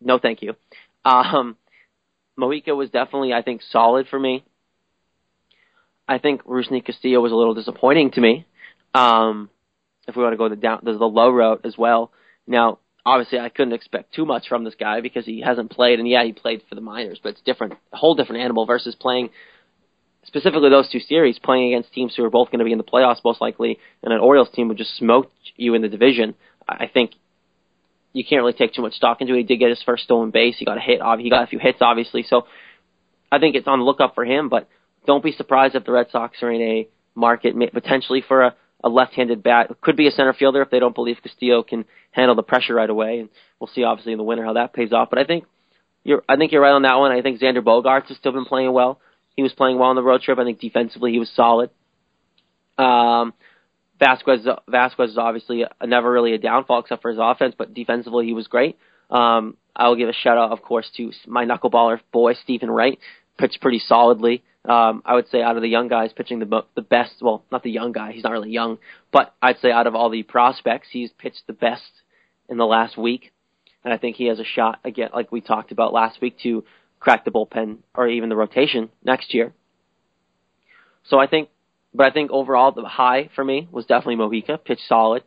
No, 0.01 0.19
thank 0.19 0.43
you. 0.43 0.55
Um, 1.05 1.57
was 2.37 2.91
definitely 2.93 3.33
I 3.33 3.43
think 3.43 3.63
solid 3.71 4.07
for 4.09 4.19
me. 4.19 4.45
I 6.09 6.19
think 6.19 6.45
Rusney 6.45 6.85
Castillo 6.85 7.21
was 7.21 7.33
a 7.33 7.37
little 7.37 7.55
disappointing 7.55 8.13
to 8.13 8.21
me. 8.21 8.47
Um, 8.95 9.51
if 10.07 10.15
we 10.15 10.23
want 10.23 10.35
to 10.35 10.37
go 10.37 10.49
the 10.49 10.57
down, 10.57 10.81
the 10.85 10.93
low 10.93 11.31
road 11.31 11.61
as 11.65 11.77
well. 11.77 12.13
Now, 12.47 12.79
obviously, 13.05 13.39
I 13.41 13.49
couldn't 13.49 13.73
expect 13.73 14.15
too 14.15 14.25
much 14.25 14.49
from 14.49 14.65
this 14.65 14.75
guy 14.79 15.01
because 15.01 15.27
he 15.27 15.41
hasn't 15.41 15.71
played, 15.71 15.99
and 15.99 16.09
yeah, 16.09 16.25
he 16.25 16.33
played 16.33 16.63
for 16.69 16.77
the 16.77 16.81
minors, 16.81 17.19
but 17.23 17.31
it's 17.31 17.41
different, 17.41 17.75
a 17.93 17.97
whole 17.97 18.15
different 18.15 18.43
animal 18.43 18.67
versus 18.67 18.95
playing 18.95 19.31
specifically 20.25 20.71
those 20.71 20.91
two 20.91 21.01
series, 21.01 21.39
playing 21.39 21.73
against 21.73 21.93
teams 21.93 22.15
who 22.17 22.25
are 22.25 22.31
both 22.31 22.51
going 22.51 22.59
to 22.59 22.65
be 22.65 22.73
in 22.73 22.79
the 22.79 22.85
playoffs 22.85 23.25
most 23.25 23.41
likely, 23.41 23.79
and 24.03 24.13
an 24.13 24.21
Orioles 24.21 24.51
team 24.51 24.69
who 24.69 24.75
just 24.75 24.97
smoked 24.97 25.33
you 25.57 25.75
in 25.75 25.83
the 25.83 25.89
division. 25.89 26.35
I 26.69 26.89
think 26.93 27.13
you 28.17 28.25
can't 28.25 28.41
really 28.41 28.55
take 28.55 28.73
too 28.73 28.81
much 28.81 28.95
stock 28.95 29.21
into 29.21 29.35
it. 29.35 29.39
He 29.39 29.43
did 29.43 29.59
get 29.59 29.69
his 29.69 29.83
first 29.85 30.05
stolen 30.05 30.31
base. 30.31 30.57
He 30.59 30.65
got 30.65 30.79
a 30.79 30.81
hit. 30.81 31.01
He 31.21 31.29
got 31.29 31.45
a 31.45 31.47
few 31.47 31.59
hits, 31.59 31.79
obviously. 31.83 32.25
So 32.27 32.47
I 33.31 33.39
think 33.39 33.57
it's 33.57 33.69
on 33.69 33.81
the 33.81 33.85
lookup 33.85 34.15
for 34.15 34.25
him. 34.25 34.49
But 34.49 34.71
don't 35.07 35.23
be 35.23 35.33
surprised 35.33 35.75
if 35.75 35.85
the 35.85 35.93
Red 35.93 36.07
Sox 36.11 36.43
are 36.43 36.51
in 36.51 36.63
a 36.63 36.89
market 37.15 37.55
potentially 37.75 38.25
for 38.27 38.43
a, 38.43 38.55
a 38.83 38.89
left-handed 38.89 39.43
bat. 39.43 39.71
It 39.71 39.83
could 39.83 39.97
be 39.97 40.07
a 40.09 40.11
center 40.11 40.33
fielder 40.33 40.63
if 40.63 40.71
they 40.71 40.79
don't 40.79 40.95
believe 40.95 41.19
Castillo 41.23 41.63
can 41.63 41.85
handle 42.11 42.35
the 42.35 42.43
pressure 42.43 42.75
right 42.75 42.89
away. 42.89 43.21
And 43.21 43.29
we'll 43.61 43.69
see, 43.69 43.85
obviously, 43.85 44.13
in 44.13 44.19
the 44.19 44.25
winter 44.25 44.47
how 44.47 44.55
that 44.55 44.73
pays 44.73 44.95
off. 44.95 45.11
But 45.11 45.19
I 45.19 45.25
think 45.25 45.45
you're 46.03 46.23
I 46.27 46.37
think 46.37 46.53
you're 46.53 46.63
right 46.63 46.73
on 46.73 46.83
that 46.83 46.95
one. 46.95 47.13
I 47.13 47.21
think 47.21 47.39
Xander 47.39 47.63
Bogaerts 47.63 48.09
has 48.09 48.17
still 48.17 48.33
been 48.33 48.47
playing 48.47 48.73
well. 48.73 48.99
He 49.37 49.43
was 49.43 49.53
playing 49.53 49.79
well 49.79 49.91
on 49.91 49.97
the 49.97 50.03
road 50.03 50.23
trip. 50.23 50.39
I 50.39 50.45
think 50.45 50.59
defensively 50.59 51.13
he 51.13 51.19
was 51.19 51.31
solid. 51.37 51.69
Um, 52.79 53.35
Vazquez 54.01 54.47
Vazquez 54.69 55.09
is 55.09 55.19
obviously 55.19 55.65
never 55.83 56.11
really 56.11 56.35
a 56.35 56.39
downfall 56.39 56.81
except 56.81 57.03
for 57.03 57.11
his 57.11 57.19
offense, 57.21 57.55
but 57.57 57.75
defensively 57.75 58.27
he 58.27 58.33
was 58.33 58.47
great. 58.47 58.79
Um, 59.11 59.57
I 59.75 59.89
will 59.89 59.97
give 59.97 60.09
a 60.09 60.13
shout 60.13 60.39
out, 60.39 60.53
of 60.53 60.63
course, 60.63 60.91
to 60.97 61.13
my 61.27 61.45
knuckleballer 61.45 62.01
boy 62.13 62.35
Steven 62.35 62.71
Wright. 62.71 62.99
Pitched 63.39 63.61
pretty 63.61 63.79
solidly. 63.79 64.43
Um, 64.65 65.03
I 65.05 65.15
would 65.15 65.29
say 65.29 65.43
out 65.43 65.57
of 65.57 65.63
the 65.63 65.69
young 65.69 65.89
guys, 65.89 66.13
pitching 66.15 66.39
the 66.39 66.65
the 66.75 66.83
best. 66.83 67.15
Well, 67.21 67.45
not 67.53 67.63
the 67.63 67.71
young 67.71 67.93
guy. 67.93 68.13
He's 68.13 68.25
not 68.25 68.33
really 68.33 68.51
young, 68.51 68.79
but 69.13 69.35
I'd 69.41 69.59
say 69.61 69.71
out 69.71 69.87
of 69.87 69.95
all 69.95 70.11
the 70.11 70.23
prospects, 70.23 70.89
he's 70.91 71.11
pitched 71.13 71.47
the 71.47 71.53
best 71.53 71.83
in 72.49 72.57
the 72.57 72.67
last 72.67 72.97
week 72.97 73.33
and 73.87 73.95
I 73.95 73.99
think 73.99 74.17
he 74.17 74.27
has 74.27 74.41
a 74.41 74.45
shot 74.45 74.81
again, 74.85 75.11
like 75.15 75.31
we 75.31 75.41
talked 75.41 75.71
about 75.71 75.93
last 75.93 76.21
week, 76.21 76.41
to 76.43 76.65
crack 76.99 77.25
the 77.25 77.31
bullpen 77.31 77.79
or 77.95 78.09
even 78.09 78.29
the 78.29 78.35
rotation 78.35 78.91
next 79.05 79.33
year. 79.33 79.55
So 81.05 81.21
I 81.21 81.29
think, 81.29 81.51
but 81.97 82.07
I 82.07 82.11
think 82.11 82.31
overall 82.31 82.73
the 82.73 82.85
high 82.85 83.31
for 83.35 83.45
me 83.45 83.69
was 83.71 83.87
definitely 83.87 84.17
Mujica, 84.17 84.63
pitched 84.63 84.89
solid, 84.89 85.23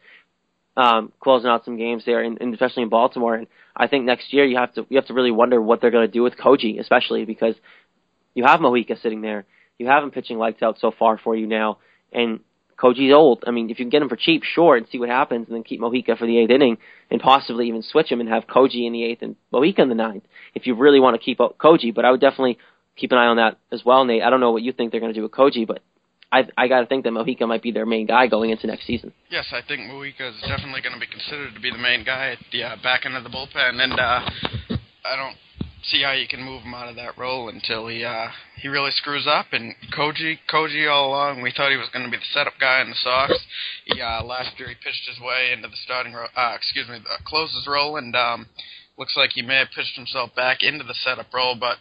um, 0.77 1.12
closing 1.19 1.49
out 1.49 1.65
some 1.65 1.77
games 1.77 2.03
there, 2.05 2.21
and, 2.21 2.39
and 2.39 2.53
especially 2.53 2.84
in 2.84 2.89
Baltimore. 2.89 3.36
And 3.36 3.47
I 3.75 3.88
think 3.88 4.05
next 4.05 4.32
year 4.32 4.45
you 4.45 4.58
have 4.58 4.73
to 4.75 4.86
you 4.89 4.97
have 4.97 5.08
to 5.08 5.13
really 5.13 5.32
wonder 5.32 5.62
what 5.62 5.82
they're 5.82 5.91
going 5.91 6.08
to 6.08 6.12
do 6.12 6.23
with 6.23 6.38
Koji, 6.38 6.79
especially 6.79 7.25
because 7.25 7.55
you 8.36 8.45
have 8.45 8.60
Mujica 8.60 9.01
sitting 9.01 9.21
there, 9.21 9.45
you 9.77 9.88
have 9.88 10.03
him 10.03 10.12
pitching 10.12 10.38
lights 10.38 10.62
out 10.62 10.79
so 10.79 10.91
far 10.97 11.17
for 11.17 11.36
you 11.36 11.47
now, 11.47 11.79
and 12.12 12.39
Koji's 12.77 13.13
old. 13.13 13.43
I 13.45 13.51
mean, 13.51 13.69
if 13.69 13.79
you 13.79 13.86
can 13.86 13.89
get 13.89 14.01
him 14.01 14.10
for 14.10 14.15
cheap, 14.15 14.43
sure, 14.43 14.77
and 14.77 14.88
see 14.89 14.99
what 14.99 15.10
happens, 15.10 15.47
and 15.47 15.55
then 15.55 15.63
keep 15.63 15.82
Mujica 15.82 16.17
for 16.17 16.25
the 16.25 16.38
eighth 16.38 16.51
inning, 16.51 16.77
and 17.12 17.19
possibly 17.19 17.67
even 17.67 17.82
switch 17.82 18.12
him 18.12 18.21
and 18.21 18.29
have 18.29 18.47
Koji 18.47 18.86
in 18.86 18.93
the 18.93 19.03
eighth 19.03 19.21
and 19.21 19.36
Mujica 19.51 19.79
in 19.79 19.89
the 19.89 19.95
ninth, 19.95 20.23
if 20.55 20.65
you 20.65 20.75
really 20.75 20.99
want 20.99 21.19
to 21.19 21.23
keep 21.23 21.39
Koji. 21.39 21.93
But 21.93 22.05
I 22.05 22.12
would 22.12 22.21
definitely 22.21 22.58
keep 22.95 23.12
an 23.12 23.17
eye 23.17 23.27
on 23.27 23.38
that 23.38 23.58
as 23.71 23.84
well, 23.84 24.05
Nate. 24.05 24.23
I 24.23 24.29
don't 24.29 24.39
know 24.39 24.51
what 24.51 24.62
you 24.62 24.71
think 24.71 24.91
they're 24.91 25.01
going 25.01 25.13
to 25.13 25.19
do 25.19 25.23
with 25.23 25.32
Koji, 25.32 25.67
but 25.67 25.82
I 26.31 26.47
I 26.57 26.67
got 26.67 26.81
to 26.81 26.85
think 26.85 27.03
that 27.03 27.13
Mujica 27.13 27.47
might 27.47 27.63
be 27.63 27.71
their 27.71 27.85
main 27.85 28.05
guy 28.05 28.27
going 28.27 28.49
into 28.51 28.67
next 28.67 28.85
season. 28.85 29.11
Yes, 29.29 29.45
I 29.51 29.61
think 29.67 29.81
Mujica 29.81 30.29
is 30.29 30.41
definitely 30.41 30.81
going 30.81 30.93
to 30.93 30.99
be 30.99 31.07
considered 31.07 31.53
to 31.53 31.59
be 31.59 31.71
the 31.71 31.77
main 31.77 32.03
guy 32.03 32.31
at 32.31 32.39
the 32.51 32.63
uh, 32.63 32.75
back 32.83 33.05
end 33.05 33.15
of 33.15 33.23
the 33.23 33.29
bullpen, 33.29 33.81
and 33.81 33.93
uh, 33.93 34.29
I 35.05 35.15
don't 35.15 35.37
see 35.83 36.03
how 36.03 36.11
you 36.11 36.27
can 36.27 36.43
move 36.43 36.61
him 36.63 36.73
out 36.73 36.89
of 36.89 36.95
that 36.97 37.17
role 37.17 37.49
until 37.49 37.87
he 37.87 38.03
uh, 38.03 38.27
he 38.57 38.67
really 38.67 38.91
screws 38.91 39.27
up. 39.27 39.47
And 39.51 39.73
Koji 39.97 40.39
Koji 40.51 40.89
all 40.91 41.09
along, 41.09 41.41
we 41.41 41.51
thought 41.55 41.71
he 41.71 41.77
was 41.77 41.89
going 41.91 42.05
to 42.05 42.11
be 42.11 42.17
the 42.17 42.33
setup 42.33 42.53
guy 42.59 42.81
in 42.81 42.89
the 42.89 42.95
Sox. 42.95 43.33
He 43.85 44.01
uh, 44.01 44.23
last 44.23 44.59
year 44.59 44.69
he 44.69 44.75
pitched 44.75 45.07
his 45.07 45.19
way 45.19 45.51
into 45.53 45.67
the 45.67 45.77
starting 45.83 46.13
role. 46.13 46.27
Uh, 46.35 46.53
excuse 46.55 46.87
me, 46.87 46.99
the 46.99 47.23
closes 47.25 47.65
role, 47.67 47.97
and 47.97 48.15
um, 48.15 48.47
looks 48.97 49.15
like 49.15 49.31
he 49.31 49.41
may 49.41 49.57
have 49.57 49.69
pitched 49.75 49.95
himself 49.95 50.35
back 50.35 50.61
into 50.61 50.83
the 50.83 50.93
setup 50.93 51.33
role. 51.33 51.55
But 51.59 51.77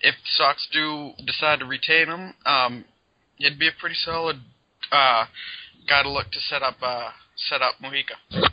if 0.00 0.14
the 0.14 0.30
Sox 0.36 0.66
do 0.72 1.12
decide 1.26 1.58
to 1.58 1.66
retain 1.66 2.08
him, 2.08 2.34
um, 2.46 2.84
it'd 3.40 3.58
be 3.58 3.68
a 3.68 3.72
pretty 3.80 3.96
solid 3.96 4.36
uh, 4.92 5.24
guy 5.88 6.02
to 6.02 6.10
look 6.10 6.30
to 6.30 6.40
set 6.40 6.62
up 6.62 6.76
uh, 6.82 7.10
set 7.36 7.62
up 7.62 7.74
Mujica. 7.82 8.50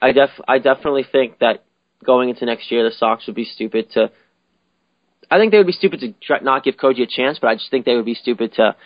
I 0.00 0.12
def 0.12 0.30
I 0.46 0.58
definitely 0.58 1.04
think 1.10 1.38
that 1.40 1.64
going 2.04 2.28
into 2.28 2.44
next 2.44 2.70
year, 2.70 2.84
the 2.84 2.94
Sox 2.94 3.26
would 3.26 3.36
be 3.36 3.44
stupid 3.44 3.90
to. 3.92 4.10
I 5.30 5.38
think 5.38 5.50
they 5.50 5.58
would 5.58 5.66
be 5.66 5.72
stupid 5.72 6.00
to 6.00 6.14
try, 6.22 6.38
not 6.40 6.62
give 6.62 6.76
Koji 6.76 7.02
a 7.02 7.06
chance, 7.06 7.38
but 7.40 7.48
I 7.48 7.54
just 7.54 7.70
think 7.70 7.84
they 7.84 7.96
would 7.96 8.04
be 8.04 8.14
stupid 8.14 8.54
to 8.54 8.76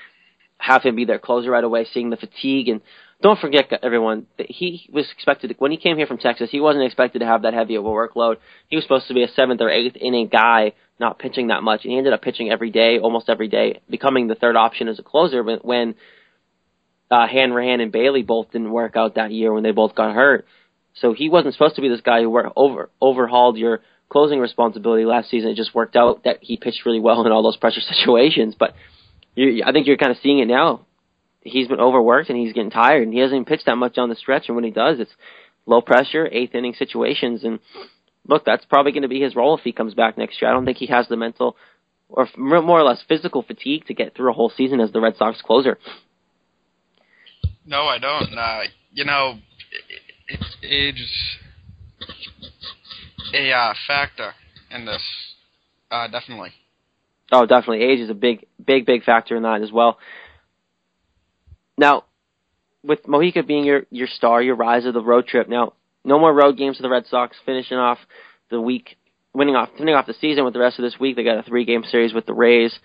have 0.56 0.82
him 0.82 0.96
be 0.96 1.04
their 1.04 1.18
closer 1.18 1.50
right 1.50 1.64
away, 1.64 1.86
seeing 1.92 2.08
the 2.08 2.16
fatigue. 2.16 2.68
And 2.68 2.80
don't 3.22 3.38
forget, 3.38 3.70
everyone, 3.82 4.26
that 4.38 4.50
he 4.50 4.88
was 4.92 5.06
expected 5.12 5.48
to, 5.48 5.54
when 5.58 5.70
he 5.70 5.76
came 5.76 5.96
here 5.96 6.06
from 6.06 6.18
Texas, 6.18 6.48
he 6.50 6.60
wasn't 6.60 6.84
expected 6.84 7.18
to 7.18 7.26
have 7.26 7.42
that 7.42 7.54
heavy 7.54 7.74
of 7.74 7.84
a 7.84 7.88
workload. 7.88 8.36
He 8.68 8.76
was 8.76 8.84
supposed 8.84 9.08
to 9.08 9.14
be 9.14 9.22
a 9.22 9.28
seventh 9.28 9.60
or 9.60 9.70
eighth 9.70 9.96
inning 9.96 10.28
guy, 10.28 10.72
not 10.98 11.18
pitching 11.18 11.48
that 11.48 11.62
much, 11.62 11.84
and 11.84 11.92
he 11.92 11.98
ended 11.98 12.12
up 12.12 12.22
pitching 12.22 12.50
every 12.50 12.70
day, 12.70 12.98
almost 12.98 13.28
every 13.28 13.48
day, 13.48 13.80
becoming 13.90 14.26
the 14.26 14.34
third 14.34 14.56
option 14.56 14.88
as 14.88 14.98
a 14.98 15.02
closer. 15.02 15.42
But 15.42 15.64
when 15.64 15.96
uh, 17.10 17.26
Hanrahan 17.26 17.80
and 17.80 17.92
Bailey 17.92 18.22
both 18.22 18.52
didn't 18.52 18.70
work 18.70 18.96
out 18.96 19.16
that 19.16 19.32
year 19.32 19.52
when 19.52 19.62
they 19.62 19.72
both 19.72 19.94
got 19.94 20.14
hurt. 20.14 20.46
So 20.94 21.12
he 21.12 21.28
wasn't 21.28 21.54
supposed 21.54 21.76
to 21.76 21.82
be 21.82 21.88
this 21.88 22.00
guy 22.00 22.22
who 22.22 22.52
over 22.56 22.90
overhauled 23.00 23.56
your 23.56 23.80
closing 24.08 24.40
responsibility 24.40 25.04
last 25.04 25.30
season. 25.30 25.50
It 25.50 25.56
just 25.56 25.74
worked 25.74 25.96
out 25.96 26.24
that 26.24 26.38
he 26.40 26.56
pitched 26.56 26.84
really 26.86 27.00
well 27.00 27.24
in 27.24 27.32
all 27.32 27.42
those 27.42 27.56
pressure 27.56 27.80
situations. 27.80 28.54
But 28.58 28.74
you, 29.34 29.62
I 29.64 29.72
think 29.72 29.86
you're 29.86 29.96
kind 29.96 30.12
of 30.12 30.18
seeing 30.22 30.38
it 30.38 30.48
now. 30.48 30.86
He's 31.42 31.68
been 31.68 31.80
overworked 31.80 32.28
and 32.28 32.38
he's 32.38 32.52
getting 32.52 32.70
tired, 32.70 33.02
and 33.02 33.12
he 33.12 33.20
hasn't 33.20 33.36
even 33.36 33.44
pitched 33.46 33.66
that 33.66 33.76
much 33.76 33.96
on 33.98 34.08
the 34.08 34.14
stretch. 34.14 34.44
And 34.48 34.56
when 34.56 34.64
he 34.64 34.70
does, 34.70 35.00
it's 35.00 35.14
low 35.66 35.80
pressure, 35.80 36.28
eighth 36.30 36.54
inning 36.54 36.74
situations. 36.74 37.44
And 37.44 37.60
look, 38.26 38.44
that's 38.44 38.64
probably 38.66 38.92
going 38.92 39.02
to 39.02 39.08
be 39.08 39.20
his 39.20 39.34
role 39.34 39.56
if 39.56 39.64
he 39.64 39.72
comes 39.72 39.94
back 39.94 40.18
next 40.18 40.40
year. 40.40 40.50
I 40.50 40.54
don't 40.54 40.64
think 40.64 40.78
he 40.78 40.86
has 40.86 41.08
the 41.08 41.16
mental 41.16 41.56
or 42.10 42.28
more 42.36 42.80
or 42.80 42.82
less 42.82 43.02
physical 43.08 43.42
fatigue 43.42 43.86
to 43.86 43.94
get 43.94 44.14
through 44.14 44.30
a 44.30 44.34
whole 44.34 44.52
season 44.54 44.80
as 44.80 44.92
the 44.92 45.00
Red 45.00 45.16
Sox 45.16 45.40
closer. 45.42 45.78
No, 47.64 47.84
I 47.84 47.98
don't. 47.98 48.36
Uh, 48.36 48.62
you 48.92 49.04
know, 49.04 49.38
age 50.62 51.00
is 51.00 51.12
a 53.32 53.52
uh, 53.52 53.74
factor 53.86 54.32
in 54.70 54.86
this, 54.86 55.02
uh, 55.90 56.08
definitely. 56.08 56.50
Oh, 57.32 57.46
definitely. 57.46 57.84
Age 57.84 58.00
is 58.00 58.10
a 58.10 58.14
big, 58.14 58.46
big, 58.64 58.86
big 58.86 59.04
factor 59.04 59.36
in 59.36 59.44
that 59.44 59.62
as 59.62 59.70
well. 59.70 59.98
Now, 61.80 62.04
with 62.84 63.04
Mujica 63.04 63.46
being 63.46 63.64
your 63.64 63.86
your 63.90 64.06
star, 64.06 64.42
your 64.42 64.54
rise 64.54 64.84
of 64.84 64.92
the 64.92 65.00
road 65.00 65.26
trip. 65.26 65.48
Now, 65.48 65.72
no 66.04 66.18
more 66.18 66.32
road 66.32 66.58
games 66.58 66.76
for 66.76 66.82
the 66.82 66.90
Red 66.90 67.06
Sox. 67.06 67.38
Finishing 67.46 67.78
off 67.78 67.98
the 68.50 68.60
week, 68.60 68.98
winning 69.32 69.56
off, 69.56 69.70
finishing 69.78 69.94
off 69.94 70.06
the 70.06 70.12
season 70.12 70.44
with 70.44 70.52
the 70.52 70.60
rest 70.60 70.78
of 70.78 70.82
this 70.82 71.00
week. 71.00 71.16
They 71.16 71.24
got 71.24 71.38
a 71.38 71.42
three 71.42 71.64
game 71.64 71.82
series 71.84 72.12
with 72.12 72.26
the 72.26 72.34
Rays, 72.34 72.78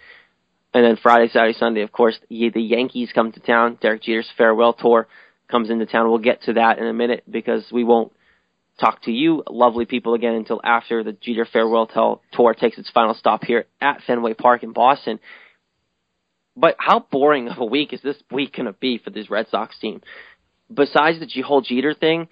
and 0.73 0.85
then 0.85 0.95
Friday, 0.95 1.27
Saturday, 1.27 1.57
Sunday, 1.59 1.81
of 1.81 1.91
course, 1.91 2.17
the 2.29 2.51
Yankees 2.55 3.11
come 3.13 3.33
to 3.33 3.41
town. 3.41 3.77
Derek 3.81 4.01
Jeter's 4.01 4.31
farewell 4.37 4.71
tour 4.71 5.09
comes 5.51 5.69
into 5.69 5.85
town. 5.85 6.07
We'll 6.07 6.19
get 6.19 6.43
to 6.43 6.53
that 6.53 6.79
in 6.79 6.87
a 6.87 6.93
minute 6.93 7.25
because 7.29 7.65
we 7.73 7.83
won't 7.83 8.13
talk 8.79 9.01
to 9.03 9.11
you, 9.11 9.43
lovely 9.49 9.85
people, 9.85 10.13
again 10.13 10.35
until 10.35 10.61
after 10.63 11.03
the 11.03 11.11
Jeter 11.11 11.45
Farewell 11.45 11.87
Tour 12.31 12.53
takes 12.53 12.77
its 12.77 12.89
final 12.91 13.13
stop 13.13 13.43
here 13.43 13.65
at 13.81 14.01
Fenway 14.07 14.35
Park 14.35 14.63
in 14.63 14.71
Boston. 14.71 15.19
But 16.57 16.75
how 16.79 17.05
boring 17.11 17.49
of 17.49 17.57
a 17.57 17.65
week 17.65 17.91
is 17.93 18.01
this 18.01 18.17
week 18.31 18.55
going 18.55 18.67
to 18.67 18.73
be 18.73 18.97
for 18.97 19.09
this 19.09 19.29
Red 19.29 19.47
Sox 19.49 19.77
team? 19.79 20.01
Besides 20.73 21.19
the 21.19 21.41
whole 21.41 21.61
Jeter 21.61 21.93
thing, 21.93 22.27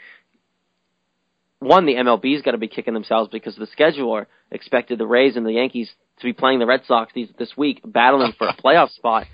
one, 1.60 1.86
the 1.86 1.96
MLB's 1.96 2.42
got 2.42 2.52
to 2.52 2.58
be 2.58 2.68
kicking 2.68 2.94
themselves 2.94 3.30
because 3.32 3.56
the 3.56 3.68
scheduler 3.68 4.26
expected 4.52 4.98
the 4.98 5.08
Rays 5.08 5.36
and 5.36 5.46
the 5.46 5.54
Yankees 5.54 5.90
to 6.20 6.26
be 6.26 6.34
playing 6.34 6.60
the 6.60 6.66
Red 6.66 6.82
Sox 6.88 7.12
these, 7.14 7.30
this 7.38 7.52
week, 7.58 7.82
battling 7.86 8.34
for 8.38 8.48
a 8.48 8.56
playoff 8.56 8.90
spot 8.92 9.28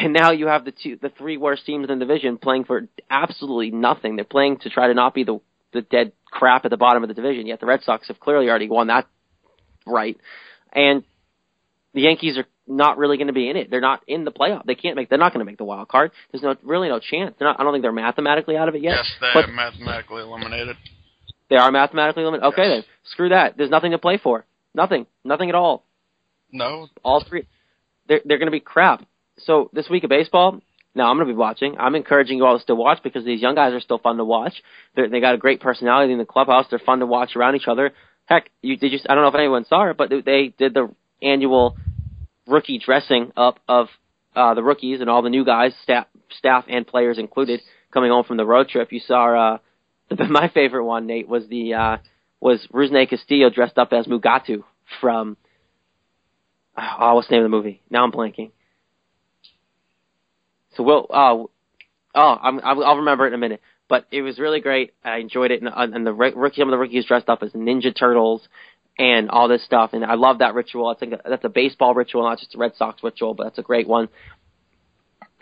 and 0.00 0.12
now 0.12 0.32
you 0.32 0.46
have 0.46 0.64
the 0.64 0.72
two, 0.72 0.98
the 1.00 1.10
three 1.10 1.36
worst 1.36 1.66
teams 1.66 1.88
in 1.88 1.98
the 1.98 2.04
division 2.04 2.38
playing 2.38 2.64
for 2.64 2.88
absolutely 3.10 3.70
nothing. 3.70 4.16
They're 4.16 4.24
playing 4.24 4.58
to 4.58 4.70
try 4.70 4.88
to 4.88 4.94
not 4.94 5.14
be 5.14 5.24
the 5.24 5.40
the 5.72 5.82
dead 5.82 6.12
crap 6.26 6.64
at 6.64 6.70
the 6.70 6.76
bottom 6.76 7.04
of 7.04 7.08
the 7.08 7.14
division. 7.14 7.46
Yet 7.46 7.60
the 7.60 7.66
Red 7.66 7.82
Sox 7.82 8.08
have 8.08 8.18
clearly 8.18 8.48
already 8.48 8.68
won 8.68 8.88
that 8.88 9.06
right, 9.86 10.16
and 10.72 11.04
the 11.94 12.02
Yankees 12.02 12.38
are 12.38 12.46
not 12.66 12.98
really 12.98 13.16
going 13.16 13.26
to 13.26 13.32
be 13.32 13.48
in 13.48 13.56
it. 13.56 13.70
They're 13.70 13.80
not 13.80 14.02
in 14.06 14.24
the 14.24 14.30
playoff. 14.30 14.64
They 14.64 14.74
can't 14.74 14.96
make. 14.96 15.08
They're 15.08 15.18
not 15.18 15.32
going 15.32 15.44
to 15.44 15.50
make 15.50 15.58
the 15.58 15.64
wild 15.64 15.88
card. 15.88 16.12
There's 16.30 16.42
no 16.42 16.54
really 16.62 16.88
no 16.88 17.00
chance. 17.00 17.34
They're 17.38 17.48
not. 17.48 17.58
I 17.58 17.64
don't 17.64 17.72
think 17.72 17.82
they're 17.82 17.92
mathematically 17.92 18.56
out 18.56 18.68
of 18.68 18.74
it 18.74 18.82
yet. 18.82 18.96
Yes, 18.96 19.10
they're 19.34 19.46
mathematically 19.48 20.22
eliminated. 20.22 20.76
They 21.48 21.56
are 21.56 21.70
mathematically 21.72 22.22
eliminated. 22.22 22.52
Okay, 22.52 22.68
yes. 22.68 22.84
then 22.84 23.10
screw 23.12 23.28
that. 23.30 23.56
There's 23.56 23.70
nothing 23.70 23.90
to 23.90 23.98
play 23.98 24.18
for. 24.22 24.46
Nothing. 24.74 25.06
Nothing 25.24 25.48
at 25.48 25.54
all. 25.54 25.84
No. 26.52 26.88
All 27.02 27.24
three. 27.28 27.46
They're 28.08 28.20
they're 28.24 28.38
going 28.38 28.46
to 28.46 28.52
be 28.52 28.60
crap 28.60 29.04
so 29.44 29.70
this 29.72 29.88
week 29.88 30.04
of 30.04 30.10
baseball, 30.10 30.60
now 30.94 31.10
I'm 31.10 31.16
going 31.16 31.28
to 31.28 31.32
be 31.32 31.38
watching. 31.38 31.76
I'm 31.78 31.94
encouraging 31.94 32.38
you 32.38 32.46
all 32.46 32.56
to 32.56 32.62
still 32.62 32.76
watch 32.76 32.98
because 33.02 33.24
these 33.24 33.40
young 33.40 33.54
guys 33.54 33.72
are 33.72 33.80
still 33.80 33.98
fun 33.98 34.16
to 34.16 34.24
watch. 34.24 34.54
They're, 34.96 35.08
they 35.08 35.20
got 35.20 35.34
a 35.34 35.38
great 35.38 35.60
personality 35.60 36.12
in 36.12 36.18
the 36.18 36.24
clubhouse. 36.24 36.66
They're 36.68 36.78
fun 36.78 37.00
to 37.00 37.06
watch 37.06 37.36
around 37.36 37.56
each 37.56 37.68
other. 37.68 37.92
Heck, 38.26 38.50
you 38.62 38.76
did 38.76 38.92
just 38.92 39.06
I 39.08 39.14
don't 39.14 39.24
know 39.24 39.28
if 39.28 39.34
anyone 39.34 39.64
saw 39.64 39.90
it, 39.90 39.96
but 39.96 40.10
they 40.10 40.52
did 40.56 40.74
the 40.74 40.92
annual 41.22 41.76
rookie 42.50 42.78
dressing 42.78 43.32
up 43.36 43.60
of 43.68 43.88
uh, 44.34 44.54
the 44.54 44.62
rookies 44.62 45.00
and 45.00 45.08
all 45.08 45.22
the 45.22 45.30
new 45.30 45.44
guys, 45.44 45.72
staff, 45.82 46.06
staff 46.30 46.64
and 46.68 46.86
players 46.86 47.18
included, 47.18 47.60
coming 47.92 48.10
home 48.10 48.24
from 48.24 48.36
the 48.36 48.46
road 48.46 48.68
trip. 48.68 48.92
You 48.92 49.00
saw 49.00 49.54
uh, 49.54 49.58
my 50.28 50.48
favorite 50.48 50.84
one, 50.84 51.06
Nate, 51.06 51.28
was 51.28 51.46
the 51.48 51.74
uh, 51.74 51.96
was 52.40 52.66
Rusney 52.72 53.08
Castillo 53.08 53.50
dressed 53.50 53.78
up 53.78 53.92
as 53.92 54.06
Mugatu 54.06 54.64
from 55.00 55.36
oh, 56.76 57.14
what's 57.14 57.28
the 57.28 57.34
name 57.34 57.44
of 57.44 57.50
the 57.50 57.56
movie? 57.56 57.82
Now 57.90 58.04
I'm 58.04 58.12
blanking. 58.12 58.50
So 60.76 60.84
we'll, 60.84 61.06
uh, 61.10 61.44
oh, 62.14 62.38
I'm, 62.42 62.60
I'll 62.62 62.98
remember 62.98 63.24
it 63.26 63.28
in 63.28 63.34
a 63.34 63.38
minute. 63.38 63.60
but 63.90 64.06
it 64.12 64.22
was 64.22 64.38
really 64.38 64.60
great. 64.60 64.94
I 65.04 65.18
enjoyed 65.18 65.50
it, 65.50 65.62
and, 65.62 65.94
and 65.94 66.06
the 66.06 66.12
rookie, 66.12 66.60
some 66.60 66.68
of 66.68 66.70
the 66.70 66.78
rookies 66.78 67.04
dressed 67.06 67.28
up 67.28 67.42
as 67.42 67.50
Ninja 67.52 67.94
Turtles 67.94 68.40
and 69.00 69.30
all 69.30 69.48
this 69.48 69.64
stuff, 69.64 69.94
and 69.94 70.04
I 70.04 70.14
love 70.14 70.40
that 70.40 70.52
ritual. 70.52 70.88
I 70.88 70.94
think 70.94 71.14
that's 71.26 71.44
a 71.44 71.48
baseball 71.48 71.94
ritual, 71.94 72.22
not 72.22 72.38
just 72.38 72.54
a 72.54 72.58
Red 72.58 72.76
Sox 72.76 73.02
ritual, 73.02 73.32
but 73.32 73.44
that's 73.44 73.58
a 73.58 73.62
great 73.62 73.88
one. 73.88 74.10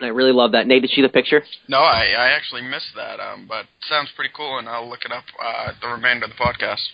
I 0.00 0.06
really 0.06 0.30
love 0.30 0.52
that. 0.52 0.68
Nate, 0.68 0.82
did 0.82 0.92
you 0.92 0.94
see 0.94 1.02
the 1.02 1.08
picture? 1.08 1.42
No, 1.68 1.78
I, 1.78 2.14
I 2.16 2.28
actually 2.36 2.62
missed 2.62 2.92
that, 2.94 3.18
um, 3.18 3.46
but 3.48 3.66
sounds 3.90 4.10
pretty 4.14 4.32
cool, 4.34 4.58
and 4.58 4.68
I'll 4.68 4.88
look 4.88 5.04
it 5.04 5.10
up 5.10 5.24
uh, 5.44 5.72
the 5.82 5.88
remainder 5.88 6.26
of 6.26 6.30
the 6.30 6.36
podcast. 6.36 6.86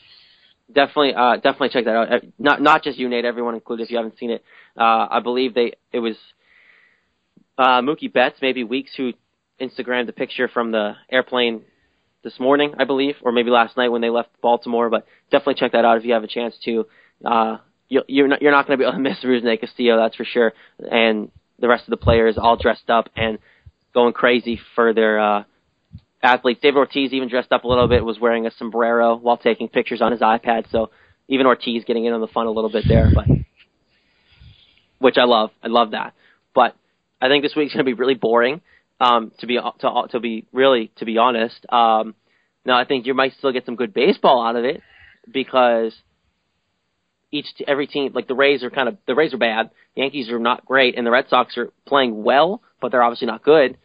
Definitely, 0.72 1.12
uh, 1.14 1.34
definitely 1.36 1.68
check 1.68 1.84
that 1.84 1.94
out. 1.94 2.10
Uh, 2.10 2.20
not 2.38 2.62
not 2.62 2.82
just 2.82 2.98
you, 2.98 3.10
Nate. 3.10 3.26
Everyone 3.26 3.54
included. 3.54 3.82
If 3.82 3.90
you 3.90 3.98
haven't 3.98 4.18
seen 4.18 4.30
it, 4.30 4.42
uh, 4.74 5.06
I 5.10 5.20
believe 5.22 5.52
they 5.52 5.74
it 5.92 5.98
was 5.98 6.16
uh, 7.58 7.82
Mookie 7.82 8.10
Betts, 8.10 8.38
maybe 8.40 8.64
Weeks, 8.64 8.92
who 8.96 9.12
Instagrammed 9.60 10.06
the 10.06 10.14
picture 10.14 10.48
from 10.48 10.72
the 10.72 10.94
airplane 11.12 11.64
this 12.24 12.40
morning, 12.40 12.74
I 12.78 12.84
believe, 12.84 13.14
or 13.22 13.30
maybe 13.30 13.50
last 13.50 13.76
night 13.76 13.90
when 13.90 14.00
they 14.00 14.10
left 14.10 14.30
Baltimore. 14.40 14.90
But 14.90 15.06
definitely 15.30 15.54
check 15.54 15.72
that 15.72 15.84
out 15.84 15.98
if 15.98 16.04
you 16.04 16.14
have 16.14 16.24
a 16.24 16.28
chance 16.28 16.56
to. 16.64 16.86
Uh, 17.24 17.58
you, 17.88 18.02
you're 18.08 18.26
not 18.26 18.42
you're 18.42 18.50
not 18.50 18.66
going 18.66 18.78
to 18.78 18.82
be 18.82 18.84
able 18.88 18.96
to 18.96 19.02
miss 19.02 19.18
Rusney 19.22 19.60
Castillo, 19.60 19.96
that's 19.96 20.16
for 20.16 20.24
sure. 20.24 20.52
And 20.78 21.30
the 21.58 21.68
rest 21.68 21.84
of 21.84 21.90
the 21.90 21.96
players 21.96 22.36
all 22.36 22.56
dressed 22.56 22.90
up 22.90 23.10
and 23.14 23.38
going 23.92 24.12
crazy 24.12 24.58
for 24.74 24.92
their 24.92 25.20
uh, 25.20 25.44
athletes. 26.22 26.60
David 26.62 26.78
Ortiz 26.78 27.12
even 27.12 27.28
dressed 27.28 27.52
up 27.52 27.64
a 27.64 27.68
little 27.68 27.86
bit, 27.86 28.04
was 28.04 28.18
wearing 28.18 28.46
a 28.46 28.50
sombrero 28.58 29.16
while 29.16 29.36
taking 29.36 29.68
pictures 29.68 30.02
on 30.02 30.10
his 30.10 30.20
iPad. 30.20 30.70
So 30.70 30.90
even 31.28 31.46
Ortiz 31.46 31.84
getting 31.84 32.06
in 32.06 32.12
on 32.12 32.20
the 32.20 32.26
fun 32.26 32.46
a 32.46 32.50
little 32.50 32.70
bit 32.70 32.84
there, 32.88 33.12
but 33.14 33.26
which 34.98 35.16
I 35.18 35.24
love. 35.24 35.50
I 35.62 35.68
love 35.68 35.92
that. 35.92 36.14
But 36.54 36.74
I 37.20 37.28
think 37.28 37.44
this 37.44 37.54
week's 37.56 37.72
going 37.72 37.84
to 37.84 37.88
be 37.88 37.94
really 37.94 38.14
boring. 38.14 38.60
Um, 39.04 39.32
to 39.38 39.46
be 39.46 39.58
to 39.58 40.06
to 40.10 40.20
be 40.20 40.46
really 40.52 40.90
to 40.96 41.04
be 41.04 41.18
honest. 41.18 41.66
Um, 41.70 42.14
now 42.64 42.78
I 42.78 42.84
think 42.84 43.06
you 43.06 43.14
might 43.14 43.32
still 43.38 43.52
get 43.52 43.66
some 43.66 43.76
good 43.76 43.92
baseball 43.92 44.46
out 44.46 44.56
of 44.56 44.64
it 44.64 44.80
because 45.30 45.94
each 47.30 47.46
every 47.66 47.86
team 47.86 48.12
like 48.14 48.28
the 48.28 48.34
Rays 48.34 48.62
are 48.62 48.70
kind 48.70 48.88
of 48.88 48.96
the 49.06 49.14
Rays 49.14 49.34
are 49.34 49.38
bad, 49.38 49.70
the 49.94 50.02
Yankees 50.02 50.30
are 50.30 50.38
not 50.38 50.64
great, 50.64 50.96
and 50.96 51.06
the 51.06 51.10
Red 51.10 51.28
Sox 51.28 51.58
are 51.58 51.70
playing 51.86 52.22
well, 52.22 52.62
but 52.80 52.92
they're 52.92 53.02
obviously 53.02 53.26
not 53.26 53.42
good. 53.42 53.76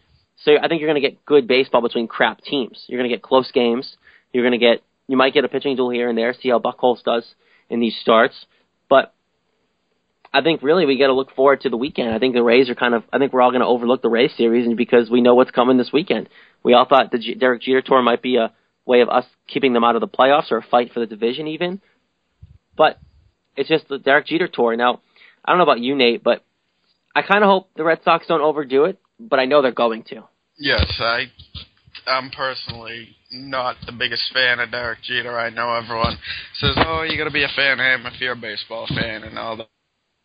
So 0.45 0.53
I 0.61 0.67
think 0.67 0.79
you're 0.79 0.89
going 0.89 1.01
to 1.01 1.07
get 1.09 1.25
good 1.25 1.47
baseball 1.47 1.81
between 1.81 2.07
crap 2.07 2.41
teams. 2.41 2.85
You're 2.87 2.99
going 2.99 3.09
to 3.09 3.15
get 3.15 3.21
close 3.21 3.51
games. 3.51 3.97
You're 4.31 4.43
going 4.43 4.57
to 4.57 4.65
get 4.65 4.81
you 5.07 5.17
might 5.17 5.33
get 5.33 5.43
a 5.43 5.49
pitching 5.49 5.75
duel 5.75 5.89
here 5.89 6.07
and 6.07 6.17
there. 6.17 6.33
See 6.33 6.49
how 6.49 6.59
Buchholz 6.59 7.03
does 7.03 7.25
in 7.69 7.79
these 7.79 7.97
starts, 7.99 8.45
I 10.31 10.41
think 10.41 10.61
really 10.61 10.85
we 10.85 10.99
got 10.99 11.07
to 11.07 11.13
look 11.13 11.33
forward 11.35 11.61
to 11.61 11.69
the 11.69 11.77
weekend. 11.77 12.13
I 12.13 12.19
think 12.19 12.35
the 12.35 12.43
Rays 12.43 12.69
are 12.69 12.75
kind 12.75 12.93
of. 12.93 13.03
I 13.11 13.17
think 13.17 13.33
we're 13.33 13.41
all 13.41 13.51
going 13.51 13.61
to 13.61 13.67
overlook 13.67 14.01
the 14.01 14.09
Rays 14.09 14.31
series 14.37 14.67
because 14.75 15.09
we 15.09 15.21
know 15.21 15.35
what's 15.35 15.51
coming 15.51 15.77
this 15.77 15.91
weekend. 15.91 16.29
We 16.63 16.73
all 16.73 16.85
thought 16.85 17.11
the 17.11 17.17
G- 17.17 17.35
Derek 17.35 17.61
Jeter 17.61 17.81
tour 17.81 18.01
might 18.01 18.21
be 18.21 18.37
a 18.37 18.53
way 18.85 19.01
of 19.01 19.09
us 19.09 19.25
keeping 19.47 19.73
them 19.73 19.83
out 19.83 19.95
of 19.95 20.01
the 20.01 20.07
playoffs 20.07 20.51
or 20.51 20.57
a 20.57 20.63
fight 20.63 20.91
for 20.93 20.99
the 20.99 21.05
division 21.05 21.47
even, 21.47 21.81
but 22.75 22.99
it's 23.55 23.69
just 23.69 23.87
the 23.87 23.97
Derek 23.97 24.27
Jeter 24.27 24.47
tour. 24.47 24.75
Now, 24.75 25.01
I 25.43 25.51
don't 25.51 25.57
know 25.57 25.63
about 25.63 25.79
you, 25.79 25.95
Nate, 25.95 26.23
but 26.23 26.43
I 27.15 27.21
kind 27.21 27.43
of 27.43 27.49
hope 27.49 27.69
the 27.75 27.83
Red 27.83 27.99
Sox 28.03 28.27
don't 28.27 28.41
overdo 28.41 28.85
it, 28.85 28.99
but 29.19 29.39
I 29.39 29.45
know 29.45 29.61
they're 29.61 29.71
going 29.71 30.03
to. 30.09 30.23
Yes, 30.57 30.85
I, 30.99 31.25
I'm 32.07 32.29
personally 32.29 33.15
not 33.31 33.77
the 33.85 33.91
biggest 33.91 34.31
fan 34.33 34.59
of 34.59 34.71
Derek 34.71 35.01
Jeter. 35.03 35.37
I 35.37 35.49
know 35.49 35.73
everyone 35.73 36.17
says, 36.55 36.75
"Oh, 36.77 37.03
you 37.03 37.17
got 37.17 37.25
to 37.25 37.31
be 37.31 37.43
a 37.43 37.49
fan 37.55 37.79
of 37.79 37.85
him 37.85 38.05
if 38.05 38.19
you're 38.21 38.33
a 38.33 38.35
baseball 38.35 38.87
fan 38.87 39.23
and 39.23 39.37
all 39.37 39.57
that." 39.57 39.67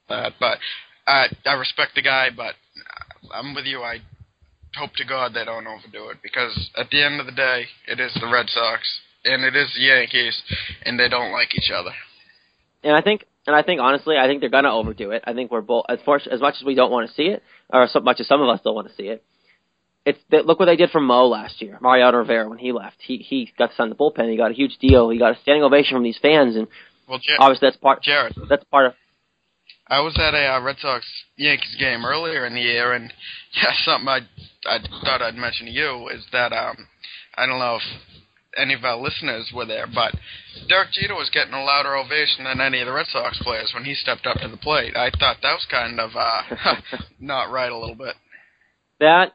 But 0.08 0.58
I, 1.06 1.26
I 1.46 1.52
respect 1.54 1.92
the 1.94 2.02
guy, 2.02 2.28
but 2.34 2.54
I'm 3.32 3.54
with 3.54 3.64
you. 3.64 3.82
I 3.82 3.98
hope 4.76 4.94
to 4.96 5.04
God 5.04 5.32
they 5.34 5.44
don't 5.44 5.66
overdo 5.66 6.08
it 6.10 6.18
because 6.22 6.70
at 6.76 6.90
the 6.90 7.02
end 7.02 7.20
of 7.20 7.26
the 7.26 7.32
day, 7.32 7.66
it 7.86 8.00
is 8.00 8.12
the 8.14 8.30
Red 8.30 8.46
Sox 8.48 8.82
and 9.24 9.42
it 9.42 9.56
is 9.56 9.72
the 9.74 9.82
Yankees, 9.82 10.42
and 10.84 10.98
they 10.98 11.08
don't 11.08 11.32
like 11.32 11.54
each 11.54 11.70
other 11.74 11.92
and 12.84 12.94
I 12.94 13.00
think 13.00 13.24
and 13.46 13.56
I 13.56 13.62
think 13.62 13.80
honestly, 13.80 14.16
I 14.16 14.26
think 14.26 14.40
they're 14.40 14.50
gonna 14.50 14.72
overdo 14.72 15.10
it. 15.10 15.24
I 15.26 15.32
think 15.32 15.50
we're 15.50 15.62
both 15.62 15.86
as 15.88 15.98
far 16.04 16.20
as 16.30 16.40
much 16.40 16.54
as 16.60 16.64
we 16.64 16.74
don't 16.74 16.92
want 16.92 17.08
to 17.08 17.14
see 17.14 17.24
it, 17.24 17.42
or 17.72 17.88
so 17.88 18.00
much 18.00 18.20
as 18.20 18.28
some 18.28 18.40
of 18.42 18.48
us 18.48 18.60
don't 18.62 18.74
want 18.74 18.88
to 18.88 18.94
see 18.94 19.08
it. 19.08 19.24
It's 20.06 20.18
they, 20.30 20.42
look 20.42 20.58
what 20.58 20.66
they 20.66 20.76
did 20.76 20.90
for 20.90 21.00
Mo 21.00 21.26
last 21.26 21.62
year, 21.62 21.78
Mariano 21.80 22.18
Rivera 22.18 22.48
when 22.48 22.58
he 22.58 22.72
left. 22.72 22.96
He 22.98 23.18
he 23.18 23.50
got 23.58 23.70
to 23.70 23.76
sign 23.76 23.88
the 23.88 23.94
bullpen. 23.94 24.30
He 24.30 24.36
got 24.36 24.50
a 24.50 24.54
huge 24.54 24.76
deal. 24.78 25.08
He 25.08 25.18
got 25.18 25.36
a 25.36 25.40
standing 25.40 25.64
ovation 25.64 25.96
from 25.96 26.04
these 26.04 26.18
fans, 26.20 26.56
and 26.56 26.68
well, 27.08 27.18
Jar- 27.18 27.38
obviously 27.40 27.68
that's 27.68 27.78
part. 27.78 28.02
Jared, 28.02 28.34
that's 28.48 28.64
part 28.64 28.86
of. 28.86 28.94
I 29.88 30.00
was 30.00 30.16
at 30.18 30.34
a 30.34 30.56
uh, 30.56 30.60
Red 30.60 30.76
Sox 30.78 31.06
Yankees 31.36 31.76
game 31.78 32.04
earlier 32.04 32.46
in 32.46 32.54
the 32.54 32.60
year, 32.60 32.92
and 32.92 33.12
yeah, 33.54 33.72
something 33.84 34.08
I 34.08 34.20
I 34.66 34.78
thought 35.04 35.22
I'd 35.22 35.34
mention 35.34 35.66
to 35.66 35.72
you 35.72 36.08
is 36.08 36.24
that 36.32 36.52
um 36.52 36.88
I 37.36 37.46
don't 37.46 37.58
know 37.58 37.76
if 37.76 37.82
any 38.56 38.74
of 38.74 38.84
our 38.84 38.96
listeners 38.96 39.50
were 39.54 39.66
there, 39.66 39.86
but 39.92 40.14
Derek 40.68 40.92
Jeter 40.92 41.14
was 41.14 41.30
getting 41.30 41.54
a 41.54 41.64
louder 41.64 41.96
ovation 41.96 42.44
than 42.44 42.60
any 42.60 42.80
of 42.80 42.86
the 42.86 42.92
Red 42.92 43.06
Sox 43.06 43.38
players 43.42 43.72
when 43.74 43.84
he 43.84 43.94
stepped 43.94 44.26
up 44.26 44.38
to 44.38 44.48
the 44.48 44.56
plate. 44.56 44.96
I 44.96 45.10
thought 45.10 45.38
that 45.42 45.52
was 45.52 45.66
kind 45.70 45.98
of 45.98 46.10
uh, 46.14 46.42
not 47.20 47.50
right 47.50 47.70
a 47.70 47.76
little 47.76 47.96
bit. 47.96 48.14
That 49.00 49.32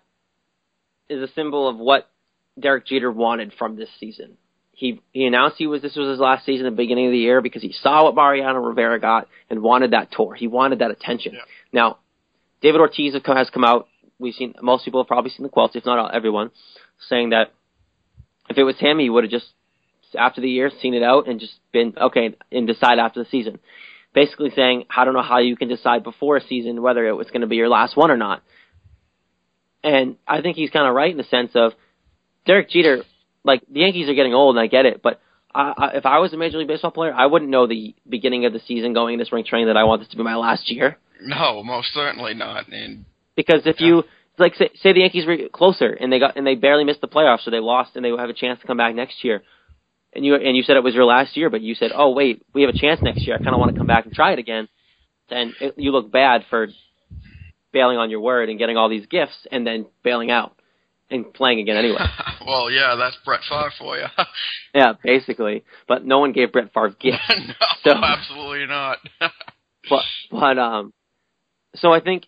is 1.10 1.22
a 1.22 1.34
symbol 1.34 1.68
of 1.68 1.78
what 1.78 2.10
Derek 2.60 2.86
Jeter 2.86 3.12
wanted 3.12 3.54
from 3.58 3.76
this 3.76 3.90
season. 4.00 4.38
He 4.80 5.02
he 5.12 5.26
announced 5.26 5.58
he 5.58 5.68
was 5.68 5.82
this 5.82 5.98
was 5.98 6.08
his 6.08 6.20
last 6.20 6.46
season 6.46 6.66
at 6.66 6.70
the 6.70 6.78
beginning 6.78 7.08
of 7.08 7.12
the 7.12 7.18
year 7.18 7.42
because 7.42 7.62
he 7.62 7.74
saw 7.74 8.06
what 8.06 8.16
Mariano 8.16 8.60
Rivera 8.60 8.98
got 8.98 9.28
and 9.50 9.62
wanted 9.62 9.92
that 9.92 10.10
tour. 10.10 10.36
He 10.36 10.48
wanted 10.48 10.80
that 10.80 10.90
attention. 10.90 11.34
Yeah. 11.34 11.42
Now, 11.74 11.98
David 12.62 12.80
Ortiz 12.80 13.14
has 13.14 13.50
come 13.50 13.66
out. 13.66 13.90
We've 14.20 14.34
seen 14.34 14.56
most 14.62 14.86
people 14.86 15.02
have 15.02 15.08
probably 15.10 15.32
seen 15.32 15.44
the 15.44 15.50
quotes, 15.50 15.76
if 15.76 15.86
not 15.86 16.16
everyone, 16.16 16.52
saying 17.10 17.32
that 17.32 17.52
if 18.50 18.58
it 18.58 18.64
was 18.64 18.80
him, 18.80 19.00
he 19.00 19.10
would 19.10 19.26
have 19.26 19.32
just 19.32 19.48
after 20.18 20.40
the 20.40 20.50
year 20.50 20.72
seen 20.82 20.94
it 20.94 21.04
out 21.04 21.28
and 21.28 21.42
just 21.42 21.56
been 21.74 21.94
okay 22.00 22.38
and 22.50 22.66
decide 22.66 23.00
after 23.00 23.22
the 23.22 23.30
season. 23.30 23.60
Basically 24.14 24.50
saying, 24.56 24.86
I 24.90 25.04
don't 25.04 25.14
know 25.14 25.22
how 25.22 25.40
you 25.40 25.58
can 25.58 25.68
decide 25.68 26.06
before 26.06 26.38
a 26.38 26.42
season 26.42 26.82
whether 26.82 27.06
it 27.06 27.18
was 27.18 27.28
going 27.28 27.42
to 27.42 27.48
be 27.48 27.58
your 27.58 27.68
last 27.68 27.98
one 27.98 28.12
or 28.12 28.18
not. 28.18 28.44
And 29.84 30.16
I 30.26 30.42
think 30.42 30.56
he's 30.56 30.70
kind 30.70 30.88
of 30.88 30.96
right 30.96 31.12
in 31.12 31.18
the 31.18 31.26
sense 31.26 31.52
of 31.56 31.74
Derek 32.46 32.70
Jeter, 32.70 33.04
like 33.44 33.62
the 33.72 33.82
Yankees 33.82 34.10
are 34.10 34.14
getting 34.14 34.34
old 34.34 34.56
and 34.56 34.64
I 34.64 34.68
get 34.68 34.86
it, 34.86 35.02
but 35.02 35.22
I, 35.54 35.74
I, 35.78 35.88
if 35.96 36.06
I 36.06 36.20
was 36.20 36.34
a 36.34 36.38
Major 36.38 36.58
League 36.58 36.68
Baseball 36.68 36.92
player, 36.92 37.14
I 37.14 37.26
wouldn't 37.26 37.50
know 37.50 37.68
the 37.68 37.96
beginning 38.08 38.46
of 38.46 38.54
the 38.54 38.60
season 38.60 38.94
going 38.94 39.14
into 39.14 39.26
spring 39.26 39.46
training 39.46 39.68
that 39.68 39.78
I 39.78 39.84
want 39.84 40.02
this 40.02 40.10
to 40.10 40.18
be 40.18 40.24
my 40.24 40.36
last 40.36 40.70
year. 40.72 40.98
No, 41.22 41.64
most 41.64 41.94
certainly 41.94 42.34
not. 42.34 42.68
And 42.70 43.06
because 43.36 43.62
if 43.66 43.80
yeah. 43.80 43.88
you 43.88 44.04
like 44.38 44.56
say, 44.56 44.70
say 44.76 44.94
the 44.94 45.02
Yankees 45.02 45.26
were 45.26 45.38
closer 45.52 45.92
and 45.92 46.12
they 46.12 46.20
got 46.20 46.38
and 46.38 46.46
they 46.46 46.56
barely 46.56 46.84
missed 46.84 47.02
the 47.02 47.08
playoffs, 47.08 47.44
so 47.44 47.52
they 47.52 47.60
lost 47.60 47.96
and 47.96 48.06
they 48.06 48.12
would 48.12 48.20
have 48.20 48.30
a 48.30 48.34
chance 48.34 48.60
to 48.62 48.68
come 48.68 48.78
back 48.78 48.96
next 48.96 49.24
year. 49.24 49.44
And 50.14 50.26
you 50.26 50.36
and 50.36 50.56
you 50.56 50.64
said 50.64 50.78
it 50.78 50.84
was 50.84 50.96
your 50.96 51.06
last 51.06 51.36
year, 51.38 51.50
but 51.50 51.62
you 51.62 51.76
said, 51.76 51.92
"Oh 51.94 52.12
wait, 52.12 52.44
we 52.54 52.62
have 52.64 52.74
a 52.74 52.78
chance 52.78 53.02
next 53.02 53.28
year. 53.28 53.36
I 53.36 53.38
kind 53.38 53.54
of 53.54 53.60
want 53.60 53.72
to 53.74 53.78
come 53.78 53.88
back 53.88 54.06
and 54.06 54.14
try 54.14 54.34
it 54.34 54.40
again." 54.40 54.68
Then 55.30 55.54
it, 55.60 55.76
you 55.78 55.92
look 55.92 56.12
bad 56.12 56.46
for 56.50 56.68
bailing 57.72 57.98
on 57.98 58.10
your 58.10 58.20
word 58.20 58.50
and 58.50 58.58
getting 58.58 58.78
all 58.78 58.90
these 58.90 59.06
gifts 59.06 59.46
and 59.52 59.68
then 59.68 59.86
bailing 60.04 60.32
out 60.32 60.56
and 61.10 61.34
playing 61.34 61.60
again 61.60 61.78
anyway. 61.78 62.00
well, 62.46 62.70
yeah, 62.70 62.96
that's 62.98 63.18
Brett 63.26 63.42
Favre 63.50 63.72
for 63.78 63.98
you. 63.98 64.06
yeah, 64.76 64.94
basically. 65.04 65.64
But 65.88 66.06
no 66.06 66.20
one 66.20 66.32
gave 66.32 66.52
Brett 66.52 66.74
Favre 66.74 66.90
gifts. 66.90 67.20
no, 67.30 67.54
so, 67.84 67.92
absolutely 67.92 68.66
not. 68.68 68.98
but 69.90 70.04
but 70.32 70.58
um, 70.58 70.94
so 71.76 71.92
I 71.92 72.00
think 72.00 72.26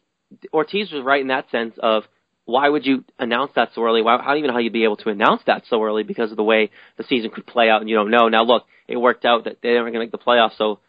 Ortiz 0.53 0.91
was 0.91 1.03
right 1.03 1.21
in 1.21 1.27
that 1.27 1.49
sense 1.51 1.75
of 1.82 2.03
why 2.45 2.67
would 2.67 2.86
you 2.86 3.03
announce 3.19 3.51
that 3.55 3.69
so 3.75 3.84
early? 3.84 4.01
Why, 4.01 4.17
how 4.21 4.36
even 4.36 4.47
know 4.47 4.53
how 4.53 4.59
you'd 4.59 4.73
be 4.73 4.84
able 4.84 4.97
to 4.97 5.09
announce 5.09 5.41
that 5.45 5.63
so 5.69 5.82
early 5.84 6.03
because 6.03 6.32
of 6.32 6.38
the 6.38 6.43
way 6.43 6.71
the 6.97 7.03
season 7.03 7.29
could 7.29 7.45
play 7.45 7.69
out 7.69 7.82
and 7.82 7.89
you 7.89 7.95
don't 7.95 8.11
know. 8.11 8.27
Now 8.27 8.43
look, 8.43 8.65
it 8.88 8.97
worked 8.97 9.25
out 9.25 9.45
that 9.45 9.57
they 9.61 9.69
weren't 9.69 9.93
going 9.93 9.93
to 9.93 9.99
make 9.99 10.11
the 10.11 10.17
playoffs, 10.17 10.57
so 10.57 10.79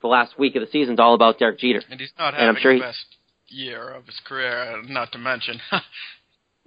the 0.00 0.06
last 0.06 0.38
week 0.38 0.54
of 0.54 0.60
the 0.60 0.68
season's 0.70 1.00
all 1.00 1.14
about 1.14 1.38
Derek 1.38 1.58
Jeter. 1.58 1.82
And 1.90 2.00
he's 2.00 2.12
not 2.18 2.34
having 2.34 2.48
and 2.48 2.56
I'm 2.56 2.62
sure 2.62 2.74
the 2.74 2.80
best 2.80 3.16
year 3.48 3.90
of 3.90 4.06
his 4.06 4.20
career, 4.24 4.82
not 4.86 5.12
to 5.12 5.18
mention. 5.18 5.60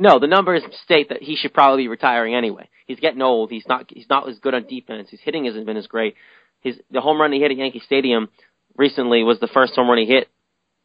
No, 0.02 0.18
the 0.18 0.26
numbers 0.26 0.64
state 0.84 1.10
that 1.10 1.22
he 1.22 1.36
should 1.36 1.54
probably 1.54 1.84
be 1.84 1.88
retiring 1.88 2.34
anyway. 2.34 2.68
He's 2.88 2.99
getting 2.99 3.22
old. 3.22 3.52
He's 3.52 3.68
not. 3.68 3.86
He's 3.88 4.10
not 4.10 4.28
as 4.28 4.39
good 4.39 4.56
on 4.56 4.66
defense. 4.66 5.12
His 5.12 5.20
hitting 5.22 5.45
hasn't 5.45 5.68
been 5.68 5.78
as 5.78 5.86
great. 5.86 6.16
His 6.62 6.80
the 6.89 7.02
home 7.02 7.22
run 7.22 7.32
he 7.32 7.39
hit 7.39 7.52
at 7.52 7.58
Yankee 7.58 7.84
Stadium 7.86 8.30
recently 8.76 9.22
was 9.22 9.39
the 9.39 9.47
first 9.47 9.76
home 9.76 9.88
run 9.88 9.99
he 9.99 10.08
hit 10.08 10.28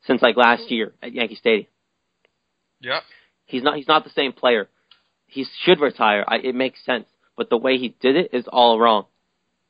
since 0.07 0.21
like 0.21 0.37
last 0.37 0.71
year 0.71 0.93
at 1.03 1.15
Yankee 1.15 1.37
Stadium. 1.37 1.67
Yeah. 2.81 3.01
He's 3.47 3.63
not 3.63 3.77
he's 3.77 3.89
not 3.89 4.05
the 4.05 4.11
same 4.11 4.35
player. 4.35 4.69
He 5.27 5.47
should 5.65 5.81
retire. 5.81 6.23
I, 6.29 6.37
it 6.37 6.55
makes 6.55 6.85
sense, 6.85 7.07
but 7.39 7.49
the 7.49 7.57
way 7.57 7.79
he 7.79 7.97
did 7.99 8.17
it 8.17 8.35
is 8.35 8.45
all 8.47 8.79
wrong. 8.79 9.07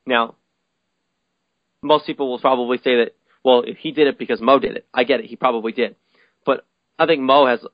Now, 0.05 0.35
most 1.83 2.05
people 2.05 2.29
will 2.29 2.41
probably 2.41 2.79
say 2.79 2.97
that 2.97 3.15
well, 3.45 3.63
if 3.65 3.77
he 3.77 3.93
did 3.93 4.09
it 4.09 4.19
because 4.19 4.41
Mo 4.41 4.59
did 4.59 4.77
it. 4.77 4.87
I 4.93 5.05
get 5.05 5.21
it. 5.21 5.27
He 5.27 5.37
probably 5.37 5.71
did. 5.71 5.95
But 6.45 6.67
I 6.99 7.07
think 7.07 7.23
Mo 7.23 7.47
has 7.47 7.65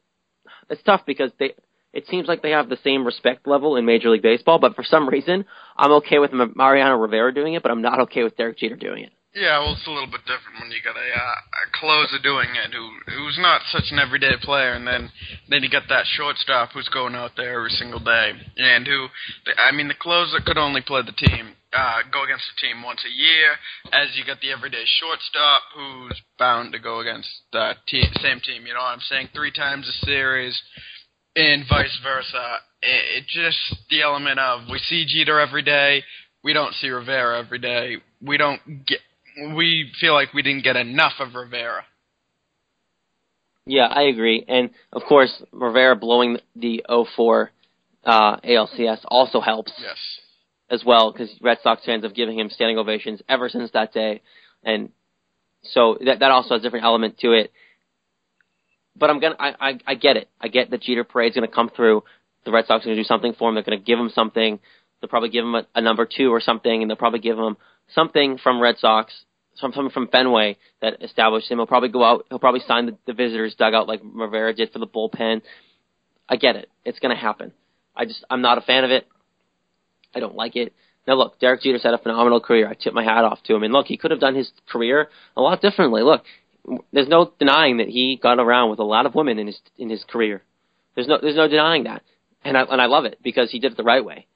it's 0.71 0.83
tough 0.83 1.03
because 1.07 1.31
they 1.39 1.55
it 1.93 2.07
seems 2.09 2.27
like 2.27 2.41
they 2.41 2.53
have 2.53 2.69
the 2.69 2.79
same 2.83 3.05
respect 3.05 3.47
level 3.47 3.77
in 3.77 3.85
Major 3.85 4.09
League 4.09 4.23
Baseball, 4.23 4.59
but 4.59 4.75
for 4.75 4.83
some 4.83 5.09
reason, 5.17 5.45
I'm 5.77 5.93
okay 5.93 6.19
with 6.19 6.33
Mariano 6.33 6.97
Rivera 6.97 7.35
doing 7.35 7.55
it, 7.55 7.63
but 7.63 7.71
I'm 7.71 7.83
not 7.83 8.01
okay 8.01 8.23
with 8.23 8.37
Derek 8.37 8.59
Jeter 8.59 8.77
doing 8.77 9.05
it. 9.05 9.13
Yeah, 9.35 9.61
well, 9.61 9.73
it's 9.73 9.87
a 9.87 9.91
little 9.91 10.13
bit 10.13 10.21
different 10.29 10.61
when 10.61 10.71
you 10.71 10.85
got 10.85 10.97
a, 10.97 11.09
uh, 11.09 11.65
a 11.65 11.73
closer 11.73 12.21
doing 12.23 12.51
it 12.53 12.75
who 12.75 12.85
who's 13.17 13.39
not 13.41 13.63
such 13.73 13.89
an 13.91 13.99
everyday 13.99 14.37
player, 14.43 14.75
and 14.75 14.87
then 14.87 15.11
then 15.49 15.63
you 15.63 15.71
got 15.71 15.89
that 15.89 16.05
shortstop 16.05 16.73
who's 16.73 16.89
going 16.89 17.15
out 17.15 17.31
there 17.35 17.57
every 17.57 17.71
single 17.71 18.01
day, 18.01 18.33
and 18.59 18.87
who, 18.87 19.09
I 19.57 19.73
mean, 19.73 19.89
the 19.89 19.95
closer 19.95 20.39
could 20.45 20.59
only 20.59 20.83
play 20.83 21.01
the 21.01 21.17
team, 21.17 21.57
uh, 21.73 21.99
go 22.12 22.25
against 22.25 22.45
the 22.53 22.66
team 22.66 22.83
once 22.83 23.01
a 23.05 23.11
year, 23.11 23.57
as 23.93 24.16
you 24.16 24.25
got 24.25 24.41
the 24.41 24.53
everyday 24.53 24.85
shortstop 24.85 25.62
who's 25.75 26.20
bound 26.39 26.73
to 26.73 26.79
go 26.79 27.01
against 27.01 27.29
the 27.53 27.75
team, 27.89 28.05
same 28.20 28.41
team. 28.41 28.66
You 28.66 28.75
know 28.75 28.81
what 28.81 28.95
I'm 28.95 29.07
saying? 29.09 29.29
Three 29.35 29.53
times 29.53 29.89
a 29.89 30.07
series, 30.07 30.61
and 31.37 31.64
vice 31.68 31.99
versa. 32.03 32.59
It, 32.83 33.23
it 33.23 33.25
just 33.27 33.59
the 33.91 34.03
element 34.03 34.39
of 34.39 34.68
we 34.70 34.79
see 34.79 35.07
Jeter 35.07 35.41
every 35.41 35.62
day, 35.62 36.03
we 36.45 36.53
don't 36.53 36.75
see 36.75 36.89
Rivera 36.89 37.39
every 37.39 37.59
day. 37.59 37.97
We 38.20 38.37
don't 38.37 38.61
get 38.87 39.01
we 39.55 39.91
feel 40.01 40.12
like 40.12 40.35
we 40.35 40.43
didn't 40.43 40.64
get 40.64 40.77
enough 40.77 41.14
of 41.20 41.35
Rivera. 41.35 41.85
Yeah, 43.64 43.87
I 43.87 44.03
agree. 44.03 44.45
And 44.49 44.70
of 44.93 45.03
course, 45.09 45.43
Rivera 45.53 45.97
blowing 45.97 46.39
the 46.57 46.85
04 46.89 47.51
uh, 48.05 48.37
ALCS 48.41 48.99
also 49.07 49.41
helps. 49.41 49.73
Yes. 49.81 49.97
As 50.71 50.83
well, 50.87 51.13
because 51.13 51.31
Red 51.43 51.59
Sox 51.63 51.85
fans 51.85 52.05
have 52.05 52.15
given 52.15 52.39
him 52.39 52.49
standing 52.49 52.79
ovations 52.79 53.21
ever 53.29 53.51
since 53.51 53.71
that 53.73 53.93
day, 53.93 54.23
and 54.65 54.89
so 55.63 55.99
that 56.05 56.21
that 56.21 56.31
also 56.31 56.55
has 56.55 56.61
a 56.61 56.63
different 56.63 56.85
element 56.87 57.19
to 57.19 57.33
it. 57.33 57.53
But 58.97 59.11
I'm 59.11 59.21
gonna, 59.21 59.37
I, 59.39 59.79
I, 59.87 59.95
get 59.95 60.17
it. 60.17 60.29
I 60.41 60.49
get 60.49 60.71
that 60.71 60.83
Jeter 60.83 61.05
Parade's 61.05 61.35
gonna 61.35 61.49
come 61.49 61.71
through. 61.75 62.05
The 62.45 62.53
Red 62.53 62.67
Sox 62.67 62.85
are 62.85 62.89
gonna 62.89 62.97
do 62.97 63.05
something 63.05 63.35
for 63.35 63.49
him. 63.49 63.55
They're 63.55 63.65
gonna 63.65 63.79
give 63.79 63.99
him 63.99 64.11
something. 64.15 64.61
They'll 65.01 65.09
probably 65.09 65.31
give 65.31 65.45
him 65.45 65.55
a, 65.55 65.67
a 65.75 65.81
number 65.81 66.07
two 66.07 66.33
or 66.33 66.41
something, 66.41 66.83
and 66.83 66.91
they'll 66.91 66.97
probably 66.97 67.21
give 67.21 67.39
him 67.39 67.57
something 67.95 68.39
from 68.39 68.61
Red 68.61 68.79
Sox, 68.79 69.13
something 69.55 69.91
from 69.91 70.09
Fenway 70.09 70.57
that 70.81 71.03
established 71.03 71.51
him. 71.51 71.59
He'll 71.59 71.67
probably 71.67 71.89
go 71.89 72.05
out. 72.05 72.27
He'll 72.29 72.39
probably 72.39 72.63
sign 72.67 72.87
the, 72.87 72.97
the 73.07 73.13
visitors' 73.13 73.55
dugout 73.55 73.89
like 73.89 74.01
Rivera 74.05 74.55
did 74.55 74.73
for 74.73 74.79
the 74.79 74.87
bullpen. 74.87 75.43
I 76.29 76.37
get 76.37 76.57
it. 76.57 76.71
It's 76.85 76.99
to 77.01 77.15
happen. 77.15 77.53
I 77.95 78.05
just 78.05 78.25
I'm 78.31 78.43
not 78.43 78.59
a 78.59 78.63
fan 78.63 78.85
of 78.85 78.91
it. 78.91 79.07
I 80.15 80.21
don't 80.21 80.35
like 80.35 80.57
it. 80.57 80.73
Now 81.07 81.15
look, 81.15 81.39
Derek 81.41 81.63
Jeter's 81.63 81.83
had 81.83 81.95
a 81.95 81.99
phenomenal 81.99 82.41
career. 82.41 82.69
I 82.69 82.75
tip 82.75 82.95
my 82.95 83.03
hat 83.05 83.25
off 83.25 83.43
to 83.45 83.55
him. 83.55 83.63
And 83.63 83.73
look, 83.73 83.87
he 83.87 83.97
could 83.97 84.11
have 84.11 84.21
done 84.21 84.35
his 84.35 84.51
career 84.71 85.09
a 85.37 85.41
lot 85.41 85.61
differently. 85.61 86.03
Look, 86.03 86.23
there's 86.93 87.09
no 87.09 87.33
denying 87.39 87.79
that 87.79 87.89
he 87.89 88.19
got 88.23 88.39
around 88.39 88.71
with 88.71 88.79
a 88.79 88.85
lot 88.85 89.07
of 89.07 89.15
women 89.15 89.39
in 89.39 89.49
his 89.49 89.59
in 89.77 89.91
his 89.91 90.05
career. 90.05 90.43
There's 90.95 91.09
no 91.09 91.19
there's 91.21 91.37
no 91.37 91.49
denying 91.49 91.85
that. 91.85 92.03
And 92.45 92.57
I 92.57 92.63
and 92.63 92.81
I 92.81 92.87
love 92.87 93.05
it 93.05 93.19
because 93.23 93.51
he 93.51 93.59
did 93.59 93.73
it 93.73 93.77
the 93.77 93.83
right 93.83 94.05
way. 94.05 94.27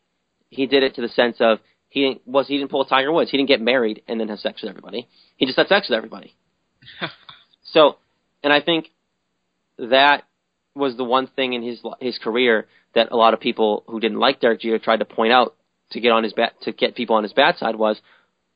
He 0.50 0.66
did 0.66 0.82
it 0.82 0.94
to 0.96 1.02
the 1.02 1.08
sense 1.08 1.36
of 1.40 1.58
he 1.88 2.02
didn't 2.02 2.26
was 2.26 2.48
he 2.48 2.58
didn't 2.58 2.70
pull 2.70 2.82
a 2.82 2.88
Tiger 2.88 3.12
Woods. 3.12 3.30
He 3.30 3.36
didn't 3.36 3.48
get 3.48 3.60
married 3.60 4.02
and 4.08 4.18
then 4.18 4.28
have 4.28 4.38
sex 4.40 4.62
with 4.62 4.70
everybody. 4.70 5.08
He 5.36 5.46
just 5.46 5.58
had 5.58 5.68
sex 5.68 5.88
with 5.88 5.96
everybody. 5.96 6.34
so, 7.64 7.96
and 8.42 8.52
I 8.52 8.60
think 8.60 8.90
that 9.78 10.24
was 10.74 10.96
the 10.96 11.04
one 11.04 11.26
thing 11.26 11.52
in 11.52 11.62
his 11.62 11.80
his 12.00 12.18
career 12.18 12.66
that 12.94 13.12
a 13.12 13.16
lot 13.16 13.34
of 13.34 13.40
people 13.40 13.84
who 13.86 14.00
didn't 14.00 14.18
like 14.18 14.40
Derek 14.40 14.60
Jeter 14.60 14.78
tried 14.78 14.98
to 14.98 15.04
point 15.04 15.32
out 15.32 15.55
to 15.90 16.00
get 16.00 16.12
on 16.12 16.24
his 16.24 16.32
bat 16.32 16.54
to 16.62 16.72
get 16.72 16.94
people 16.94 17.16
on 17.16 17.22
his 17.22 17.32
bad 17.32 17.56
side 17.56 17.76
was, 17.76 18.00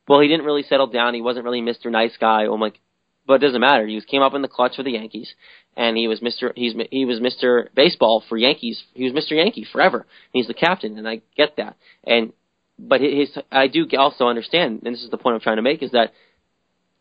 well, 0.09 0.21
he 0.21 0.29
didn't 0.29 0.47
really 0.47 0.63
settle 0.63 0.89
down. 0.89 1.15
He 1.15 1.23
wasn't 1.23 1.45
really 1.45 1.61
Mr. 1.61 1.91
Nice 1.91 2.17
Guy. 2.19 2.45
I'm 2.45 2.61
like, 2.61 2.81
but 3.27 3.35
it 3.35 3.47
doesn't 3.47 3.61
matter. 3.61 3.87
He 3.87 3.95
was, 3.95 4.05
came 4.05 4.23
up 4.23 4.35
in 4.35 4.43
the 4.43 4.49
clutch 4.49 4.77
for 4.77 4.83
the 4.83 4.93
Yankees, 4.93 5.33
and 5.77 5.97
he 5.97 6.09
was 6.09 6.21
Mr. 6.21 6.53
He's 6.57 6.75
he 6.91 7.05
was 7.05 7.21
Mr. 7.21 7.69
Baseball 7.75 8.25
for 8.29 8.37
Yankees. 8.37 8.83
He 8.95 9.05
was 9.05 9.13
Mr. 9.13 9.37
Yankee 9.37 9.67
forever. 9.71 10.07
He's 10.33 10.49
the 10.49 10.55
captain, 10.55 10.99
and 10.99 11.09
I 11.09 11.21
get 11.37 11.57
that. 11.57 11.77
And 12.03 12.33
but 12.79 13.01
his 13.01 13.31
I 13.53 13.69
do 13.69 13.87
also 13.97 14.27
understand, 14.27 14.83
and 14.85 14.95
this 14.95 15.03
is 15.03 15.11
the 15.11 15.19
point 15.19 15.35
I'm 15.35 15.41
trying 15.41 15.57
to 15.57 15.63
make, 15.63 15.83
is 15.83 15.93
that 15.93 16.13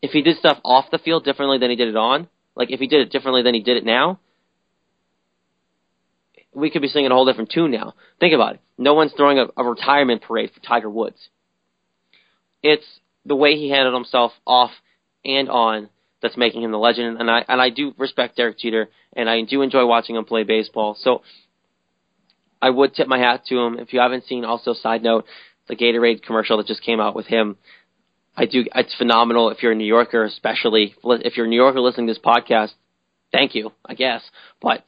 if 0.02 0.12
he 0.12 0.22
did 0.22 0.36
stuff 0.36 0.58
off 0.64 0.90
the 0.90 0.98
field 0.98 1.24
differently 1.24 1.58
than 1.58 1.70
he 1.70 1.76
did 1.76 1.88
it 1.88 1.96
on, 1.96 2.28
like 2.54 2.70
if 2.70 2.80
he 2.80 2.86
did 2.86 3.00
it 3.00 3.10
differently 3.10 3.42
than 3.42 3.54
he 3.54 3.62
did 3.62 3.76
it 3.76 3.84
now, 3.84 4.20
we 6.54 6.70
could 6.70 6.82
be 6.82 6.88
singing 6.88 7.10
a 7.10 7.14
whole 7.14 7.26
different 7.26 7.50
tune 7.50 7.70
now. 7.70 7.94
Think 8.18 8.34
about 8.34 8.54
it. 8.54 8.60
No 8.76 8.94
one's 8.94 9.12
throwing 9.12 9.38
a, 9.38 9.46
a 9.56 9.64
retirement 9.64 10.22
parade 10.22 10.50
for 10.52 10.60
Tiger 10.60 10.90
Woods. 10.90 11.28
It's 12.62 12.86
the 13.24 13.36
way 13.36 13.56
he 13.56 13.70
handled 13.70 13.94
himself 13.94 14.32
off 14.46 14.70
and 15.24 15.48
on 15.48 15.88
that's 16.22 16.36
making 16.36 16.62
him 16.62 16.70
the 16.70 16.78
legend. 16.78 17.18
And 17.20 17.30
I 17.30 17.44
and 17.48 17.60
I 17.60 17.70
do 17.70 17.94
respect 17.96 18.36
Derek 18.36 18.58
Jeter, 18.58 18.88
and 19.14 19.28
I 19.28 19.42
do 19.42 19.62
enjoy 19.62 19.86
watching 19.86 20.16
him 20.16 20.24
play 20.24 20.44
baseball. 20.44 20.96
So 20.98 21.22
I 22.60 22.70
would 22.70 22.94
tip 22.94 23.08
my 23.08 23.18
hat 23.18 23.44
to 23.46 23.58
him. 23.58 23.78
If 23.78 23.92
you 23.92 24.00
haven't 24.00 24.24
seen, 24.24 24.44
also 24.44 24.74
side 24.74 25.02
note, 25.02 25.24
the 25.68 25.76
Gatorade 25.76 26.22
commercial 26.22 26.58
that 26.58 26.66
just 26.66 26.82
came 26.82 27.00
out 27.00 27.14
with 27.14 27.26
him. 27.26 27.56
I 28.36 28.46
do. 28.46 28.64
It's 28.74 28.94
phenomenal. 28.96 29.50
If 29.50 29.62
you're 29.62 29.72
a 29.72 29.76
New 29.76 29.84
Yorker, 29.84 30.24
especially 30.24 30.94
if 31.04 31.36
you're 31.36 31.46
a 31.46 31.48
New 31.48 31.56
Yorker 31.56 31.80
listening 31.80 32.06
to 32.06 32.14
this 32.14 32.22
podcast, 32.22 32.72
thank 33.32 33.54
you, 33.54 33.72
I 33.84 33.94
guess. 33.94 34.22
But 34.60 34.84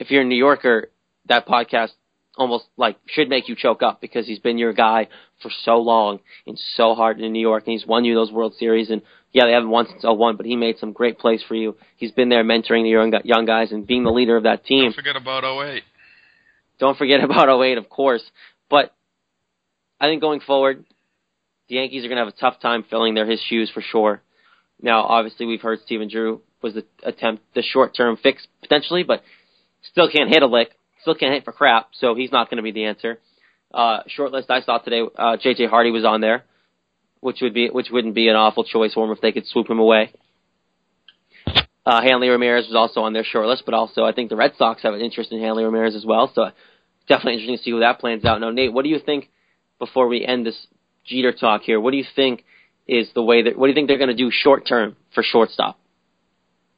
if 0.00 0.10
you're 0.10 0.22
a 0.22 0.24
New 0.24 0.36
Yorker, 0.36 0.90
that 1.26 1.46
podcast 1.46 1.90
almost 2.36 2.64
like 2.76 2.96
should 3.06 3.28
make 3.28 3.48
you 3.48 3.54
choke 3.54 3.82
up 3.82 4.00
because 4.00 4.26
he's 4.26 4.38
been 4.38 4.58
your 4.58 4.72
guy 4.72 5.08
for 5.42 5.50
so 5.64 5.76
long 5.76 6.20
and 6.46 6.58
so 6.74 6.94
hard 6.94 7.20
in 7.20 7.32
New 7.32 7.40
York, 7.40 7.64
and 7.66 7.72
he's 7.72 7.86
won 7.86 8.04
you 8.04 8.14
those 8.14 8.32
World 8.32 8.54
Series. 8.58 8.90
And 8.90 9.02
yeah, 9.32 9.44
they 9.44 9.52
haven't 9.52 9.68
won 9.68 9.86
since 9.86 10.02
01, 10.02 10.36
but 10.36 10.46
he 10.46 10.56
made 10.56 10.78
some 10.78 10.92
great 10.92 11.18
plays 11.18 11.44
for 11.46 11.54
you. 11.54 11.76
He's 11.96 12.12
been 12.12 12.30
there 12.30 12.42
mentoring 12.42 12.82
the 12.82 12.88
young 12.88 13.12
young 13.24 13.44
guys 13.44 13.70
and 13.70 13.86
being 13.86 14.02
the 14.02 14.10
leader 14.10 14.36
of 14.36 14.44
that 14.44 14.64
team. 14.64 14.84
Don't 14.84 14.96
forget 14.96 15.16
about 15.16 15.44
08. 15.44 15.82
Don't 16.80 16.98
forget 16.98 17.22
about 17.22 17.62
08, 17.62 17.78
of 17.78 17.88
course. 17.88 18.22
But 18.70 18.94
I 20.00 20.06
think 20.06 20.22
going 20.22 20.40
forward, 20.40 20.84
the 21.68 21.76
Yankees 21.76 22.04
are 22.04 22.08
going 22.08 22.16
to 22.16 22.24
have 22.24 22.34
a 22.34 22.40
tough 22.40 22.60
time 22.60 22.84
filling 22.88 23.14
their 23.14 23.30
his 23.30 23.40
shoes 23.40 23.70
for 23.72 23.82
sure. 23.82 24.22
Now, 24.80 25.02
obviously, 25.02 25.44
we've 25.44 25.60
heard 25.60 25.80
Stephen 25.84 26.08
Drew 26.08 26.40
was 26.62 26.74
the 26.74 26.86
attempt, 27.02 27.42
the 27.54 27.62
short 27.62 27.94
term 27.94 28.16
fix 28.16 28.46
potentially, 28.62 29.02
but 29.02 29.22
still 29.82 30.10
can't 30.10 30.28
hit 30.28 30.42
a 30.42 30.46
lick, 30.46 30.70
still 31.02 31.14
can't 31.14 31.34
hit 31.34 31.44
for 31.44 31.52
crap, 31.52 31.88
so 31.92 32.14
he's 32.14 32.32
not 32.32 32.50
going 32.50 32.56
to 32.56 32.62
be 32.62 32.72
the 32.72 32.84
answer. 32.84 33.18
Uh, 33.72 33.98
short 34.08 34.32
list 34.32 34.50
I 34.50 34.60
saw 34.62 34.78
today, 34.78 35.02
uh, 35.16 35.36
J.J. 35.36 35.66
Hardy 35.66 35.90
was 35.90 36.04
on 36.04 36.20
there, 36.20 36.44
which 37.20 37.38
would 37.40 37.54
be 37.54 37.68
which 37.68 37.88
wouldn't 37.90 38.14
be 38.14 38.28
an 38.28 38.36
awful 38.36 38.64
choice 38.64 38.94
for 38.94 39.04
him 39.04 39.12
if 39.12 39.20
they 39.20 39.32
could 39.32 39.46
swoop 39.46 39.70
him 39.70 39.78
away. 39.78 40.12
Uh, 41.86 42.02
Hanley 42.02 42.28
Ramirez 42.28 42.66
was 42.66 42.76
also 42.76 43.00
on 43.00 43.12
their 43.12 43.24
short 43.24 43.46
list, 43.46 43.62
but 43.64 43.74
also 43.74 44.04
I 44.04 44.12
think 44.12 44.28
the 44.28 44.36
Red 44.36 44.52
Sox 44.58 44.82
have 44.82 44.94
an 44.94 45.00
interest 45.00 45.32
in 45.32 45.40
Hanley 45.40 45.64
Ramirez 45.64 45.94
as 45.94 46.04
well, 46.04 46.30
so 46.34 46.50
definitely 47.08 47.34
interesting 47.34 47.56
to 47.56 47.62
see 47.62 47.70
who 47.70 47.80
that 47.80 48.00
plans 48.00 48.24
out. 48.24 48.40
Now, 48.40 48.50
Nate, 48.50 48.72
what 48.72 48.82
do 48.82 48.88
you 48.88 48.98
think 48.98 49.30
before 49.78 50.08
we 50.08 50.24
end 50.24 50.46
this 50.46 50.66
Jeter 51.04 51.32
talk 51.32 51.62
here? 51.62 51.80
What 51.80 51.92
do 51.92 51.96
you 51.96 52.04
think 52.14 52.44
is 52.86 53.08
the 53.14 53.22
way 53.22 53.42
that? 53.42 53.56
What 53.56 53.66
do 53.66 53.70
you 53.70 53.74
think 53.74 53.88
they're 53.88 53.98
going 53.98 54.08
to 54.08 54.16
do 54.16 54.30
short 54.30 54.66
term 54.66 54.96
for 55.14 55.22
shortstop? 55.22 55.78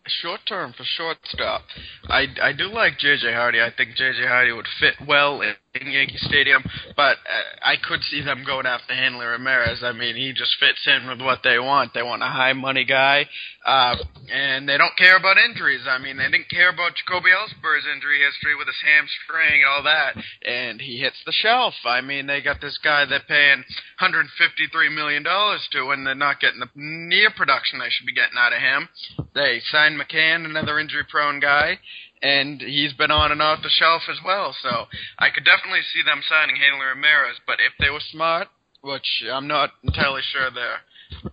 Short 0.06 0.40
term 0.48 0.72
for 0.72 0.84
shortstop, 0.84 1.62
I 2.08 2.26
I 2.42 2.52
do 2.52 2.64
like 2.64 2.98
JJ 2.98 3.34
Hardy. 3.34 3.60
I 3.60 3.70
think 3.70 3.90
JJ 3.96 4.26
Hardy 4.26 4.50
would 4.50 4.66
fit 4.80 4.94
well 5.06 5.40
in, 5.42 5.54
in 5.74 5.90
Yankee 5.90 6.18
Stadium, 6.18 6.62
but 6.96 7.16
uh, 7.16 7.64
I 7.64 7.76
could 7.76 8.02
see 8.02 8.20
them 8.20 8.44
going 8.44 8.66
after 8.66 8.92
Hanley 8.92 9.24
Ramirez. 9.24 9.82
I 9.82 9.92
mean, 9.92 10.16
he 10.16 10.34
just 10.34 10.54
fits 10.60 10.86
in 10.86 11.08
with 11.08 11.22
what 11.24 11.40
they 11.42 11.58
want. 11.58 11.94
They 11.94 12.02
want 12.02 12.22
a 12.22 12.26
high 12.26 12.52
money 12.52 12.84
guy, 12.84 13.26
uh, 13.64 13.96
and 14.30 14.68
they 14.68 14.76
don't 14.76 14.96
care 14.98 15.16
about 15.16 15.38
injuries. 15.38 15.80
I 15.88 15.96
mean, 15.96 16.18
they 16.18 16.28
didn't 16.28 16.50
care 16.50 16.68
about 16.68 16.92
Jacoby 16.96 17.30
Ellsbury's 17.30 17.86
injury 17.88 18.20
history 18.20 18.54
with 18.54 18.66
his 18.66 18.76
hamstring 18.84 19.64
and 19.64 19.70
all 19.70 19.82
that, 19.84 20.12
and 20.44 20.78
he 20.78 20.98
hits 20.98 21.16
the 21.24 21.32
shelf. 21.32 21.72
I 21.86 22.02
mean, 22.02 22.26
they 22.26 22.42
got 22.42 22.60
this 22.60 22.78
guy 22.84 23.06
they're 23.06 23.24
paying 23.26 23.64
153 23.96 24.90
million 24.90 25.22
dollars 25.22 25.66
to, 25.72 25.88
and 25.90 26.06
they're 26.06 26.14
not 26.14 26.40
getting 26.40 26.60
the 26.60 26.68
near 26.76 27.30
production 27.30 27.78
they 27.78 27.88
should 27.88 28.06
be 28.06 28.12
getting 28.12 28.36
out 28.36 28.52
of 28.52 28.60
him. 28.60 28.90
They 29.34 29.60
signed 29.64 29.98
McCann, 29.98 30.44
another 30.44 30.78
injury-prone 30.78 31.40
guy, 31.40 31.78
and 32.22 32.60
he's 32.60 32.92
been 32.94 33.10
on 33.10 33.32
and 33.32 33.42
off 33.42 33.62
the 33.62 33.68
shelf 33.68 34.02
as 34.08 34.18
well. 34.24 34.54
So 34.62 34.86
I 35.18 35.30
could 35.30 35.44
definitely 35.44 35.82
see 35.92 36.02
them 36.02 36.22
signing 36.28 36.56
Hanley 36.56 36.86
Ramirez. 36.86 37.36
But 37.46 37.58
if 37.58 37.72
they 37.78 37.90
were 37.90 38.02
smart, 38.10 38.48
which 38.80 39.24
I'm 39.30 39.46
not 39.46 39.70
entirely 39.82 40.22
sure 40.32 40.50
they're 40.50 40.80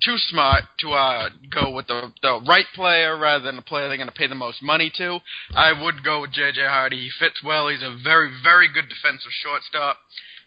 too 0.03 0.17
smart 0.17 0.63
to 0.79 0.91
uh, 0.91 1.29
go 1.49 1.71
with 1.71 1.87
the 1.87 2.11
the 2.21 2.41
right 2.47 2.65
player 2.75 3.17
rather 3.17 3.43
than 3.43 3.55
the 3.55 3.61
player 3.61 3.87
they're 3.87 3.97
going 3.97 4.09
to 4.09 4.15
pay 4.15 4.27
the 4.27 4.35
most 4.35 4.61
money 4.61 4.91
to, 4.97 5.19
I 5.55 5.71
would 5.71 6.03
go 6.03 6.21
with 6.21 6.31
J.J. 6.31 6.61
Hardy. 6.61 6.97
He 6.97 7.11
fits 7.19 7.41
well. 7.43 7.69
He's 7.69 7.83
a 7.83 7.97
very 8.03 8.31
very 8.43 8.67
good 8.71 8.89
defensive 8.89 9.31
shortstop. 9.43 9.97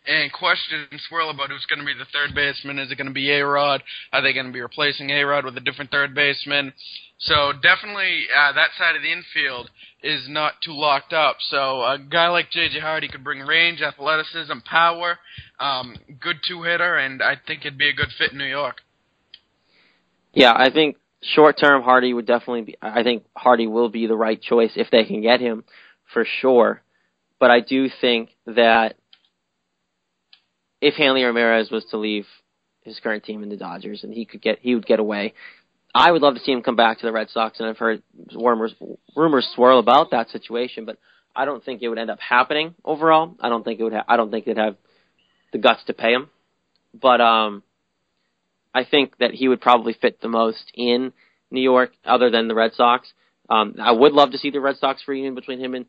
And 0.05 0.32
questions 0.32 0.88
swirl 1.09 1.30
about 1.30 1.51
who's 1.51 1.64
going 1.66 1.78
to 1.78 1.86
be 1.86 1.95
the 1.95 2.11
third 2.12 2.34
baseman. 2.34 2.80
Is 2.80 2.90
it 2.90 2.97
going 2.97 3.07
to 3.07 3.14
be 3.14 3.30
A 3.30 3.47
Rod? 3.47 3.84
Are 4.12 4.20
they 4.20 4.32
going 4.32 4.47
to 4.47 4.53
be 4.53 4.61
replacing 4.61 5.11
A 5.11 5.22
Rod 5.22 5.45
with 5.45 5.57
a 5.57 5.61
different 5.61 5.93
third 5.93 6.12
baseman? 6.12 6.72
So 7.22 7.52
definitely 7.52 8.26
uh, 8.36 8.52
that 8.52 8.70
side 8.76 8.96
of 8.96 9.02
the 9.02 9.12
infield 9.12 9.70
is 10.02 10.26
not 10.28 10.54
too 10.64 10.72
locked 10.72 11.12
up. 11.12 11.36
So 11.40 11.82
a 11.82 11.98
guy 11.98 12.28
like 12.28 12.50
J.J. 12.50 12.80
Hardy 12.80 13.08
could 13.08 13.22
bring 13.22 13.40
range, 13.40 13.80
athleticism, 13.80 14.58
power, 14.64 15.18
um, 15.60 15.96
good 16.20 16.36
two 16.46 16.64
hitter, 16.64 16.96
and 16.96 17.22
I 17.22 17.36
think 17.46 17.60
it'd 17.60 17.78
be 17.78 17.88
a 17.88 17.92
good 17.92 18.08
fit 18.18 18.32
in 18.32 18.38
New 18.38 18.44
York. 18.44 18.78
Yeah, 20.32 20.52
I 20.52 20.70
think 20.72 20.96
short 21.22 21.58
term 21.58 21.82
Hardy 21.82 22.12
would 22.12 22.26
definitely 22.26 22.62
be. 22.62 22.76
I 22.82 23.04
think 23.04 23.24
Hardy 23.36 23.68
will 23.68 23.88
be 23.88 24.06
the 24.06 24.16
right 24.16 24.40
choice 24.40 24.72
if 24.74 24.90
they 24.90 25.04
can 25.04 25.22
get 25.22 25.40
him, 25.40 25.62
for 26.12 26.24
sure. 26.40 26.82
But 27.38 27.52
I 27.52 27.60
do 27.60 27.88
think 28.00 28.30
that 28.46 28.96
if 30.80 30.94
Hanley 30.94 31.22
Ramirez 31.22 31.70
was 31.70 31.84
to 31.90 31.98
leave 31.98 32.26
his 32.82 32.98
current 32.98 33.22
team 33.24 33.44
in 33.44 33.48
the 33.48 33.56
Dodgers, 33.56 34.02
and 34.02 34.12
he 34.12 34.24
could 34.24 34.42
get 34.42 34.58
he 34.60 34.74
would 34.74 34.86
get 34.86 34.98
away. 34.98 35.34
I 35.95 36.11
would 36.11 36.22
love 36.22 36.34
to 36.34 36.40
see 36.40 36.53
him 36.53 36.62
come 36.62 36.76
back 36.76 36.99
to 36.99 37.07
the 37.07 37.12
Red 37.12 37.28
Sox, 37.30 37.61
and 37.61 37.68
I've 37.68 37.78
heard 37.78 38.03
rumors 38.34 38.74
rumors 39.14 39.49
swirl 39.55 39.78
about 39.78 40.11
that 40.12 40.30
situation, 40.30 40.84
but 40.84 40.99
I 41.36 41.45
don't 41.45 41.62
think 41.64 41.82
it 41.82 41.88
would 41.88 41.99
end 41.99 42.11
up 42.11 42.20
happening 42.20 42.74
overall. 42.84 43.36
I 43.40 43.49
don't 43.49 43.64
think 43.64 43.80
it 43.80 43.84
would. 43.84 43.93
Ha- 43.93 44.05
I 44.09 44.16
don't 44.16 44.30
think 44.30 44.47
they'd 44.47 44.57
have 44.57 44.76
the 45.53 45.59
guts 45.59 45.84
to 45.86 45.93
pay 45.93 46.12
him, 46.12 46.30
but 46.99 47.20
um, 47.20 47.62
I 48.74 48.84
think 48.84 49.18
that 49.18 49.32
he 49.32 49.49
would 49.49 49.61
probably 49.61 49.93
fit 49.93 50.20
the 50.20 50.28
most 50.28 50.72
in 50.74 51.12
New 51.51 51.61
York, 51.61 51.93
other 52.05 52.30
than 52.30 52.49
the 52.49 52.55
Red 52.55 52.72
Sox. 52.72 53.12
Um, 53.51 53.74
I 53.82 53.93
would 53.93 54.12
love 54.12 54.30
to 54.30 54.38
see 54.38 54.51
the 54.51 54.61
Red 54.61 54.76
Sox 54.76 55.03
reunion 55.07 55.34
between 55.34 55.61
him 55.61 55.74
and 55.74 55.86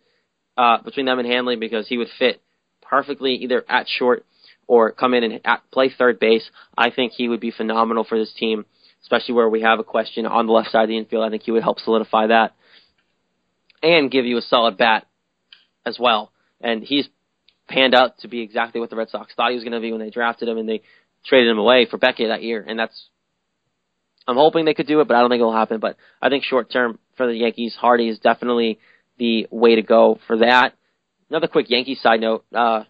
uh, 0.58 0.82
between 0.84 1.06
them 1.06 1.20
and 1.20 1.28
Hanley 1.28 1.56
because 1.56 1.88
he 1.88 1.98
would 1.98 2.10
fit 2.20 2.42
perfectly 2.82 3.36
either 3.36 3.64
at 3.70 3.88
short 3.88 4.26
or 4.68 4.92
come 4.92 5.14
in 5.14 5.24
and 5.24 5.42
at, 5.46 5.62
play 5.72 5.90
third 5.98 6.20
base. 6.20 6.48
I 6.78 6.90
think 6.92 7.14
he 7.14 7.28
would 7.28 7.40
be 7.40 7.52
phenomenal 7.52 8.04
for 8.04 8.18
this 8.18 8.34
team, 8.34 8.66
especially 9.04 9.36
where 9.36 9.50
we 9.50 9.62
have 9.62 9.80
a 9.80 9.84
question 9.84 10.26
on 10.26 10.48
the 10.48 10.54
left 10.54 10.72
side 10.72 10.84
of 10.84 10.90
the 10.90 10.98
infield. 10.98 11.24
I 11.24 11.30
think 11.30 11.44
he 11.44 11.52
would 11.52 11.64
help 11.64 11.80
solidify 11.80 12.28
that 12.28 12.56
and 13.82 14.10
give 14.10 14.26
you 14.26 14.38
a 14.38 14.42
solid 14.42 14.78
bat 14.78 15.06
as 15.86 15.98
well. 16.00 16.32
And 16.62 16.84
he's 16.84 17.08
panned 17.68 17.94
out 17.94 18.20
to 18.20 18.28
be 18.28 18.42
exactly 18.42 18.80
what 18.80 18.90
the 18.90 18.96
Red 18.96 19.10
Sox 19.10 19.34
thought 19.36 19.50
he 19.50 19.56
was 19.56 19.64
going 19.64 19.74
to 19.74 19.82
be 19.82 19.92
when 19.92 20.02
they 20.02 20.10
drafted 20.10 20.48
him 20.48 20.58
and 20.58 20.68
they 20.68 20.82
traded 21.26 21.52
him 21.52 21.60
away 21.60 21.86
for 21.90 21.98
Beckett 21.98 22.30
that 22.30 22.44
year. 22.44 22.64
And 22.66 22.80
that's, 22.80 23.08
I'm 24.28 24.38
hoping 24.38 24.66
they 24.66 24.74
could 24.74 24.88
do 24.88 25.02
it, 25.02 25.08
but 25.08 25.16
I 25.16 25.20
don't 25.20 25.30
think 25.30 25.42
it'll 25.42 25.54
happen. 25.54 25.80
But 25.80 25.98
I 26.22 26.30
think 26.30 26.44
short 26.46 26.72
term 26.72 27.00
for 27.18 27.28
the 27.28 27.34
Yankees, 27.34 27.76
Hardy 27.80 28.08
is 28.08 28.20
definitely 28.20 28.80
the 29.18 29.48
way 29.52 29.76
to 29.76 29.82
go 29.82 30.20
for 30.28 30.38
that. 30.40 30.74
Another 31.30 31.48
quick 31.48 31.70
Yankee 31.70 31.96
side 31.96 32.22
note, 32.22 32.46
uh, 32.56 32.84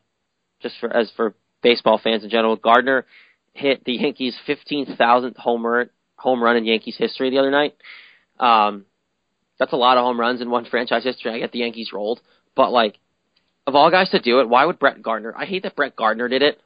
just 0.61 0.75
for 0.79 0.95
as 0.95 1.11
for 1.15 1.33
baseball 1.61 1.99
fans 2.03 2.23
in 2.23 2.29
general, 2.29 2.55
Gardner 2.55 3.05
hit 3.53 3.83
the 3.85 3.93
Yankees' 3.93 4.35
15,000th 4.47 5.37
home 5.37 5.65
run, 5.65 5.89
home 6.23 6.41
run 6.41 6.55
in 6.55 6.65
Yankees 6.65 6.95
history 6.97 7.29
the 7.29 7.37
other 7.37 7.51
night. 7.51 7.75
Um, 8.39 8.85
that's 9.59 9.73
a 9.73 9.77
lot 9.77 9.97
of 9.97 10.03
home 10.03 10.19
runs 10.19 10.41
in 10.41 10.49
one 10.49 10.65
franchise 10.71 11.03
history. 11.03 11.31
I 11.31 11.39
get 11.39 11.51
the 11.51 11.59
Yankees 11.59 11.91
rolled, 11.93 12.21
but 12.55 12.71
like, 12.71 12.97
of 13.67 13.75
all 13.75 13.91
guys 13.91 14.09
to 14.09 14.19
do 14.19 14.39
it, 14.39 14.49
why 14.49 14.65
would 14.65 14.79
Brett 14.79 15.01
Gardner? 15.01 15.33
I 15.37 15.45
hate 15.45 15.63
that 15.63 15.75
Brett 15.75 15.95
Gardner 15.95 16.27
did 16.27 16.41
it. 16.41 16.59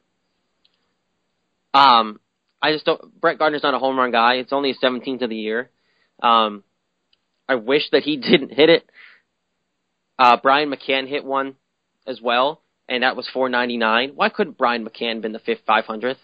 Um, 1.74 2.20
I 2.62 2.72
just 2.72 2.86
don't. 2.86 3.20
Brett 3.20 3.38
Gardner's 3.38 3.64
not 3.64 3.74
a 3.74 3.80
home 3.80 4.00
run 4.00 4.12
guy. 4.12 4.36
It's 4.36 4.54
only 4.54 4.70
his 4.70 4.80
17th 4.84 5.22
of 5.22 5.30
the 5.30 5.36
year. 5.36 5.70
Um, 6.24 6.64
I 7.50 7.56
wish 7.56 7.84
that 7.92 8.04
he 8.04 8.18
didn't 8.32 8.52
hit 8.52 8.70
it. 8.70 8.90
Uh, 10.18 10.38
Brian 10.42 10.72
McCann 10.72 11.08
hit 11.08 11.24
one 11.24 11.56
as 12.08 12.20
well, 12.22 12.62
and 12.90 13.04
that 13.04 13.16
was 13.16 13.30
499. 13.32 14.14
Why 14.16 14.30
couldn't 14.30 14.58
Brian 14.58 14.88
McCann 14.88 15.22
been 15.22 15.34
the 15.34 15.40
fifth 15.40 15.66
500th? 15.68 16.18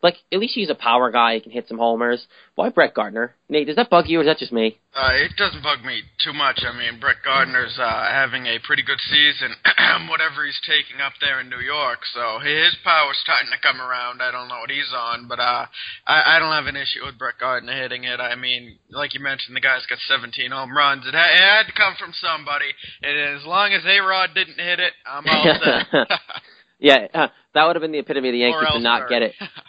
Like, 0.00 0.16
at 0.32 0.38
least 0.38 0.54
he's 0.54 0.70
a 0.70 0.76
power 0.76 1.10
guy. 1.10 1.34
He 1.34 1.40
can 1.40 1.50
hit 1.50 1.66
some 1.66 1.78
homers. 1.78 2.26
Why 2.54 2.70
Brett 2.70 2.94
Gardner? 2.94 3.34
Nate, 3.48 3.66
does 3.66 3.76
that 3.76 3.90
bug 3.90 4.06
you, 4.06 4.18
or 4.18 4.22
is 4.22 4.26
that 4.28 4.38
just 4.38 4.52
me? 4.52 4.78
Uh, 4.94 5.10
it 5.14 5.34
doesn't 5.36 5.62
bug 5.62 5.84
me 5.84 6.02
too 6.22 6.32
much. 6.32 6.62
I 6.62 6.76
mean, 6.76 7.00
Brett 7.00 7.22
Gardner's 7.24 7.78
uh, 7.78 8.06
having 8.10 8.46
a 8.46 8.58
pretty 8.62 8.82
good 8.82 9.00
season, 9.00 9.54
whatever 10.08 10.46
he's 10.46 10.60
taking 10.62 11.00
up 11.00 11.14
there 11.20 11.40
in 11.40 11.50
New 11.50 11.58
York. 11.58 11.98
So 12.14 12.38
his 12.38 12.76
power's 12.84 13.18
starting 13.22 13.50
to 13.50 13.58
come 13.58 13.80
around. 13.80 14.22
I 14.22 14.30
don't 14.30 14.46
know 14.46 14.60
what 14.60 14.70
he's 14.70 14.92
on, 14.94 15.26
but 15.26 15.40
uh, 15.40 15.66
I, 16.06 16.36
I 16.36 16.38
don't 16.38 16.54
have 16.54 16.66
an 16.66 16.76
issue 16.76 17.02
with 17.04 17.18
Brett 17.18 17.38
Gardner 17.38 17.74
hitting 17.74 18.04
it. 18.04 18.20
I 18.20 18.34
mean, 18.34 18.78
like 18.90 19.14
you 19.14 19.20
mentioned, 19.20 19.56
the 19.56 19.60
guy's 19.60 19.86
got 19.86 19.98
17 20.06 20.50
home 20.50 20.76
runs. 20.76 21.06
It, 21.06 21.14
ha- 21.14 21.34
it 21.34 21.42
had 21.42 21.66
to 21.66 21.74
come 21.74 21.94
from 21.98 22.14
somebody, 22.14 22.70
and 23.02 23.38
as 23.38 23.46
long 23.46 23.72
as 23.72 23.82
A 23.82 23.98
Rod 23.98 24.30
didn't 24.34 24.58
hit 24.58 24.78
it, 24.78 24.92
I'm 25.06 25.26
all 25.26 25.58
set. 25.62 26.06
yeah, 26.78 27.06
uh, 27.14 27.28
that 27.54 27.66
would 27.66 27.76
have 27.76 27.82
been 27.82 27.92
the 27.92 27.98
epitome 27.98 28.28
of 28.28 28.32
the 28.32 28.38
Yankees 28.46 28.68
to 28.74 28.80
not 28.80 29.08
get 29.08 29.22
it. 29.22 29.34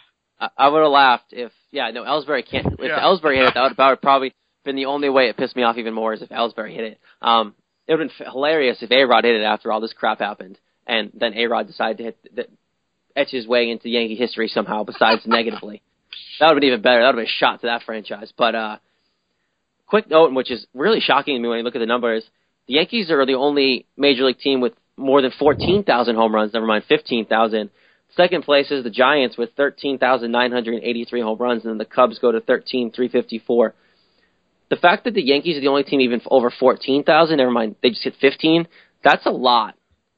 I 0.56 0.68
would 0.68 0.82
have 0.82 0.90
laughed 0.90 1.32
if 1.32 1.52
yeah 1.70 1.90
no 1.90 2.04
Ellsbury 2.04 2.48
can't 2.48 2.66
if 2.66 2.78
Yeah. 2.80 3.00
Ellsbury 3.00 3.36
hit 3.36 3.48
it 3.48 3.54
that 3.54 3.62
would, 3.62 3.76
that 3.76 3.88
would 3.90 4.02
probably 4.02 4.34
been 4.64 4.76
the 4.76 4.86
only 4.86 5.08
way 5.08 5.28
it 5.28 5.36
pissed 5.36 5.56
me 5.56 5.62
off 5.62 5.76
even 5.78 5.94
more 5.94 6.12
is 6.12 6.22
if 6.22 6.28
Ellsbury 6.30 6.74
hit 6.74 6.84
it. 6.84 7.00
Um, 7.22 7.54
it 7.86 7.94
would 7.94 8.08
have 8.08 8.18
been 8.18 8.26
hilarious 8.32 8.78
if 8.82 8.90
A 8.90 9.04
Rod 9.04 9.24
hit 9.24 9.34
it 9.34 9.44
after 9.44 9.72
all 9.72 9.80
this 9.80 9.92
crap 9.92 10.18
happened 10.18 10.58
and 10.86 11.10
then 11.14 11.34
A 11.34 11.46
Rod 11.46 11.66
decided 11.66 11.98
to 11.98 12.02
hit 12.04 12.34
the, 12.34 12.46
etch 13.16 13.30
his 13.30 13.46
way 13.46 13.70
into 13.70 13.88
Yankee 13.88 14.14
history 14.16 14.48
somehow 14.48 14.84
besides 14.84 15.22
negatively. 15.26 15.82
That 16.38 16.46
would 16.46 16.54
have 16.54 16.60
been 16.60 16.68
even 16.68 16.82
better. 16.82 17.00
That 17.00 17.14
would 17.14 17.20
have 17.20 17.26
been 17.26 17.32
a 17.32 17.38
shot 17.38 17.60
to 17.60 17.66
that 17.66 17.82
franchise. 17.84 18.32
But 18.36 18.54
uh, 18.54 18.76
quick 19.86 20.08
note, 20.08 20.32
which 20.34 20.50
is 20.50 20.66
really 20.74 21.00
shocking 21.00 21.36
to 21.36 21.40
me 21.40 21.48
when 21.48 21.58
you 21.58 21.64
look 21.64 21.76
at 21.76 21.80
the 21.80 21.86
numbers, 21.86 22.24
the 22.66 22.74
Yankees 22.74 23.10
are 23.10 23.24
the 23.26 23.34
only 23.34 23.86
major 23.96 24.24
league 24.24 24.38
team 24.38 24.60
with 24.60 24.72
more 24.96 25.22
than 25.22 25.32
14,000 25.38 26.14
home 26.14 26.34
runs. 26.34 26.52
Never 26.52 26.66
mind 26.66 26.84
15,000. 26.88 27.70
Second 28.16 28.44
place 28.44 28.70
is 28.70 28.84
the 28.84 28.90
Giants 28.90 29.36
with 29.36 29.50
13,983 29.56 31.20
home 31.20 31.38
runs, 31.38 31.64
and 31.64 31.70
then 31.70 31.78
the 31.78 31.84
Cubs 31.84 32.18
go 32.18 32.32
to 32.32 32.40
13,354. 32.40 33.74
The 34.68 34.76
fact 34.76 35.04
that 35.04 35.14
the 35.14 35.22
Yankees 35.22 35.56
are 35.56 35.60
the 35.60 35.68
only 35.68 35.84
team 35.84 36.00
even 36.00 36.20
over 36.30 36.50
14,000, 36.50 37.36
never 37.36 37.50
mind, 37.50 37.76
they 37.82 37.90
just 37.90 38.04
hit 38.04 38.14
15, 38.20 38.66
that's 39.02 39.26
a 39.26 39.30
lot. 39.30 39.74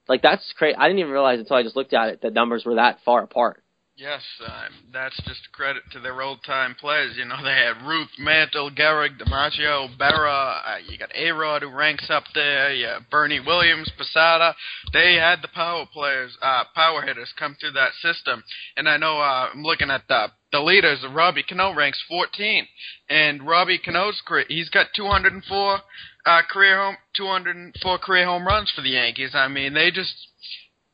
Like, 0.09 0.23
that's 0.23 0.53
crazy. 0.57 0.77
I 0.77 0.89
didn't 0.89 1.01
even 1.01 1.13
realize 1.13 1.39
until 1.39 1.57
I 1.57 1.63
just 1.63 1.77
looked 1.77 1.93
at 1.93 2.09
it 2.09 2.23
that 2.23 2.33
numbers 2.33 2.65
were 2.65 2.75
that 2.75 2.99
far 3.05 3.23
apart. 3.23 3.62
Yes, 3.95 4.23
um, 4.47 4.73
that's 4.91 5.17
just 5.27 5.47
a 5.47 5.55
credit 5.55 5.83
to 5.93 6.01
their 6.01 6.23
old 6.23 6.43
time 6.45 6.75
players. 6.75 7.15
You 7.17 7.27
know, 7.27 7.37
they 7.45 7.53
had 7.53 7.87
Ruth, 7.87 8.09
Mantle, 8.19 8.71
Gehrig, 8.71 9.19
DiMaggio, 9.19 9.97
Berra. 9.99 10.61
Uh, 10.67 10.77
you 10.89 10.97
got 10.97 11.15
A 11.15 11.31
Rod 11.33 11.61
who 11.61 11.69
ranks 11.69 12.09
up 12.09 12.25
there. 12.35 12.73
Yeah, 12.73 13.01
Bernie 13.11 13.41
Williams, 13.41 13.91
Posada. 13.97 14.55
They 14.95 15.17
had 15.17 15.43
the 15.43 15.49
power 15.49 15.85
players, 15.93 16.37
uh, 16.41 16.65
power 16.75 17.03
hitters 17.03 17.35
come 17.39 17.55
through 17.61 17.73
that 17.73 17.93
system. 18.01 18.43
And 18.79 18.89
I 18.89 18.97
know 18.97 19.19
uh, 19.19 19.51
I'm 19.53 19.63
looking 19.63 19.91
at 19.91 20.09
the 20.09 20.29
the 20.53 20.61
leaders. 20.61 21.05
Robbie 21.11 21.43
Cano 21.43 21.75
ranks 21.75 22.03
14, 22.09 22.67
and 23.11 23.47
Robbie 23.47 23.79
Cano's 23.79 24.21
career, 24.27 24.45
he's 24.49 24.69
got 24.71 24.87
204 24.97 25.79
uh, 26.25 26.43
career 26.51 26.79
home 26.79 26.97
204 27.15 27.99
career 27.99 28.25
home 28.25 28.47
runs 28.47 28.73
for 28.75 28.81
the 28.81 28.91
Yankees. 28.91 29.33
I 29.35 29.49
mean, 29.49 29.75
they 29.75 29.91
just 29.91 30.15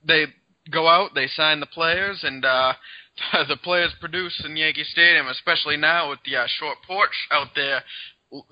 they 0.05 0.26
go 0.70 0.88
out, 0.88 1.14
they 1.14 1.26
sign 1.26 1.60
the 1.60 1.66
players, 1.66 2.20
and 2.22 2.44
uh, 2.44 2.72
the 3.48 3.56
players 3.56 3.92
produce 4.00 4.42
in 4.44 4.56
Yankee 4.56 4.84
Stadium, 4.84 5.28
especially 5.28 5.76
now 5.76 6.10
with 6.10 6.20
the 6.24 6.36
uh, 6.36 6.46
short 6.46 6.78
porch 6.86 7.28
out 7.30 7.48
there. 7.54 7.82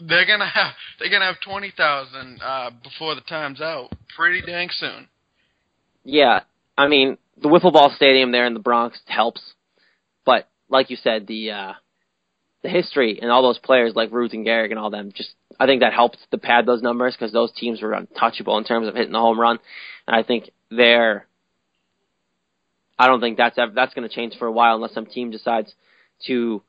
They're 0.01 0.27
gonna 0.27 0.49
have 0.49 0.73
they're 0.99 1.11
gonna 1.11 1.27
have 1.27 1.41
twenty 1.45 1.73
thousand 1.77 2.41
uh, 2.43 2.71
before 2.83 3.15
the 3.15 3.21
time's 3.23 3.61
out, 3.61 3.91
pretty 4.17 4.43
dang 4.43 4.69
soon. 4.71 5.09
Yeah, 6.05 6.41
I 6.79 6.89
mean, 6.89 7.19
the 7.41 7.49
wiffle 7.49 7.73
ball 7.73 7.93
stadium 7.95 8.33
there 8.33 8.47
in 8.47 8.55
the 8.55 8.61
Bronx 8.61 8.99
helps, 9.07 9.43
but 10.25 10.49
like 10.69 10.91
you 10.91 10.97
said, 10.97 11.27
the 11.27 11.51
uh, 11.51 11.73
the 12.63 12.69
history 12.69 13.19
and 13.21 13.31
all 13.31 13.43
those 13.43 13.59
players 13.59 13.95
like 13.95 14.13
Ruth 14.13 14.33
and 14.33 14.47
Gehrig 14.47 14.71
and 14.71 14.79
all 14.79 14.91
them, 14.91 15.13
just 15.15 15.31
I 15.59 15.67
think 15.67 15.81
that 15.81 15.93
helped 15.93 16.19
to 16.31 16.39
pad 16.39 16.67
those 16.67 16.83
numbers 16.83 17.15
because 17.15 17.33
those 17.33 17.53
teams 17.53 17.83
were 17.83 17.93
untouchable 17.93 18.59
in 18.59 18.65
terms 18.65 18.89
of 18.89 18.95
hitting 18.95 19.13
the 19.13 19.19
home 19.19 19.41
run, 19.41 19.59
and 20.07 20.17
I 20.17 20.23
think 20.23 20.51
they're. 20.71 21.27
I 22.99 23.07
don't 23.09 23.21
think 23.21 23.37
that's 23.37 23.59
ever, 23.59 23.73
that's 23.75 23.95
going 23.95 24.09
to 24.09 24.15
change 24.15 24.37
for 24.39 24.47
a 24.47 24.53
while 24.53 24.77
unless 24.77 24.95
some 24.95 25.07
team 25.07 25.31
decides 25.31 25.73
to 26.27 26.63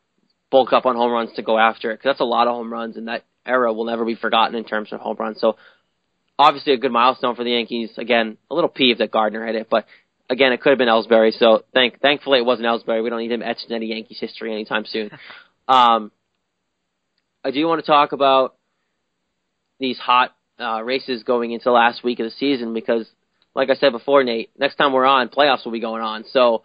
bulk 0.49 0.73
up 0.73 0.85
on 0.85 0.95
home 0.95 1.11
runs 1.11 1.31
to 1.35 1.41
go 1.41 1.57
after 1.57 1.91
it 1.91 1.95
because 1.95 2.09
that's 2.09 2.19
a 2.19 2.25
lot 2.25 2.47
of 2.47 2.53
home 2.53 2.71
runs 2.71 2.97
and 2.97 3.07
that 3.07 3.23
era 3.45 3.71
will 3.73 3.85
never 3.85 4.05
be 4.05 4.15
forgotten 4.15 4.55
in 4.55 4.63
terms 4.63 4.91
of 4.91 4.99
home 4.99 5.17
runs. 5.19 5.39
So 5.39 5.57
obviously 6.37 6.73
a 6.73 6.77
good 6.77 6.91
milestone 6.91 7.35
for 7.35 7.43
the 7.43 7.51
Yankees. 7.51 7.91
Again, 7.97 8.37
a 8.49 8.55
little 8.55 8.69
peeved 8.69 8.99
that 8.99 9.11
Gardner 9.11 9.45
hit 9.45 9.55
it, 9.55 9.67
but 9.69 9.85
again, 10.29 10.51
it 10.51 10.61
could 10.61 10.71
have 10.71 10.77
been 10.77 10.87
Ellsbury. 10.87 11.37
So 11.37 11.63
thank, 11.73 12.01
thankfully 12.01 12.39
it 12.39 12.45
wasn't 12.45 12.67
Ellsbury. 12.67 13.03
We 13.03 13.09
don't 13.09 13.19
need 13.19 13.31
him 13.31 13.41
etched 13.41 13.65
in 13.69 13.75
any 13.75 13.87
Yankees 13.87 14.19
history 14.19 14.53
anytime 14.53 14.85
soon. 14.85 15.11
Um, 15.69 16.13
I 17.43 17.51
do 17.51 17.67
want 17.67 17.83
to 17.83 17.85
talk 17.85 18.13
about 18.13 18.55
these 19.81 19.97
hot 19.97 20.33
uh, 20.59 20.81
races 20.81 21.23
going 21.23 21.51
into 21.51 21.71
last 21.71 22.03
week 22.03 22.19
of 22.19 22.25
the 22.25 22.31
season 22.31 22.73
because, 22.73 23.05
like 23.57 23.71
I 23.71 23.75
said 23.75 23.91
before, 23.91 24.23
Nate, 24.23 24.51
next 24.59 24.75
time 24.75 24.93
we're 24.93 25.03
on, 25.03 25.29
playoffs 25.29 25.65
will 25.65 25.71
be 25.71 25.79
going 25.79 26.03
on. 26.03 26.25
So 26.31 26.63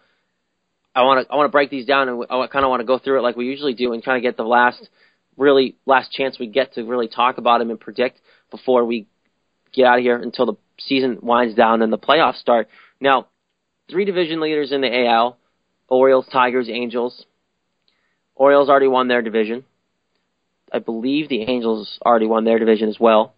I 0.94 1.04
want 1.04 1.26
to 1.26 1.32
I 1.32 1.36
want 1.36 1.48
to 1.48 1.50
break 1.50 1.70
these 1.70 1.86
down 1.86 2.10
and 2.10 2.22
I 2.28 2.46
kind 2.48 2.66
of 2.66 2.68
want 2.68 2.80
to 2.80 2.86
go 2.86 2.98
through 2.98 3.18
it 3.18 3.22
like 3.22 3.34
we 3.34 3.46
usually 3.46 3.72
do 3.72 3.94
and 3.94 4.04
kind 4.04 4.18
of 4.18 4.22
get 4.22 4.36
the 4.36 4.44
last 4.44 4.86
really 5.38 5.74
last 5.86 6.12
chance 6.12 6.38
we 6.38 6.48
get 6.48 6.74
to 6.74 6.82
really 6.82 7.08
talk 7.08 7.38
about 7.38 7.60
them 7.60 7.70
and 7.70 7.80
predict 7.80 8.20
before 8.50 8.84
we 8.84 9.06
get 9.72 9.86
out 9.86 9.98
of 9.98 10.02
here 10.02 10.16
until 10.16 10.44
the 10.44 10.52
season 10.80 11.20
winds 11.22 11.54
down 11.54 11.80
and 11.80 11.90
the 11.90 11.98
playoffs 11.98 12.36
start. 12.36 12.68
Now, 13.00 13.28
three 13.90 14.04
division 14.04 14.42
leaders 14.42 14.70
in 14.70 14.82
the 14.82 15.06
AL: 15.06 15.38
Orioles, 15.88 16.26
Tigers, 16.30 16.68
Angels. 16.68 17.24
Orioles 18.34 18.68
already 18.68 18.88
won 18.88 19.08
their 19.08 19.22
division. 19.22 19.64
I 20.70 20.78
believe 20.78 21.30
the 21.30 21.40
Angels 21.40 21.98
already 22.04 22.26
won 22.26 22.44
their 22.44 22.58
division 22.58 22.90
as 22.90 23.00
well. 23.00 23.32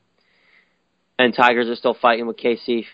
And 1.20 1.32
Tigers 1.32 1.68
are 1.68 1.76
still 1.76 1.94
fighting 1.94 2.26
with 2.26 2.36
KC 2.36 2.86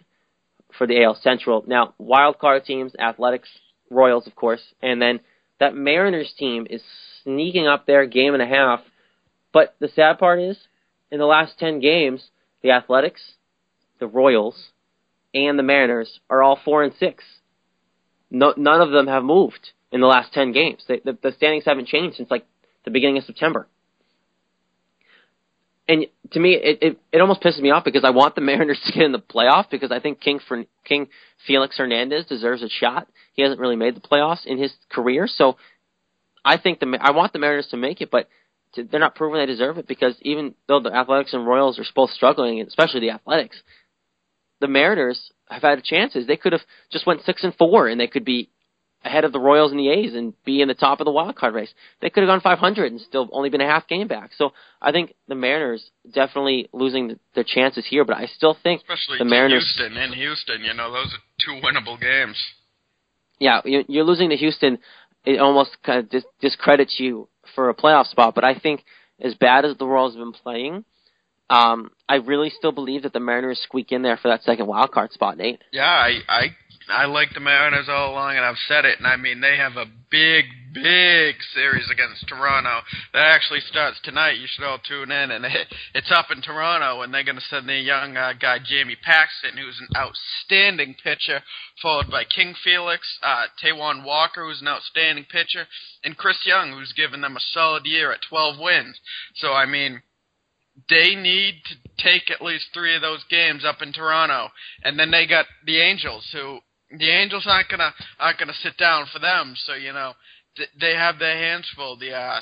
for 0.77 0.87
the 0.87 1.03
AL 1.03 1.18
Central. 1.23 1.64
Now, 1.66 1.95
wild 1.99 2.39
card 2.39 2.64
teams, 2.64 2.93
Athletics, 2.99 3.49
Royals, 3.91 4.27
of 4.27 4.35
course, 4.37 4.62
and 4.83 5.01
then 5.01 5.21
that 5.59 5.75
Mariners 5.75 6.33
team 6.39 6.66
is 6.71 6.83
sneaking 7.23 7.66
up 7.66 7.87
there 7.87 8.07
game 8.07 8.35
and 8.35 8.43
a 8.43 8.47
half. 8.47 8.81
But 9.53 9.75
the 9.81 9.89
sad 9.89 10.18
part 10.18 10.41
is, 10.41 10.57
in 11.11 11.18
the 11.18 11.27
last 11.27 11.59
10 11.59 11.81
games, 11.81 12.31
the 12.62 12.71
Athletics, 12.71 13.21
the 13.99 14.07
Royals, 14.07 14.71
and 15.35 15.59
the 15.59 15.62
Mariners 15.62 16.21
are 16.31 16.43
all 16.43 16.59
4 16.64 16.85
and 16.85 16.95
6. 16.99 17.25
No, 18.31 18.55
none 18.57 18.81
of 18.81 18.93
them 18.93 19.09
have 19.09 19.25
moved 19.25 19.71
in 19.93 20.01
the 20.01 20.07
last 20.07 20.33
ten 20.33 20.53
games. 20.53 20.83
They, 20.87 21.01
the, 21.05 21.18
the 21.21 21.33
standings 21.33 21.64
haven't 21.64 21.89
changed 21.89 22.16
since 22.16 22.31
like 22.31 22.47
the 22.85 22.91
beginning 22.91 23.18
of 23.18 23.25
September. 23.25 23.66
And 25.91 26.07
to 26.30 26.38
me, 26.38 26.55
it, 26.55 26.78
it 26.80 27.01
it 27.11 27.20
almost 27.20 27.43
pisses 27.43 27.61
me 27.61 27.72
off 27.72 27.82
because 27.82 28.05
I 28.05 28.11
want 28.11 28.36
the 28.36 28.41
Mariners 28.51 28.80
to 28.86 28.93
get 28.93 29.03
in 29.03 29.11
the 29.11 29.18
playoff 29.18 29.70
because 29.70 29.91
I 29.91 29.99
think 29.99 30.20
King 30.20 30.38
for 30.47 30.62
King 30.84 31.09
Felix 31.49 31.76
Hernandez 31.76 32.26
deserves 32.26 32.62
a 32.62 32.68
shot. 32.68 33.09
He 33.32 33.43
hasn't 33.43 33.59
really 33.59 33.74
made 33.74 33.97
the 33.97 34.01
playoffs 34.01 34.47
in 34.47 34.57
his 34.57 34.72
career, 34.88 35.26
so 35.26 35.57
I 36.45 36.59
think 36.59 36.78
the 36.78 36.97
I 37.01 37.11
want 37.11 37.32
the 37.32 37.41
Mariners 37.41 37.66
to 37.72 37.76
make 37.76 38.01
it, 38.01 38.09
but 38.09 38.28
to, 38.74 38.84
they're 38.84 39.01
not 39.01 39.16
proving 39.16 39.41
they 39.41 39.47
deserve 39.47 39.78
it 39.78 39.88
because 39.88 40.14
even 40.22 40.55
though 40.68 40.78
the 40.78 40.95
Athletics 40.95 41.32
and 41.32 41.45
Royals 41.45 41.76
are 41.80 41.84
both 41.93 42.11
struggling, 42.11 42.61
especially 42.61 43.01
the 43.01 43.11
Athletics, 43.11 43.61
the 44.61 44.68
Mariners 44.68 45.32
have 45.49 45.62
had 45.62 45.82
chances. 45.82 46.24
They 46.24 46.36
could 46.36 46.53
have 46.53 46.62
just 46.93 47.05
went 47.05 47.22
six 47.22 47.43
and 47.43 47.55
four, 47.57 47.88
and 47.88 48.01
they 48.01 48.07
could 48.07 48.24
be 48.24 48.51
ahead 49.05 49.24
of 49.24 49.32
the 49.32 49.40
Royals 49.40 49.70
and 49.70 49.80
the 49.80 49.88
A's 49.88 50.14
and 50.14 50.34
be 50.44 50.61
in 50.61 50.68
the 50.68 50.74
top 50.74 51.01
of 51.01 51.07
the 51.07 51.11
wild 51.11 51.36
card 51.36 51.55
race. 51.55 51.72
They 52.01 52.11
could 52.11 52.22
have 52.22 52.28
gone 52.28 52.40
500 52.40 52.92
and 52.92 53.01
still 53.01 53.28
only 53.32 53.48
been 53.48 53.61
a 53.61 53.66
half 53.66 53.88
game 53.88 54.09
back. 54.09 54.30
So 54.36 54.53
I 54.80 54.92
think 54.92 55.14
the 55.26 55.34
Mariners 55.34 55.90
definitely 56.12 56.68
losing 56.72 57.18
their 57.34 57.44
chances 57.44 57.86
here, 57.88 58.05
but 58.05 58.16
I 58.16 58.26
still 58.26 58.57
think 58.62 58.82
Especially 58.82 59.18
the 59.18 59.24
Mariners. 59.24 59.64
Houston 59.76 59.96
in 59.96 60.12
Houston, 60.12 60.62
you 60.62 60.74
know, 60.74 60.92
those 60.92 61.14
are 61.14 61.22
two 61.44 61.61
winnable 61.64 62.01
games. 62.01 62.36
Yeah, 63.38 63.62
you're 63.64 64.05
losing 64.05 64.28
to 64.30 64.36
Houston. 64.36 64.78
It 65.24 65.40
almost 65.40 65.78
kind 65.84 66.01
of 66.01 66.22
discredits 66.40 66.96
you 66.98 67.28
for 67.55 67.70
a 67.70 67.74
playoff 67.74 68.07
spot. 68.07 68.34
But 68.34 68.44
I 68.44 68.59
think 68.59 68.84
as 69.20 69.34
bad 69.34 69.64
as 69.64 69.76
the 69.78 69.86
Royals 69.86 70.14
have 70.14 70.22
been 70.22 70.32
playing, 70.32 70.84
um, 71.51 71.90
I 72.09 72.16
really 72.16 72.51
still 72.51 72.72
believe 72.72 73.03
that 73.03 73.12
the 73.12 73.20
Mariners 73.20 73.61
squeak 73.62 73.90
in 73.90 74.03
there 74.03 74.16
for 74.16 74.28
that 74.28 74.44
second 74.44 74.66
wild 74.66 74.92
card 74.92 75.12
spot, 75.12 75.36
Nate. 75.36 75.61
Yeah, 75.72 75.82
I 75.82 76.20
I 76.28 76.57
I 76.88 77.05
like 77.07 77.34
the 77.34 77.40
Mariners 77.40 77.88
all 77.88 78.12
along, 78.12 78.36
and 78.36 78.44
I've 78.44 78.59
said 78.68 78.84
it. 78.84 78.98
And 78.98 79.07
I 79.07 79.16
mean, 79.16 79.40
they 79.40 79.57
have 79.57 79.76
a 79.76 79.86
big, 80.11 80.46
big 80.72 81.36
series 81.55 81.88
against 81.90 82.26
Toronto 82.28 82.80
that 83.12 83.22
actually 83.22 83.61
starts 83.61 84.01
tonight. 84.03 84.38
You 84.38 84.46
should 84.48 84.64
all 84.64 84.78
tune 84.78 85.11
in, 85.11 85.30
and 85.30 85.44
it, 85.44 85.72
it's 85.94 86.12
up 86.12 86.26
in 86.30 86.42
Toronto, 86.42 87.03
and 87.03 87.12
they're 87.12 87.24
going 87.24 87.36
to 87.36 87.42
send 87.42 87.68
the 87.68 87.76
young 87.76 88.16
uh, 88.16 88.32
guy 88.40 88.59
Jamie 88.64 88.96
Paxton, 89.03 89.57
who's 89.57 89.80
an 89.80 89.88
outstanding 89.96 90.96
pitcher, 91.03 91.42
followed 91.80 92.11
by 92.11 92.24
King 92.24 92.55
Felix, 92.62 93.07
uh, 93.22 93.46
Taijuan 93.62 94.05
Walker, 94.05 94.46
who's 94.46 94.61
an 94.61 94.68
outstanding 94.68 95.26
pitcher, 95.30 95.66
and 96.05 96.16
Chris 96.16 96.38
Young, 96.44 96.72
who's 96.72 96.92
given 96.92 97.20
them 97.20 97.36
a 97.36 97.40
solid 97.40 97.86
year 97.86 98.12
at 98.12 98.20
12 98.28 98.59
wins. 98.59 99.01
So 99.34 99.53
I 99.53 99.66
mean 99.66 100.03
they 100.89 101.14
need 101.14 101.62
to 101.64 102.03
take 102.03 102.31
at 102.31 102.43
least 102.43 102.66
three 102.72 102.95
of 102.95 103.03
those 103.03 103.24
games 103.31 103.64
up 103.64 103.83
in 103.83 103.93
Toronto, 103.93 104.49
and 104.85 104.99
then 104.99 105.11
they 105.11 105.26
got 105.26 105.47
the 105.66 105.81
Angels, 105.81 106.28
who 106.33 106.61
the 106.91 107.11
Angels 107.11 107.47
aren't 107.49 107.68
gonna 107.68 107.93
aren't 108.18 108.39
gonna 108.39 108.55
sit 108.62 108.76
down 108.76 109.07
for 109.12 109.18
them. 109.18 109.55
So 109.57 109.74
you 109.74 109.93
know 109.93 110.12
th- 110.57 110.70
they 110.81 110.95
have 110.95 111.18
their 111.18 111.37
hands 111.37 111.68
full 111.74 111.97
the 111.97 112.12
uh, 112.12 112.41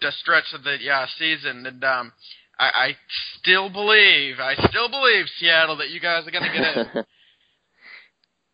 the 0.00 0.12
stretch 0.12 0.52
of 0.54 0.64
the 0.64 0.76
uh, 0.90 1.06
season, 1.18 1.66
and 1.66 1.84
um, 1.84 2.12
I, 2.58 2.64
I 2.64 2.96
still 3.38 3.70
believe 3.70 4.38
I 4.38 4.54
still 4.68 4.88
believe 4.88 5.26
Seattle 5.38 5.76
that 5.78 5.90
you 5.90 6.00
guys 6.00 6.26
are 6.26 6.30
gonna 6.30 6.52
get 6.52 6.76
in. 6.76 7.04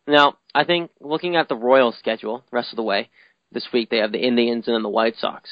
now 0.13 0.37
I 0.53 0.63
think 0.63 0.91
looking 0.99 1.35
at 1.35 1.49
the 1.49 1.55
Royals 1.55 1.97
schedule, 1.99 2.43
rest 2.51 2.71
of 2.71 2.77
the 2.77 2.83
way 2.83 3.09
this 3.51 3.67
week 3.71 3.89
they 3.89 3.97
have 3.97 4.11
the 4.11 4.25
Indians 4.25 4.67
and 4.67 4.75
then 4.75 4.83
the 4.83 4.89
White 4.89 5.15
Sox. 5.17 5.49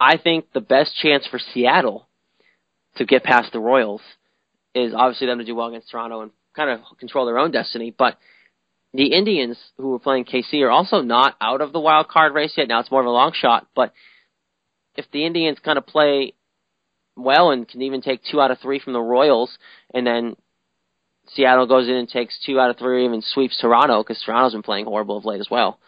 I 0.00 0.16
think 0.16 0.52
the 0.52 0.60
best 0.60 0.96
chance 0.96 1.26
for 1.26 1.38
Seattle 1.38 2.08
to 2.96 3.04
get 3.04 3.24
past 3.24 3.52
the 3.52 3.60
Royals 3.60 4.00
is 4.74 4.92
obviously 4.94 5.26
them 5.26 5.38
to 5.38 5.44
do 5.44 5.54
well 5.54 5.68
against 5.68 5.90
Toronto 5.90 6.22
and 6.22 6.30
kind 6.54 6.70
of 6.70 6.98
control 6.98 7.26
their 7.26 7.38
own 7.38 7.50
destiny. 7.50 7.94
But 7.96 8.18
the 8.92 9.12
Indians, 9.12 9.58
who 9.76 9.94
are 9.94 9.98
playing 9.98 10.24
KC, 10.24 10.62
are 10.62 10.70
also 10.70 11.00
not 11.00 11.36
out 11.40 11.60
of 11.60 11.72
the 11.72 11.80
wild 11.80 12.08
card 12.08 12.34
race 12.34 12.54
yet. 12.56 12.68
Now 12.68 12.80
it's 12.80 12.90
more 12.90 13.00
of 13.00 13.06
a 13.06 13.10
long 13.10 13.32
shot, 13.34 13.66
but 13.74 13.92
if 14.96 15.06
the 15.12 15.26
Indians 15.26 15.58
kind 15.64 15.78
of 15.78 15.86
play 15.86 16.34
well 17.16 17.50
and 17.50 17.68
can 17.68 17.82
even 17.82 18.02
take 18.02 18.20
two 18.24 18.40
out 18.40 18.50
of 18.50 18.58
three 18.60 18.78
from 18.78 18.92
the 18.92 19.00
Royals, 19.00 19.56
and 19.92 20.06
then 20.06 20.36
Seattle 21.28 21.66
goes 21.66 21.88
in 21.88 21.94
and 21.94 22.08
takes 22.08 22.38
two 22.44 22.60
out 22.60 22.70
of 22.70 22.78
three, 22.78 23.02
or 23.02 23.06
even 23.06 23.22
sweeps 23.22 23.58
Toronto 23.60 24.02
because 24.02 24.22
Toronto's 24.22 24.52
been 24.52 24.62
playing 24.62 24.86
horrible 24.86 25.16
of 25.16 25.24
late 25.24 25.40
as 25.40 25.50
well. 25.50 25.78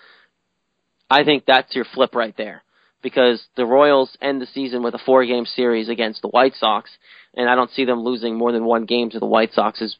I 1.08 1.22
think 1.22 1.44
that's 1.46 1.74
your 1.74 1.84
flip 1.84 2.14
right 2.14 2.34
there 2.36 2.64
because 3.02 3.46
the 3.56 3.66
Royals 3.66 4.16
end 4.20 4.40
the 4.40 4.46
season 4.46 4.82
with 4.82 4.94
a 4.94 5.00
four 5.04 5.24
game 5.24 5.46
series 5.46 5.88
against 5.88 6.22
the 6.22 6.28
White 6.28 6.54
Sox, 6.58 6.90
and 7.34 7.48
I 7.48 7.54
don't 7.54 7.70
see 7.70 7.84
them 7.84 8.00
losing 8.00 8.36
more 8.36 8.52
than 8.52 8.64
one 8.64 8.84
game 8.84 9.10
to 9.10 9.18
the 9.18 9.26
White 9.26 9.52
Sox 9.52 9.80
as 9.82 9.96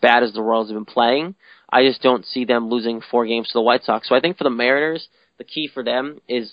bad 0.00 0.22
as 0.22 0.32
the 0.32 0.42
Royals 0.42 0.68
have 0.68 0.76
been 0.76 0.84
playing. 0.84 1.34
I 1.70 1.84
just 1.84 2.02
don't 2.02 2.26
see 2.26 2.44
them 2.44 2.68
losing 2.68 3.00
four 3.00 3.26
games 3.26 3.48
to 3.48 3.54
the 3.54 3.62
White 3.62 3.84
Sox. 3.84 4.08
So 4.08 4.14
I 4.14 4.20
think 4.20 4.36
for 4.36 4.44
the 4.44 4.50
Mariners, 4.50 5.08
the 5.38 5.44
key 5.44 5.70
for 5.72 5.82
them 5.82 6.20
is 6.28 6.52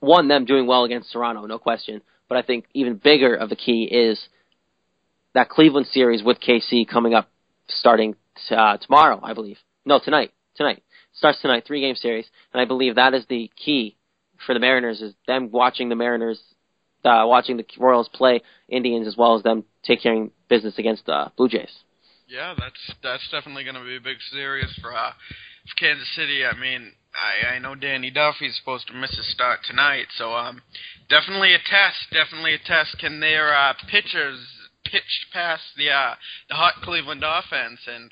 one, 0.00 0.28
them 0.28 0.44
doing 0.44 0.66
well 0.66 0.84
against 0.84 1.12
Toronto, 1.12 1.44
no 1.46 1.58
question. 1.58 2.02
But 2.28 2.38
I 2.38 2.42
think 2.42 2.66
even 2.74 2.96
bigger 2.96 3.34
of 3.34 3.48
the 3.48 3.56
key 3.56 3.88
is 3.90 4.20
that 5.34 5.48
Cleveland 5.48 5.86
series 5.86 6.22
with 6.22 6.38
KC 6.40 6.88
coming 6.88 7.14
up 7.14 7.28
starting 7.68 8.14
uh, 8.50 8.76
tomorrow, 8.76 9.20
I 9.22 9.34
believe. 9.34 9.58
No, 9.84 9.98
tonight. 9.98 10.32
Tonight. 10.54 10.82
Starts 11.14 11.40
tonight, 11.40 11.64
three 11.66 11.80
game 11.80 11.96
series. 11.96 12.26
And 12.52 12.60
I 12.60 12.64
believe 12.64 12.94
that 12.94 13.14
is 13.14 13.24
the 13.28 13.50
key 13.56 13.96
for 14.46 14.54
the 14.54 14.60
Mariners 14.60 15.00
is 15.00 15.14
them 15.26 15.50
watching 15.50 15.88
the 15.88 15.96
Mariners, 15.96 16.40
uh, 17.04 17.24
watching 17.26 17.56
the 17.56 17.64
Royals 17.78 18.08
play 18.08 18.42
Indians 18.68 19.06
as 19.06 19.16
well 19.16 19.36
as 19.36 19.42
them 19.42 19.64
taking 19.84 20.30
business 20.48 20.78
against 20.78 21.06
the 21.06 21.12
uh, 21.12 21.28
Blue 21.36 21.48
Jays. 21.48 21.72
Yeah, 22.28 22.54
that's 22.58 22.92
that's 23.02 23.26
definitely 23.30 23.64
going 23.64 23.76
to 23.76 23.84
be 23.84 23.96
a 23.96 24.00
big 24.00 24.18
series 24.30 24.72
for 24.82 24.94
uh, 24.94 25.12
for 25.12 25.74
Kansas 25.80 26.08
City. 26.14 26.44
I 26.44 26.54
mean, 26.58 26.92
I 27.14 27.54
I 27.54 27.58
know 27.58 27.74
Danny 27.74 28.10
Duffy's 28.10 28.56
supposed 28.58 28.86
to 28.88 28.94
miss 28.94 29.16
his 29.16 29.30
start 29.32 29.60
tonight, 29.66 30.06
so 30.16 30.34
um, 30.34 30.60
definitely 31.08 31.54
a 31.54 31.58
test. 31.58 32.12
Definitely 32.12 32.54
a 32.54 32.58
test. 32.58 32.98
Can 32.98 33.20
their 33.20 33.56
uh, 33.56 33.72
pitchers 33.90 34.46
pitch 34.84 35.26
past 35.32 35.62
the 35.76 35.90
uh, 35.90 36.14
the 36.48 36.54
hot 36.54 36.74
Cleveland 36.82 37.24
offense 37.24 37.80
and 37.86 38.10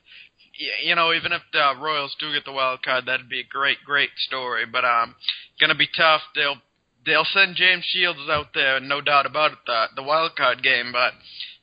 you 0.84 0.94
know, 0.94 1.12
even 1.12 1.32
if 1.32 1.42
the 1.52 1.72
Royals 1.80 2.16
do 2.18 2.32
get 2.32 2.44
the 2.44 2.52
wild 2.52 2.82
card, 2.82 3.06
that'd 3.06 3.28
be 3.28 3.40
a 3.40 3.44
great, 3.44 3.78
great 3.84 4.10
story. 4.26 4.64
But 4.66 4.84
um, 4.84 5.14
gonna 5.60 5.74
be 5.74 5.88
tough. 5.96 6.22
They'll 6.34 6.56
they'll 7.04 7.26
send 7.32 7.56
James 7.56 7.84
Shields 7.84 8.20
out 8.30 8.48
there, 8.54 8.80
no 8.80 9.00
doubt 9.00 9.26
about 9.26 9.52
it. 9.52 9.58
The 9.66 9.86
the 9.96 10.02
wild 10.02 10.36
card 10.36 10.62
game, 10.62 10.92
but 10.92 11.12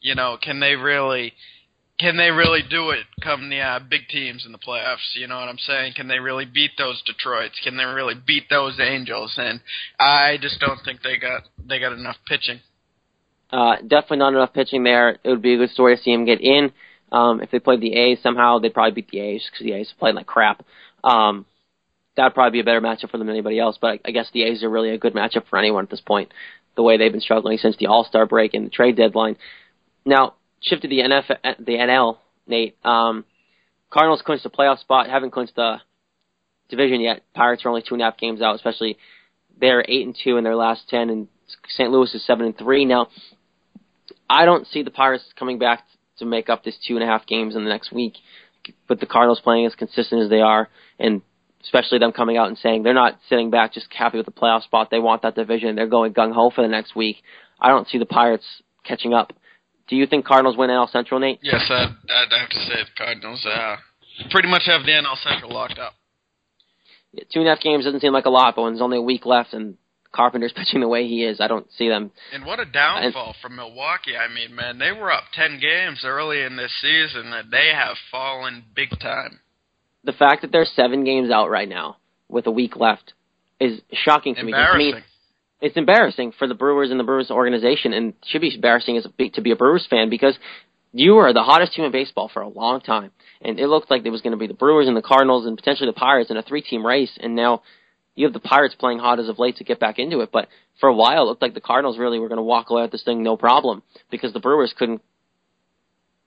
you 0.02 0.16
know, 0.16 0.38
can 0.42 0.60
they 0.60 0.76
really? 0.76 1.34
Can 2.00 2.18
they 2.18 2.32
really 2.32 2.62
do 2.68 2.90
it 2.90 3.06
come 3.22 3.50
the 3.50 3.60
uh, 3.60 3.80
big 3.80 4.08
teams 4.10 4.46
in 4.48 4.52
the 4.52 4.58
playoffs? 4.58 5.14
You 5.16 5.28
know 5.28 5.38
what 5.38 5.48
I'm 5.48 5.60
saying? 5.60 5.94
Can 5.96 6.08
they 6.08 6.18
really 6.18 6.44
beat 6.44 6.72
those 6.76 7.02
Detroits? 7.04 7.60
Can 7.64 7.78
they 7.78 7.86
really 7.86 8.16
beat 8.16 8.50
those 8.50 8.80
Angels? 8.80 9.36
And 9.38 9.62
I 10.00 10.38
just 10.42 10.60
don't 10.60 10.80
think 10.84 11.02
they 11.04 11.18
got 11.18 11.44
they 11.64 11.80
got 11.80 11.94
enough 11.94 12.18
pitching. 12.26 12.60
Uh, 13.52 13.76
definitely 13.88 14.18
not 14.18 14.34
enough 14.34 14.54
pitching 14.54 14.84
there. 14.84 15.20
It 15.24 15.30
would 15.30 15.44
be 15.44 15.54
a 15.54 15.58
good 15.58 15.70
story 15.70 15.96
to 15.96 16.02
see 16.02 16.12
him 16.12 16.26
get 16.26 16.42
in. 16.42 16.72
Um, 17.14 17.42
if 17.42 17.52
they 17.52 17.60
played 17.60 17.80
the 17.80 17.94
A's 17.94 18.20
somehow, 18.24 18.58
they'd 18.58 18.74
probably 18.74 18.92
beat 18.92 19.10
the 19.12 19.20
A's 19.20 19.48
because 19.50 19.64
the 19.64 19.74
A's 19.74 19.94
played 20.00 20.16
like 20.16 20.26
crap. 20.26 20.66
Um, 21.04 21.46
that'd 22.18 22.34
probably 22.34 22.52
be 22.52 22.60
a 22.60 22.64
better 22.64 22.82
matchup 22.82 23.12
for 23.12 23.20
them 23.20 23.28
than 23.28 23.36
anybody 23.36 23.60
else. 23.60 23.78
But 23.80 23.88
I, 23.88 24.00
I 24.06 24.12
guess 24.12 24.30
the 24.34 24.44
A's 24.44 24.64
are 24.64 24.70
really 24.70 24.90
a 24.90 24.98
good 24.98 25.14
matchup 25.14 25.48
for 25.48 25.60
anyone 25.60 25.84
at 25.84 25.92
this 25.92 26.02
point. 26.02 26.34
The 26.76 26.82
way 26.82 26.98
they've 26.98 27.12
been 27.12 27.22
struggling 27.22 27.60
since 27.60 27.78
the 27.78 27.86
All 27.86 28.04
Star 28.04 28.26
break 28.26 28.56
and 28.56 28.66
the 28.66 28.72
trade 28.72 28.98
deadline. 28.98 29.38
Now, 30.06 30.34
shift 30.60 30.82
to 30.82 30.88
the 30.88 31.00
NFL, 31.00 31.38
the 31.60 31.74
NL, 31.74 32.18
Nate. 32.48 32.76
Um, 32.84 33.26
Cardinals 33.92 34.24
clinched 34.26 34.44
the 34.44 34.50
playoff 34.50 34.80
spot, 34.80 35.08
haven't 35.08 35.32
clinched 35.32 35.56
the 35.56 35.78
division 36.70 37.00
yet. 37.00 37.22
Pirates 37.36 37.64
are 37.64 37.70
only 37.70 37.84
two 37.88 37.94
and 37.94 38.02
a 38.02 38.06
half 38.06 38.18
games 38.18 38.42
out, 38.42 38.56
especially 38.56 38.98
they're 39.62 39.86
eight 39.88 40.08
and 40.08 40.18
two 40.22 40.38
in 40.38 40.44
their 40.44 40.56
last 40.56 40.90
ten, 40.90 41.12
and 41.12 41.28
St. 41.70 41.92
Louis 41.92 42.12
is 42.16 42.26
seven 42.26 42.48
and 42.48 42.58
three. 42.58 42.86
Now, 42.86 43.10
I 44.28 44.46
don't 44.46 44.66
see 44.66 44.82
the 44.82 44.90
Pirates 44.90 45.24
coming 45.38 45.60
back 45.60 45.84
to 46.20 46.26
make 46.26 46.50
up 46.50 46.64
this 46.64 46.76
two 46.88 46.96
and 46.96 47.04
a 47.04 47.08
half 47.08 47.26
games 47.26 47.56
in 47.56 47.64
the 47.64 47.70
next 47.70 47.92
week. 47.92 48.14
But 48.88 49.00
the 49.00 49.06
Cardinals 49.06 49.42
playing 49.42 49.66
as 49.66 49.76
consistent 49.76 50.22
as 50.22 50.30
they 50.30 50.40
are, 50.42 50.70
and 51.00 51.22
especially 51.64 52.00
them 52.00 52.12
coming 52.12 52.38
out 52.38 52.48
and 52.48 52.58
saying 52.58 52.84
they're 52.84 52.94
not 52.94 53.20
sitting 53.30 53.50
back 53.50 53.74
just 53.74 53.88
happy 53.92 54.18
with 54.18 54.26
the 54.26 54.32
playoff 54.32 54.64
spot. 54.64 54.90
They 54.90 55.00
want 55.00 55.22
that 55.24 55.36
division. 55.36 55.76
They're 55.76 55.88
going 55.88 56.14
gung 56.14 56.34
ho 56.34 56.52
for 56.54 56.62
the 56.62 56.68
next 56.68 56.96
week. 56.96 57.18
I 57.60 57.70
don't 57.70 57.88
see 57.88 57.98
the 57.98 58.06
Pirates 58.06 58.46
catching 58.84 59.14
up. 59.14 59.34
Do 59.88 59.96
you 59.96 60.08
think 60.08 60.26
Cardinals 60.26 60.58
win 60.58 60.70
NL 60.70 60.90
Central, 60.90 61.20
Nate? 61.20 61.40
Yes, 61.42 61.66
I'd, 61.70 61.96
I'd 62.10 62.40
have 62.40 62.50
to 62.50 62.60
say 62.60 62.84
the 62.84 62.98
Cardinals 62.98 63.46
uh, 63.46 63.76
pretty 64.32 64.48
much 64.48 64.64
have 64.66 64.86
the 64.86 64.92
NL 64.92 65.18
Central 65.22 65.54
locked 65.54 65.80
up. 65.80 65.94
Yeah, 67.12 67.26
two 67.32 67.40
and 67.40 67.48
a 67.48 67.52
half 67.52 67.62
games 67.62 67.86
doesn't 67.86 68.00
seem 68.00 68.14
like 68.14 68.26
a 68.26 68.30
lot, 68.30 68.56
but 68.56 68.64
when 68.64 68.74
there's 68.74 68.82
only 68.82 68.98
a 68.98 69.02
week 69.02 69.26
left 69.26 69.54
and 69.54 69.78
Carpenter's 70.14 70.54
pitching 70.56 70.82
the 70.82 70.88
way 70.88 71.08
he 71.08 71.24
is, 71.24 71.42
I 71.42 71.48
don't 71.48 71.68
see 71.78 71.90
them. 71.90 72.12
And 72.32 72.46
what 72.46 72.60
a 72.60 72.66
downfall 72.66 73.36
from 73.42 73.56
Milwaukee. 73.56 74.16
I 74.18 74.34
mean, 74.34 74.56
man, 74.56 74.78
they 74.78 74.92
were 74.92 75.12
up 75.12 75.24
10 75.34 75.60
games 75.60 76.02
early 76.06 76.42
in 76.42 76.56
this 76.56 76.72
season 76.82 77.34
and 77.34 77.52
they 77.52 77.72
have 77.74 77.98
fallen 78.12 78.64
big 78.76 78.90
time. 79.00 79.40
The 80.06 80.14
fact 80.14 80.42
that 80.42 80.52
they're 80.52 80.66
seven 80.66 81.04
games 81.04 81.32
out 81.32 81.50
right 81.50 81.68
now 81.68 81.98
with 82.30 82.48
a 82.48 82.52
week 82.52 82.76
left 82.76 83.14
is 83.60 83.82
shocking 83.92 84.36
to 84.36 84.44
me. 84.44 84.52
Mean, 84.52 85.04
it's 85.62 85.78
embarrassing 85.78 86.34
for 86.38 86.46
the 86.46 86.54
Brewers 86.54 86.92
and 86.92 87.00
the 87.00 87.06
Brewers 87.06 87.32
organization, 87.32 87.94
and 87.94 88.14
should 88.26 88.42
be 88.42 88.54
embarrassing 88.54 88.98
as 88.98 89.06
a, 89.06 89.30
to 89.30 89.42
be 89.42 89.52
a 89.52 89.56
Brewers 89.56 89.88
fan 89.90 90.10
because 90.10 90.38
you 90.92 91.14
were 91.14 91.32
the 91.32 91.42
hottest 91.42 91.74
team 91.74 91.86
in 91.86 91.92
baseball 91.92 92.30
for 92.32 92.42
a 92.42 92.50
long 92.50 92.82
time, 92.82 93.12
and 93.42 93.58
it 93.60 93.68
looked 93.68 93.90
like 93.90 94.06
it 94.06 94.10
was 94.10 94.22
going 94.22 94.32
to 94.32 94.38
be 94.38 94.48
the 94.48 94.54
Brewers 94.54 94.88
and 94.88 94.98
the 94.98 95.02
Cardinals 95.02 95.46
and 95.46 95.58
potentially 95.58 95.90
the 95.90 95.98
Pirates 95.98 96.30
in 96.30 96.36
a 96.36 96.44
three-team 96.44 96.86
race, 96.86 97.18
and 97.20 97.34
now 97.34 97.64
you 98.16 98.26
have 98.26 98.34
the 98.34 98.40
Pirates 98.40 98.76
playing 98.76 99.00
hot 99.00 99.20
as 99.20 99.30
of 99.30 99.40
late 99.40 99.58
to 99.58 99.64
get 99.64 99.80
back 99.80 100.00
into 100.00 100.20
it. 100.22 100.30
But 100.32 100.48
for 100.80 100.90
a 100.90 100.94
while, 100.94 101.24
it 101.24 101.26
looked 101.26 101.42
like 101.42 101.54
the 101.54 101.62
Cardinals 101.62 101.98
really 101.98 102.20
were 102.20 102.28
going 102.28 102.38
to 102.38 102.44
walk 102.44 102.70
away 102.70 102.84
with 102.84 102.92
this 102.92 103.04
thing 103.04 103.24
no 103.24 103.38
problem 103.38 103.84
because 104.12 104.34
the 104.34 104.40
Brewers 104.40 104.74
couldn't 104.78 105.02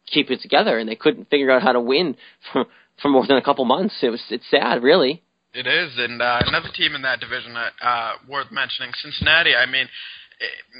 keep 0.06 0.30
it 0.30 0.40
together 0.40 0.78
and 0.78 0.88
they 0.88 0.96
couldn't 0.96 1.30
figure 1.30 1.50
out 1.50 1.62
how 1.62 1.72
to 1.72 1.80
win 1.80 2.16
for 2.52 2.66
for 3.02 3.08
more 3.10 3.26
than 3.26 3.36
a 3.36 3.42
couple 3.42 3.64
months. 3.64 3.94
It 4.02 4.10
was 4.10 4.22
it's 4.30 4.48
sad, 4.50 4.82
really. 4.82 5.22
It 5.52 5.66
is, 5.66 5.92
and 5.96 6.20
uh, 6.20 6.40
another 6.46 6.68
team 6.74 6.94
in 6.94 7.02
that 7.02 7.18
division 7.18 7.54
that 7.54 7.72
uh, 7.80 8.12
worth 8.28 8.52
mentioning, 8.52 8.92
Cincinnati. 9.02 9.54
I 9.54 9.64
mean, 9.64 9.88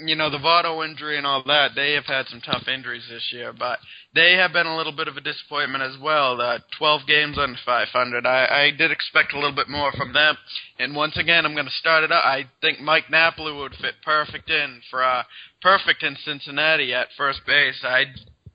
you 0.05 0.15
know 0.17 0.31
the 0.31 0.39
Votto 0.39 0.87
injury 0.87 1.17
and 1.17 1.27
all 1.27 1.43
that. 1.47 1.71
They 1.75 1.95
have 1.95 2.05
had 2.05 2.27
some 2.27 2.41
tough 2.41 2.69
injuries 2.69 3.05
this 3.09 3.31
year, 3.33 3.53
but 3.53 3.79
they 4.15 4.35
have 4.35 4.53
been 4.53 4.67
a 4.67 4.77
little 4.77 4.93
bit 4.93 5.09
of 5.09 5.17
a 5.17 5.21
disappointment 5.21 5.83
as 5.83 5.99
well. 6.01 6.41
Uh, 6.41 6.59
12 6.79 7.03
games 7.07 7.39
under 7.39 7.59
500. 7.65 8.27
I, 8.27 8.67
I 8.67 8.71
did 8.77 8.91
expect 8.91 9.33
a 9.33 9.37
little 9.37 9.55
bit 9.55 9.69
more 9.69 9.93
from 9.93 10.13
them. 10.13 10.37
And 10.79 10.95
once 10.95 11.17
again, 11.17 11.47
I'm 11.47 11.55
going 11.55 11.67
to 11.67 11.73
start 11.73 12.05
it 12.05 12.13
out. 12.13 12.25
I 12.25 12.45
think 12.61 12.81
Mike 12.81 13.11
Napoli 13.11 13.53
would 13.53 13.75
fit 13.77 13.95
perfect 14.05 14.51
in 14.51 14.81
for 14.91 15.03
uh, 15.03 15.23
perfect 15.63 16.03
in 16.03 16.17
Cincinnati 16.25 16.93
at 16.93 17.09
first 17.17 17.41
base. 17.47 17.83
I 17.83 18.05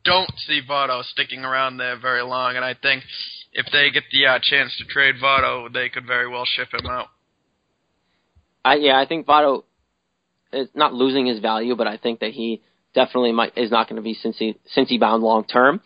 don't 0.03 0.31
see 0.47 0.61
Votto 0.67 1.03
sticking 1.03 1.43
around 1.43 1.77
there 1.77 1.99
very 1.99 2.23
long, 2.23 2.55
and 2.55 2.65
I 2.65 2.75
think 2.75 3.03
if 3.53 3.65
they 3.71 3.89
get 3.91 4.03
the 4.11 4.27
uh, 4.27 4.39
chance 4.41 4.75
to 4.77 4.85
trade 4.85 5.15
Votto, 5.21 5.71
they 5.71 5.89
could 5.89 6.05
very 6.05 6.27
well 6.27 6.45
ship 6.45 6.69
him 6.73 6.85
out. 6.87 7.07
I, 8.63 8.75
yeah, 8.75 8.99
I 8.99 9.07
think 9.07 9.25
Votto 9.25 9.63
is 10.53 10.69
not 10.73 10.93
losing 10.93 11.25
his 11.25 11.39
value, 11.39 11.75
but 11.75 11.87
I 11.87 11.97
think 11.97 12.19
that 12.19 12.31
he 12.31 12.61
definitely 12.93 13.31
might 13.31 13.57
is 13.57 13.71
not 13.71 13.87
going 13.87 13.97
to 13.97 14.01
be 14.01 14.15
Cincy 14.15 14.55
Cincy 14.75 14.99
bound 14.99 15.23
long 15.23 15.43
term. 15.45 15.81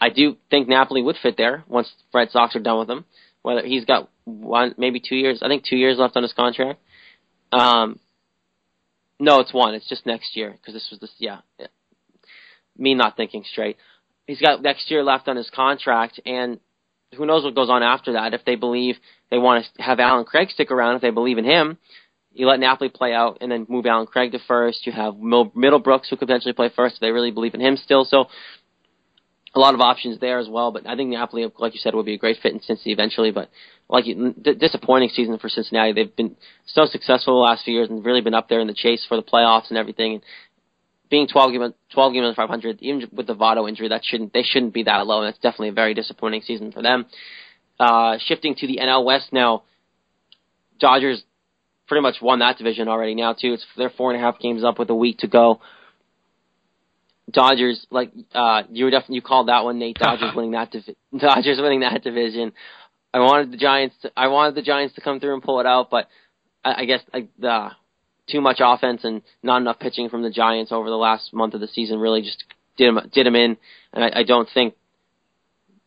I 0.00 0.10
do 0.10 0.36
think 0.50 0.68
Napoli 0.68 1.02
would 1.02 1.16
fit 1.22 1.36
there 1.36 1.64
once 1.66 1.90
Red 2.14 2.30
Sox 2.30 2.54
are 2.54 2.60
done 2.60 2.78
with 2.78 2.90
him. 2.90 3.04
Whether 3.42 3.66
he's 3.66 3.84
got 3.84 4.08
one, 4.24 4.74
maybe 4.78 5.00
two 5.00 5.16
years. 5.16 5.40
I 5.42 5.48
think 5.48 5.64
two 5.64 5.76
years 5.76 5.98
left 5.98 6.16
on 6.16 6.22
his 6.22 6.32
contract. 6.32 6.80
Um, 7.52 7.98
no, 9.18 9.40
it's 9.40 9.52
one. 9.52 9.74
It's 9.74 9.88
just 9.88 10.06
next 10.06 10.36
year 10.36 10.52
because 10.52 10.74
this 10.74 10.88
was 10.90 11.00
this. 11.00 11.12
Yeah, 11.18 11.40
yeah, 11.58 11.66
me 12.76 12.94
not 12.94 13.16
thinking 13.16 13.44
straight. 13.50 13.76
He's 14.26 14.40
got 14.40 14.62
next 14.62 14.90
year 14.90 15.02
left 15.02 15.28
on 15.28 15.36
his 15.36 15.50
contract, 15.50 16.20
and 16.26 16.60
who 17.16 17.26
knows 17.26 17.44
what 17.44 17.54
goes 17.54 17.70
on 17.70 17.82
after 17.82 18.12
that. 18.12 18.34
If 18.34 18.44
they 18.44 18.56
believe 18.56 18.96
they 19.30 19.38
want 19.38 19.64
to 19.76 19.82
have 19.82 19.98
Allen 19.98 20.24
Craig 20.24 20.50
stick 20.50 20.70
around, 20.70 20.96
if 20.96 21.02
they 21.02 21.10
believe 21.10 21.38
in 21.38 21.44
him, 21.44 21.78
you 22.38 22.46
let 22.46 22.60
Napoli 22.60 22.88
play 22.88 23.12
out 23.12 23.38
and 23.40 23.50
then 23.50 23.66
move 23.68 23.86
Allen 23.86 24.06
Craig 24.06 24.32
to 24.32 24.38
first. 24.46 24.86
You 24.86 24.92
have 24.92 25.14
Middlebrooks 25.14 26.08
who 26.08 26.16
could 26.16 26.28
potentially 26.28 26.52
play 26.52 26.70
first 26.74 27.00
they 27.00 27.10
really 27.10 27.30
believe 27.30 27.54
in 27.54 27.60
him 27.60 27.76
still. 27.76 28.04
So 28.04 28.26
a 29.54 29.58
lot 29.58 29.74
of 29.74 29.80
options 29.80 30.20
there 30.20 30.38
as 30.38 30.48
well. 30.48 30.70
But 30.70 30.86
I 30.86 30.94
think 30.96 31.10
Napoli, 31.10 31.50
like 31.58 31.74
you 31.74 31.80
said, 31.80 31.94
would 31.94 32.06
be 32.06 32.14
a 32.14 32.18
great 32.18 32.38
fit 32.42 32.52
in 32.52 32.60
Cincinnati 32.60 32.92
eventually. 32.92 33.30
But 33.30 33.50
like 33.88 34.04
d- 34.04 34.54
disappointing 34.54 35.10
season 35.10 35.38
for 35.38 35.48
Cincinnati. 35.48 35.92
They've 35.92 36.14
been 36.14 36.36
so 36.66 36.86
successful 36.86 37.34
the 37.34 37.50
last 37.50 37.64
few 37.64 37.74
years 37.74 37.88
and 37.88 38.04
really 38.04 38.20
been 38.20 38.34
up 38.34 38.48
there 38.48 38.60
in 38.60 38.66
the 38.66 38.74
chase 38.74 39.04
for 39.08 39.16
the 39.16 39.22
playoffs 39.22 39.68
and 39.70 39.78
everything. 39.78 40.14
And 40.14 40.22
being 41.10 41.26
12 41.26 41.52
game 41.52 41.74
12 41.92 42.12
games 42.12 42.24
under 42.24 42.34
500, 42.34 42.78
even 42.80 43.08
with 43.12 43.26
the 43.26 43.34
Votto 43.34 43.68
injury, 43.68 43.88
that 43.88 44.04
shouldn't 44.04 44.32
they 44.32 44.42
shouldn't 44.42 44.74
be 44.74 44.84
that 44.84 45.06
low. 45.06 45.22
And 45.22 45.28
that's 45.28 45.42
definitely 45.42 45.70
a 45.70 45.72
very 45.72 45.94
disappointing 45.94 46.42
season 46.42 46.72
for 46.72 46.82
them. 46.82 47.06
Uh, 47.80 48.18
shifting 48.18 48.54
to 48.56 48.66
the 48.66 48.78
NL 48.82 49.04
West 49.04 49.32
now, 49.32 49.62
Dodgers 50.78 51.22
pretty 51.88 52.02
much 52.02 52.16
won 52.20 52.38
that 52.40 52.58
division 52.58 52.86
already 52.86 53.14
now 53.14 53.32
too. 53.32 53.54
It's 53.54 53.66
they're 53.76 53.90
four 53.90 54.12
and 54.12 54.20
a 54.20 54.24
half 54.24 54.38
games 54.38 54.62
up 54.62 54.78
with 54.78 54.90
a 54.90 54.94
week 54.94 55.18
to 55.18 55.26
go. 55.26 55.60
Dodgers, 57.30 57.84
like 57.90 58.12
uh, 58.34 58.62
you 58.70 58.84
were 58.84 58.90
definitely 58.90 59.16
you 59.16 59.22
called 59.22 59.48
that 59.48 59.64
one, 59.64 59.78
Nate. 59.78 59.98
Dodgers 59.98 60.32
winning 60.36 60.52
that 60.52 60.70
divi- 60.70 60.96
Dodgers 61.16 61.58
winning 61.60 61.80
that 61.80 62.02
division. 62.02 62.52
I 63.12 63.18
wanted 63.20 63.52
the 63.52 63.56
Giants. 63.56 63.96
To, 64.02 64.12
I 64.16 64.28
wanted 64.28 64.54
the 64.54 64.62
Giants 64.62 64.94
to 64.94 65.00
come 65.00 65.18
through 65.18 65.34
and 65.34 65.42
pull 65.42 65.60
it 65.60 65.66
out, 65.66 65.90
but 65.90 66.08
I, 66.64 66.82
I 66.82 66.84
guess 66.84 67.00
like 67.12 67.28
the 67.38 67.70
too 68.30 68.40
much 68.40 68.58
offense 68.60 69.02
and 69.04 69.22
not 69.42 69.60
enough 69.60 69.78
pitching 69.78 70.10
from 70.10 70.22
the 70.22 70.30
Giants 70.30 70.72
over 70.72 70.88
the 70.88 70.96
last 70.96 71.32
month 71.32 71.54
of 71.54 71.60
the 71.60 71.68
season 71.68 71.98
really 71.98 72.22
just 72.22 72.44
did 72.76 72.88
them 72.94 73.10
did 73.12 73.26
them 73.26 73.34
in, 73.34 73.56
and 73.92 74.04
I, 74.04 74.20
I 74.20 74.22
don't 74.22 74.48
think 74.52 74.74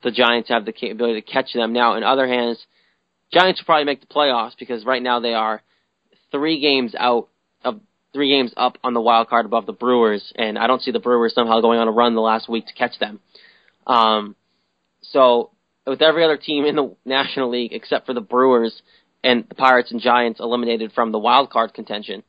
the 0.03 0.11
Giants 0.11 0.49
have 0.49 0.65
the 0.65 0.73
capability 0.73 1.21
to 1.21 1.31
catch 1.31 1.53
them. 1.53 1.73
Now, 1.73 1.95
in 1.95 2.03
other 2.03 2.27
hands, 2.27 2.63
Giants 3.31 3.61
will 3.61 3.65
probably 3.65 3.85
make 3.85 4.01
the 4.01 4.07
playoffs 4.07 4.53
because 4.57 4.83
right 4.83 5.01
now 5.01 5.19
they 5.19 5.33
are 5.33 5.61
three 6.31 6.59
games 6.59 6.95
out 6.97 7.29
of 7.63 7.81
three 8.13 8.29
games 8.29 8.53
up 8.57 8.77
on 8.83 8.93
the 8.93 9.01
wild 9.01 9.29
card 9.29 9.45
above 9.45 9.65
the 9.65 9.73
Brewers, 9.73 10.33
and 10.35 10.57
I 10.57 10.67
don't 10.67 10.81
see 10.81 10.91
the 10.91 10.99
Brewers 10.99 11.33
somehow 11.33 11.61
going 11.61 11.79
on 11.79 11.87
a 11.87 11.91
run 11.91 12.15
the 12.15 12.21
last 12.21 12.49
week 12.49 12.67
to 12.67 12.73
catch 12.73 12.99
them. 12.99 13.19
Um, 13.87 14.35
so 15.01 15.51
with 15.85 16.01
every 16.01 16.23
other 16.23 16.37
team 16.37 16.65
in 16.65 16.75
the 16.75 16.95
National 17.05 17.49
League 17.49 17.73
except 17.73 18.05
for 18.05 18.13
the 18.13 18.21
Brewers 18.21 18.81
and 19.23 19.45
the 19.47 19.55
Pirates 19.55 19.91
and 19.91 20.01
Giants 20.01 20.39
eliminated 20.39 20.91
from 20.93 21.11
the 21.11 21.19
wild 21.19 21.49
card 21.49 21.73
contention, 21.73 22.23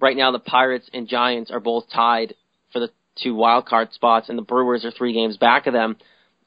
right 0.00 0.16
now 0.16 0.32
the 0.32 0.38
Pirates 0.38 0.88
and 0.92 1.08
Giants 1.08 1.50
are 1.50 1.60
both 1.60 1.84
tied 1.92 2.34
for 2.72 2.80
the 2.80 2.90
two 3.22 3.34
wild 3.34 3.66
card 3.66 3.92
spots, 3.92 4.28
and 4.28 4.38
the 4.38 4.42
Brewers 4.42 4.84
are 4.84 4.90
three 4.90 5.12
games 5.12 5.36
back 5.36 5.66
of 5.66 5.72
them. 5.72 5.96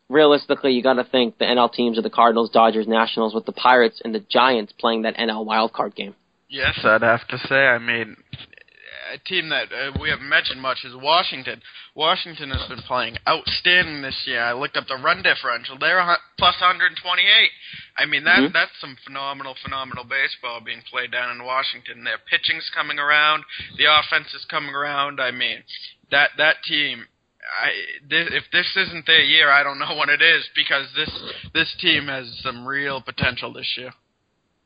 Realistically, 0.10 0.74
you 0.74 0.84
got 0.84 0.94
to 0.94 1.04
think 1.04 1.38
the 1.38 1.46
NL 1.46 1.72
teams 1.72 1.98
are 1.98 2.04
the 2.04 2.10
Cardinals, 2.10 2.52
Dodgers, 2.52 2.88
Nationals, 2.88 3.34
with 3.34 3.46
the 3.46 3.52
Pirates 3.52 4.02
and 4.04 4.14
the 4.14 4.20
Giants 4.20 4.72
playing 4.78 5.02
that 5.02 5.18
NL 5.18 5.46
wild 5.46 5.74
card 5.74 5.96
game. 5.96 6.16
Yes, 6.48 6.80
I'd 6.84 7.02
have 7.02 7.28
to 7.30 7.38
say. 7.40 7.56
I 7.56 7.80
mean, 7.80 8.16
a 9.14 9.18
team 9.18 9.50
that 9.50 9.72
uh, 9.72 9.92
we 10.00 10.10
haven't 10.10 10.30
mentioned 10.30 10.62
much 10.62 10.80
is 10.84 10.94
Washington. 10.96 11.62
Washington 11.96 12.50
has 12.52 12.68
been 12.68 12.82
playing 12.88 13.18
outstanding 13.28 14.02
this 14.02 14.24
year. 14.26 14.42
I 14.42 14.54
looked 14.54 14.78
up 14.78 14.88
the 14.88 14.98
run 14.98 15.24
differential; 15.24 15.78
they're 15.80 16.02
plus 16.38 16.56
128. 16.60 17.00
I 17.98 18.06
mean, 18.06 18.24
that 18.26 18.40
mm-hmm. 18.40 18.54
that's 18.54 18.72
some 18.80 18.98
phenomenal, 19.06 19.56
phenomenal 19.64 20.04
baseball 20.04 20.62
being 20.64 20.82
played 20.92 21.12
down 21.12 21.32
in 21.32 21.46
Washington. 21.46 22.04
Their 22.04 22.20
pitching's 22.30 22.70
coming 22.74 23.00
around, 23.00 23.44
the 23.78 23.86
offense 23.86 24.34
is 24.34 24.46
coming 24.50 24.76
around. 24.76 25.20
I 25.20 25.32
mean, 25.32 25.64
that 26.12 26.32
that 26.38 26.58
team. 26.64 27.06
I, 27.62 27.70
this, 28.10 28.28
if 28.32 28.44
this 28.52 28.66
isn't 28.76 29.06
their 29.06 29.22
year, 29.22 29.52
I 29.52 29.64
don't 29.64 29.80
know 29.80 29.96
what 29.96 30.10
it 30.10 30.22
is 30.22 30.48
because 30.56 30.88
this 30.96 31.10
this 31.54 31.76
team 31.80 32.08
has 32.08 32.26
some 32.44 32.66
real 32.66 33.02
potential 33.02 33.54
this 33.54 33.72
year. 33.78 33.92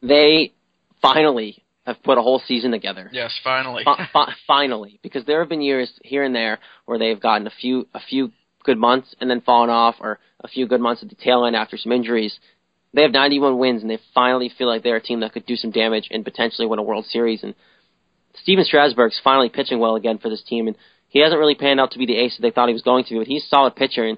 They 0.01 0.53
finally 1.01 1.63
have 1.85 2.01
put 2.03 2.17
a 2.17 2.21
whole 2.21 2.41
season 2.45 2.71
together. 2.71 3.09
Yes, 3.11 3.37
finally. 3.43 3.83
finally, 4.47 4.99
because 5.01 5.25
there 5.25 5.39
have 5.39 5.49
been 5.49 5.61
years 5.61 5.91
here 6.03 6.23
and 6.23 6.33
there 6.35 6.59
where 6.85 6.99
they've 6.99 7.19
gotten 7.19 7.47
a 7.47 7.51
few 7.51 7.87
a 7.93 7.99
few 7.99 8.31
good 8.63 8.77
months 8.77 9.15
and 9.19 9.29
then 9.29 9.41
fallen 9.41 9.69
off, 9.69 9.95
or 9.99 10.19
a 10.41 10.47
few 10.47 10.67
good 10.67 10.81
months 10.81 11.03
at 11.03 11.09
the 11.09 11.15
tail 11.15 11.45
end 11.45 11.55
after 11.55 11.77
some 11.77 11.91
injuries. 11.91 12.39
They 12.93 13.03
have 13.03 13.11
91 13.11 13.59
wins, 13.59 13.81
and 13.81 13.89
they 13.89 13.99
finally 14.15 14.51
feel 14.57 14.67
like 14.67 14.83
they're 14.83 14.95
a 14.95 15.01
team 15.01 15.19
that 15.19 15.33
could 15.33 15.45
do 15.45 15.55
some 15.55 15.71
damage 15.71 16.07
and 16.09 16.23
potentially 16.23 16.67
win 16.67 16.79
a 16.79 16.83
World 16.83 17.05
Series. 17.05 17.43
And 17.43 17.53
Stephen 18.41 18.65
Strasburg's 18.65 19.19
finally 19.23 19.49
pitching 19.49 19.79
well 19.79 19.95
again 19.95 20.17
for 20.17 20.29
this 20.29 20.43
team, 20.43 20.67
and 20.67 20.75
he 21.09 21.19
hasn't 21.19 21.39
really 21.39 21.55
panned 21.55 21.79
out 21.79 21.91
to 21.91 21.99
be 21.99 22.05
the 22.05 22.17
ace 22.17 22.37
that 22.37 22.41
they 22.41 22.51
thought 22.51 22.69
he 22.69 22.73
was 22.73 22.83
going 22.83 23.03
to 23.05 23.09
be, 23.11 23.19
but 23.19 23.27
he's 23.27 23.43
a 23.43 23.47
solid 23.47 23.75
pitcher, 23.75 24.05
and 24.05 24.17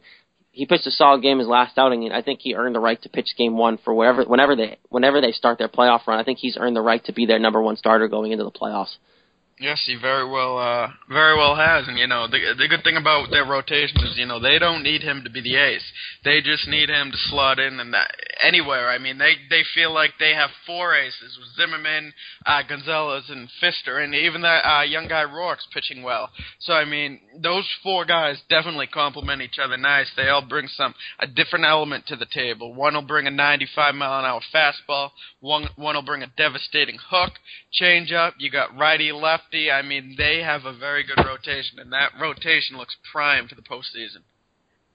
he 0.52 0.66
pitched 0.66 0.86
a 0.86 0.92
solid 0.92 1.22
game 1.22 1.40
his 1.40 1.48
last 1.48 1.78
outing, 1.78 2.04
and 2.04 2.14
I 2.14 2.22
think 2.22 2.42
he 2.42 2.56
earned 2.56 2.76
the 2.76 2.80
right 2.80 3.02
to 3.02 3.10
pitch 3.10 3.34
game 3.38 3.58
one 3.58 3.78
for 3.78 3.94
wherever, 3.94 4.24
whenever 4.24 4.56
they, 4.56 4.78
whenever 4.90 5.22
they 5.22 5.32
start 5.32 5.58
their 5.58 5.70
playoff 5.70 6.06
run. 6.06 6.20
I 6.20 6.24
think 6.24 6.40
he's 6.40 6.58
earned 6.60 6.76
the 6.76 6.82
right 6.82 7.04
to 7.06 7.14
be 7.14 7.26
their 7.26 7.40
number 7.40 7.62
one 7.62 7.78
starter 7.78 8.10
going 8.10 8.34
into 8.34 8.44
the 8.44 8.52
playoffs. 8.52 8.96
Yes, 9.62 9.80
he 9.86 9.94
very 9.96 10.28
well, 10.28 10.58
uh, 10.58 10.90
very 11.08 11.38
well 11.38 11.56
has. 11.56 11.88
And 11.88 11.96
you 11.96 12.08
know, 12.08 12.26
the 12.28 12.56
the 12.58 12.68
good 12.68 12.84
thing 12.84 12.98
about 12.98 13.30
their 13.30 13.46
rotation 13.46 13.98
is, 14.08 14.18
you 14.18 14.26
know, 14.26 14.40
they 14.40 14.58
don't 14.58 14.82
need 14.82 15.04
him 15.04 15.24
to 15.24 15.30
be 15.30 15.40
the 15.40 15.56
ace. 15.56 15.86
They 16.24 16.42
just 16.42 16.68
need 16.68 16.90
him 16.90 17.12
to 17.12 17.18
slot 17.30 17.60
in 17.60 17.80
and 17.80 17.94
that 17.94 18.12
anywhere. 18.42 18.90
I 18.90 18.98
mean, 18.98 19.20
they 19.20 19.34
they 19.52 19.62
feel 19.76 19.94
like 19.94 20.14
they 20.18 20.34
have 20.34 20.50
four 20.66 20.96
aces 20.96 21.38
with 21.38 21.56
Zimmermann, 21.56 22.12
uh, 22.44 22.64
Gonzalez, 22.68 23.26
and 23.30 23.50
Fister, 23.62 24.04
and 24.04 24.16
even 24.16 24.42
that 24.42 24.68
uh, 24.68 24.82
young 24.82 25.08
guy 25.08 25.24
Roark's 25.26 25.68
pitching 25.72 26.02
well. 26.02 26.32
So 26.62 26.74
I 26.74 26.86
mean, 26.86 27.20
those 27.38 27.70
four 27.84 28.04
guys 28.04 28.42
definitely 28.50 28.88
complement 28.88 29.44
each 29.44 29.60
other 29.64 29.78
nice. 29.78 30.08
They 30.16 30.30
all 30.30 30.42
bring 30.42 30.70
some 30.70 30.96
a 31.20 31.28
different 31.28 31.66
element 31.66 32.08
to 32.08 32.16
the 32.16 32.26
table. 32.26 32.74
One 32.74 32.96
will 32.96 33.04
bring 33.04 33.28
a 33.28 33.32
95 33.32 33.94
mile 33.94 34.18
an 34.18 34.26
hour 34.26 34.42
fastball. 34.52 35.12
One 35.40 35.70
one 35.76 35.94
will 35.94 36.02
bring 36.02 36.24
a 36.24 36.34
devastating 36.36 36.98
hook, 37.12 37.34
changeup. 37.80 38.34
You 38.40 38.50
got 38.50 38.76
righty 38.76 39.12
left 39.12 39.51
lefty. 39.52 39.72
I 39.72 39.82
mean, 39.82 40.16
they 40.18 40.42
have 40.42 40.66
a 40.66 40.78
very 40.78 41.04
good 41.04 41.24
rotation, 41.26 41.80
and 41.80 41.92
that 41.94 42.12
rotation 42.20 42.78
looks 42.78 42.96
prime 43.12 43.48
for 43.48 43.56
the 43.56 43.62
postseason. 43.62 44.24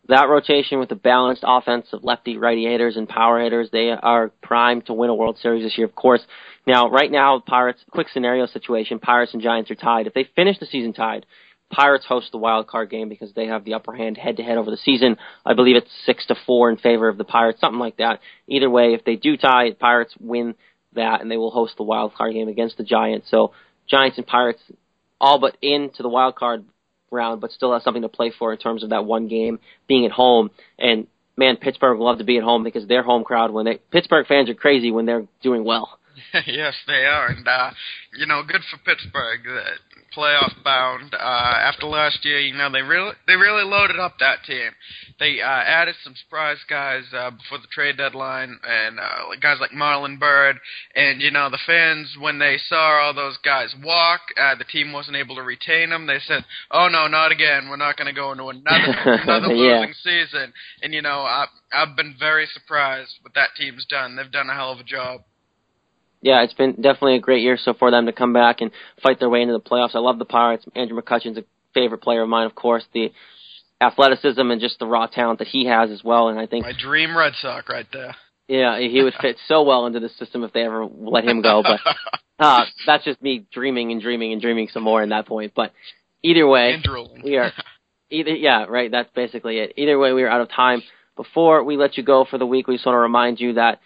That 0.08 0.28
rotation 0.28 0.78
with 0.78 0.88
the 0.88 0.94
balanced 0.94 1.42
offense 1.44 1.86
of 1.92 2.04
lefty, 2.04 2.36
righty 2.36 2.64
hitters, 2.64 2.96
and 2.96 3.08
power 3.08 3.42
hitters, 3.42 3.70
they 3.72 3.90
are 3.90 4.30
primed 4.40 4.86
to 4.86 4.92
win 4.92 5.10
a 5.10 5.14
World 5.14 5.36
Series 5.38 5.64
this 5.64 5.76
year, 5.76 5.86
of 5.86 5.96
course. 5.96 6.20
Now, 6.64 6.88
right 6.88 7.10
now, 7.10 7.42
Pirates, 7.44 7.80
quick 7.90 8.08
scenario 8.12 8.46
situation, 8.46 9.00
Pirates 9.00 9.34
and 9.34 9.42
Giants 9.42 9.70
are 9.70 9.74
tied. 9.74 10.06
If 10.06 10.14
they 10.14 10.28
finish 10.36 10.58
the 10.60 10.66
season 10.66 10.92
tied, 10.92 11.26
Pirates 11.70 12.06
host 12.06 12.30
the 12.30 12.38
wild 12.38 12.68
card 12.68 12.90
game 12.90 13.08
because 13.08 13.32
they 13.32 13.46
have 13.46 13.64
the 13.64 13.74
upper 13.74 13.92
hand 13.92 14.16
head 14.16 14.36
to 14.36 14.44
head 14.44 14.58
over 14.58 14.70
the 14.70 14.76
season. 14.76 15.16
I 15.44 15.54
believe 15.54 15.74
it's 15.74 15.90
six 16.04 16.24
to 16.26 16.36
four 16.46 16.70
in 16.70 16.76
favor 16.76 17.08
of 17.08 17.18
the 17.18 17.24
Pirates, 17.24 17.60
something 17.60 17.80
like 17.80 17.96
that. 17.96 18.20
Either 18.46 18.70
way, 18.70 18.94
if 18.94 19.04
they 19.04 19.16
do 19.16 19.36
tie, 19.36 19.72
Pirates 19.72 20.14
win 20.20 20.54
that 20.92 21.20
and 21.20 21.28
they 21.28 21.36
will 21.36 21.50
host 21.50 21.76
the 21.76 21.82
wild 21.82 22.14
card 22.14 22.32
game 22.32 22.46
against 22.46 22.76
the 22.76 22.84
Giants. 22.84 23.26
So 23.28 23.52
Giants 23.88 24.18
and 24.18 24.26
Pirates 24.26 24.60
all 25.20 25.38
but 25.38 25.56
into 25.62 26.02
the 26.02 26.08
wild 26.08 26.36
card 26.36 26.64
round, 27.10 27.40
but 27.40 27.50
still 27.50 27.72
has 27.72 27.82
something 27.82 28.02
to 28.02 28.08
play 28.08 28.32
for 28.36 28.52
in 28.52 28.58
terms 28.58 28.82
of 28.82 28.90
that 28.90 29.04
one 29.04 29.28
game 29.28 29.58
being 29.86 30.04
at 30.04 30.12
home. 30.12 30.50
And 30.78 31.06
man, 31.36 31.56
Pittsburgh 31.56 31.98
would 31.98 32.04
love 32.04 32.18
to 32.18 32.24
be 32.24 32.38
at 32.38 32.44
home 32.44 32.64
because 32.64 32.86
their 32.86 33.02
home 33.02 33.24
crowd 33.24 33.50
when 33.50 33.64
they 33.64 33.78
Pittsburgh 33.90 34.26
fans 34.26 34.50
are 34.50 34.54
crazy 34.54 34.90
when 34.90 35.06
they're 35.06 35.26
doing 35.42 35.64
well. 35.64 35.98
yes, 36.46 36.74
they 36.86 37.04
are, 37.04 37.28
and 37.28 37.46
uh, 37.46 37.70
you 38.16 38.26
know, 38.26 38.42
good 38.42 38.62
for 38.70 38.78
Pittsburgh. 38.78 39.40
Uh, 39.46 39.70
playoff 40.16 40.52
bound. 40.64 41.12
Uh, 41.14 41.16
after 41.18 41.84
last 41.86 42.24
year, 42.24 42.38
you 42.40 42.54
know, 42.54 42.70
they 42.72 42.80
really 42.80 43.12
they 43.26 43.34
really 43.36 43.64
loaded 43.64 43.98
up 43.98 44.14
that 44.18 44.44
team. 44.46 44.70
They 45.20 45.40
uh, 45.42 45.46
added 45.46 45.94
some 46.02 46.14
surprise 46.16 46.56
guys 46.70 47.04
uh, 47.12 47.30
before 47.32 47.58
the 47.58 47.66
trade 47.70 47.98
deadline, 47.98 48.58
and 48.66 48.98
uh, 48.98 49.36
guys 49.42 49.58
like 49.60 49.72
Marlon 49.72 50.18
Byrd. 50.18 50.56
And 50.94 51.20
you 51.20 51.30
know, 51.30 51.50
the 51.50 51.58
fans 51.66 52.16
when 52.18 52.38
they 52.38 52.56
saw 52.66 53.02
all 53.02 53.14
those 53.14 53.36
guys 53.44 53.74
walk, 53.84 54.20
uh, 54.40 54.54
the 54.54 54.64
team 54.64 54.92
wasn't 54.92 55.16
able 55.16 55.36
to 55.36 55.42
retain 55.42 55.90
them. 55.90 56.06
They 56.06 56.20
said, 56.26 56.44
"Oh 56.70 56.88
no, 56.88 57.08
not 57.08 57.32
again. 57.32 57.68
We're 57.68 57.76
not 57.76 57.96
going 57.98 58.08
to 58.08 58.18
go 58.18 58.32
into 58.32 58.48
another 58.48 58.94
another 59.22 59.52
Yeah. 59.54 59.80
losing 59.80 59.94
season." 60.02 60.52
And 60.82 60.94
you 60.94 61.02
know, 61.02 61.20
I, 61.20 61.46
I've 61.74 61.94
been 61.96 62.14
very 62.18 62.46
surprised 62.46 63.16
what 63.20 63.34
that 63.34 63.50
team's 63.58 63.84
done. 63.86 64.16
They've 64.16 64.30
done 64.32 64.48
a 64.48 64.54
hell 64.54 64.72
of 64.72 64.78
a 64.80 64.84
job. 64.84 65.22
Yeah, 66.22 66.42
it's 66.42 66.54
been 66.54 66.72
definitely 66.72 67.16
a 67.16 67.20
great 67.20 67.42
year 67.42 67.58
so 67.62 67.74
for 67.74 67.90
them 67.90 68.06
to 68.06 68.12
come 68.12 68.32
back 68.32 68.60
and 68.60 68.70
fight 69.02 69.20
their 69.20 69.28
way 69.28 69.42
into 69.42 69.52
the 69.52 69.60
playoffs. 69.60 69.94
I 69.94 69.98
love 69.98 70.18
the 70.18 70.24
Pirates. 70.24 70.64
Andrew 70.74 71.00
McCutchen's 71.00 71.38
a 71.38 71.44
favorite 71.74 72.02
player 72.02 72.22
of 72.22 72.28
mine, 72.28 72.46
of 72.46 72.54
course. 72.54 72.84
The 72.92 73.12
athleticism 73.80 74.40
and 74.40 74.60
just 74.60 74.78
the 74.78 74.86
raw 74.86 75.06
talent 75.06 75.38
that 75.40 75.48
he 75.48 75.66
has 75.66 75.90
as 75.90 76.02
well. 76.02 76.28
And 76.28 76.38
I 76.38 76.46
think 76.46 76.64
My 76.64 76.72
dream 76.76 77.16
Red 77.16 77.34
Sox 77.40 77.68
right 77.68 77.86
there. 77.92 78.16
Yeah, 78.48 78.78
he 78.78 79.02
would 79.02 79.14
fit 79.20 79.36
so 79.48 79.64
well 79.64 79.86
into 79.86 79.98
the 79.98 80.08
system 80.08 80.44
if 80.44 80.52
they 80.52 80.62
ever 80.62 80.86
let 80.86 81.24
him 81.24 81.42
go. 81.42 81.64
But 81.64 81.80
uh, 82.38 82.64
that's 82.86 83.04
just 83.04 83.20
me 83.20 83.44
dreaming 83.52 83.90
and 83.90 84.00
dreaming 84.00 84.32
and 84.32 84.40
dreaming 84.40 84.68
some 84.72 84.84
more 84.84 85.02
in 85.02 85.08
that 85.08 85.26
point. 85.26 85.52
But 85.54 85.72
either 86.22 86.46
way, 86.46 86.80
we 87.24 87.36
are 87.38 87.52
either 88.10 88.30
yeah, 88.30 88.64
right. 88.68 88.90
That's 88.90 89.10
basically 89.14 89.58
it. 89.58 89.72
Either 89.76 89.98
way, 89.98 90.12
we 90.12 90.22
are 90.22 90.28
out 90.28 90.40
of 90.40 90.50
time. 90.50 90.82
Before 91.16 91.64
we 91.64 91.76
let 91.76 91.96
you 91.96 92.04
go 92.04 92.24
for 92.28 92.38
the 92.38 92.46
week, 92.46 92.68
we 92.68 92.76
just 92.76 92.86
want 92.86 92.94
to 92.94 93.00
remind 93.00 93.40
you 93.40 93.54
that 93.54 93.80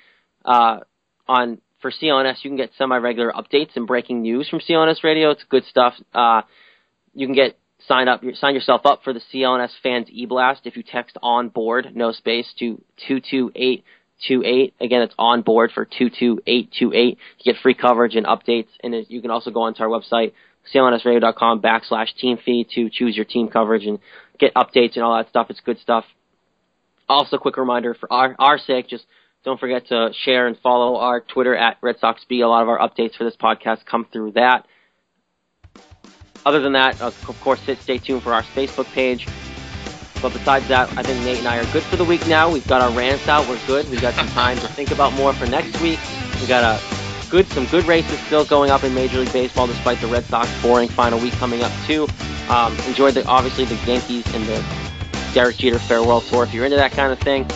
uh, 0.45 0.81
on 1.27 1.61
for 1.81 1.91
CLNS 1.91 2.37
you 2.43 2.51
can 2.51 2.57
get 2.57 2.71
semi-regular 2.77 3.33
updates 3.33 3.77
and 3.77 3.87
breaking 3.87 4.23
news 4.23 4.49
from 4.49 4.61
CLNS 4.61 5.03
Radio. 5.03 5.31
It's 5.31 5.45
good 5.49 5.65
stuff. 5.65 5.95
Uh, 6.15 6.43
you 7.15 7.27
can 7.27 7.35
get 7.35 7.59
sign 7.87 8.09
up 8.09 8.23
sign 8.35 8.55
yourself 8.55 8.83
up 8.85 9.03
for 9.03 9.13
the 9.13 9.21
CLNS 9.33 9.71
fans 9.83 10.09
e-blast 10.11 10.63
if 10.65 10.77
you 10.77 10.83
text 10.83 11.17
on 11.23 11.49
board 11.49 11.93
no 11.95 12.13
space 12.13 12.47
to 12.59 12.81
two 13.07 13.21
two 13.21 13.51
eight 13.55 13.85
two 14.27 14.43
eight. 14.45 14.75
Again, 14.81 15.03
it's 15.03 15.15
on 15.19 15.43
board 15.43 15.73
for 15.75 15.87
two 15.87 16.11
two 16.11 16.41
eight 16.47 16.71
two 16.79 16.93
eight. 16.93 17.19
You 17.39 17.53
get 17.53 17.63
free 17.63 17.75
coverage 17.75 18.15
and 18.17 18.27
updates, 18.27 18.69
and 18.83 18.95
you 19.09 19.21
can 19.23 19.31
also 19.31 19.51
go 19.51 19.63
onto 19.63 19.83
our 19.83 19.89
website 19.89 20.33
clnsradio.com 20.75 21.63
backslash 21.63 22.15
team 22.17 22.39
feed 22.45 22.69
to 22.75 22.91
choose 22.91 23.17
your 23.17 23.25
team 23.25 23.49
coverage 23.49 23.87
and 23.87 23.99
get 24.39 24.55
updates 24.55 24.95
and 24.95 25.03
all 25.03 25.17
that 25.17 25.29
stuff. 25.29 25.47
It's 25.51 25.61
good 25.61 25.79
stuff. 25.79 26.05
Also, 27.09 27.39
quick 27.39 27.57
reminder 27.57 27.95
for 27.95 28.13
our 28.13 28.37
our 28.39 28.59
sake, 28.59 28.89
just 28.89 29.05
don't 29.45 29.59
forget 29.59 29.87
to 29.89 30.11
share 30.25 30.47
and 30.47 30.57
follow 30.59 30.97
our 30.97 31.21
Twitter 31.21 31.57
at 31.57 31.79
Red 31.81 31.99
Sox 31.99 32.25
Beat. 32.29 32.43
A 32.43 32.49
lot 32.49 32.63
of 32.63 32.69
our 32.69 32.79
updates 32.79 33.17
for 33.17 33.25
this 33.25 33.37
podcast 33.37 33.87
come 33.87 34.07
through 34.13 34.33
that. 34.33 34.67
Other 36.45 36.61
than 36.61 36.73
that, 36.73 37.01
of 37.01 37.15
course, 37.41 37.61
stay 37.61 37.99
tuned 37.99 38.23
for 38.23 38.33
our 38.33 38.43
Facebook 38.43 38.87
page. 38.93 39.27
But 40.23 40.33
besides 40.33 40.69
that, 40.69 40.91
I 40.99 41.03
think 41.03 41.25
Nate 41.25 41.39
and 41.39 41.49
I 41.49 41.59
are 41.59 41.73
good 41.73 41.83
for 41.83 41.97
the 41.97 42.05
week 42.05 42.27
now. 42.27 42.51
We've 42.51 42.67
got 42.67 42.83
our 42.83 42.91
rants 42.91 43.29
out. 43.29 43.49
We're 43.49 43.65
good. 43.67 43.89
We've 43.91 44.01
got 44.01 44.15
some 44.15 44.29
time 44.29 44.59
to 44.59 44.69
think 44.69 44.91
about 44.91 45.15
more 45.15 45.33
for 45.33 45.47
next 45.47 45.81
week. 45.81 45.99
We 46.41 46.47
got 46.47 46.63
a 46.63 47.31
good, 47.31 47.47
some 47.49 47.67
good 47.67 47.87
races 47.87 48.19
still 48.21 48.45
going 48.45 48.71
up 48.71 48.85
in 48.85 48.95
Major 48.95 49.19
League 49.19 49.33
Baseball, 49.33 49.67
despite 49.67 50.01
the 50.01 50.07
Red 50.07 50.25
Sox 50.25 50.51
boring 50.63 50.89
final 50.89 51.19
week 51.19 51.33
coming 51.35 51.63
up 51.63 51.73
too. 51.87 52.07
Um, 52.51 52.77
enjoy 52.89 53.13
the 53.13 53.25
obviously 53.27 53.65
the 53.65 53.77
Yankees 53.87 54.27
and 54.35 54.45
the 54.45 54.63
Derek 55.33 55.57
Jeter 55.57 55.79
Farewell 55.79 56.21
Tour 56.21 56.45
if 56.45 56.53
you're 56.53 56.65
into 56.65 56.77
that 56.77 56.93
kind 56.93 57.13
of 57.13 57.19
thing. 57.21 57.47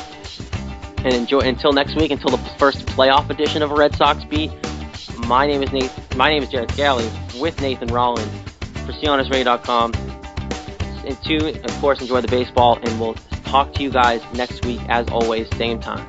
And 1.04 1.12
enjoy 1.12 1.40
until 1.40 1.72
next 1.72 1.96
week, 1.96 2.10
until 2.10 2.30
the 2.30 2.42
first 2.58 2.86
playoff 2.86 3.28
edition 3.28 3.62
of 3.62 3.70
a 3.70 3.74
Red 3.74 3.94
Sox 3.94 4.24
beat. 4.24 4.50
My 5.26 5.46
name 5.46 5.62
is 5.62 5.70
Nate. 5.70 5.92
My 6.16 6.30
name 6.30 6.42
is 6.42 6.48
Jared 6.48 6.70
Scally 6.72 7.08
with 7.38 7.60
Nathan 7.60 7.88
Rollins 7.88 8.26
for 8.86 8.92
CLNSRadio.com. 8.92 9.92
And 11.04 11.22
two, 11.22 11.60
of 11.62 11.80
course, 11.80 12.00
enjoy 12.00 12.22
the 12.22 12.28
baseball, 12.28 12.78
and 12.82 12.98
we'll 12.98 13.14
talk 13.44 13.74
to 13.74 13.82
you 13.82 13.90
guys 13.90 14.22
next 14.34 14.64
week 14.64 14.80
as 14.88 15.06
always, 15.08 15.46
same 15.56 15.78
time. 15.78 16.06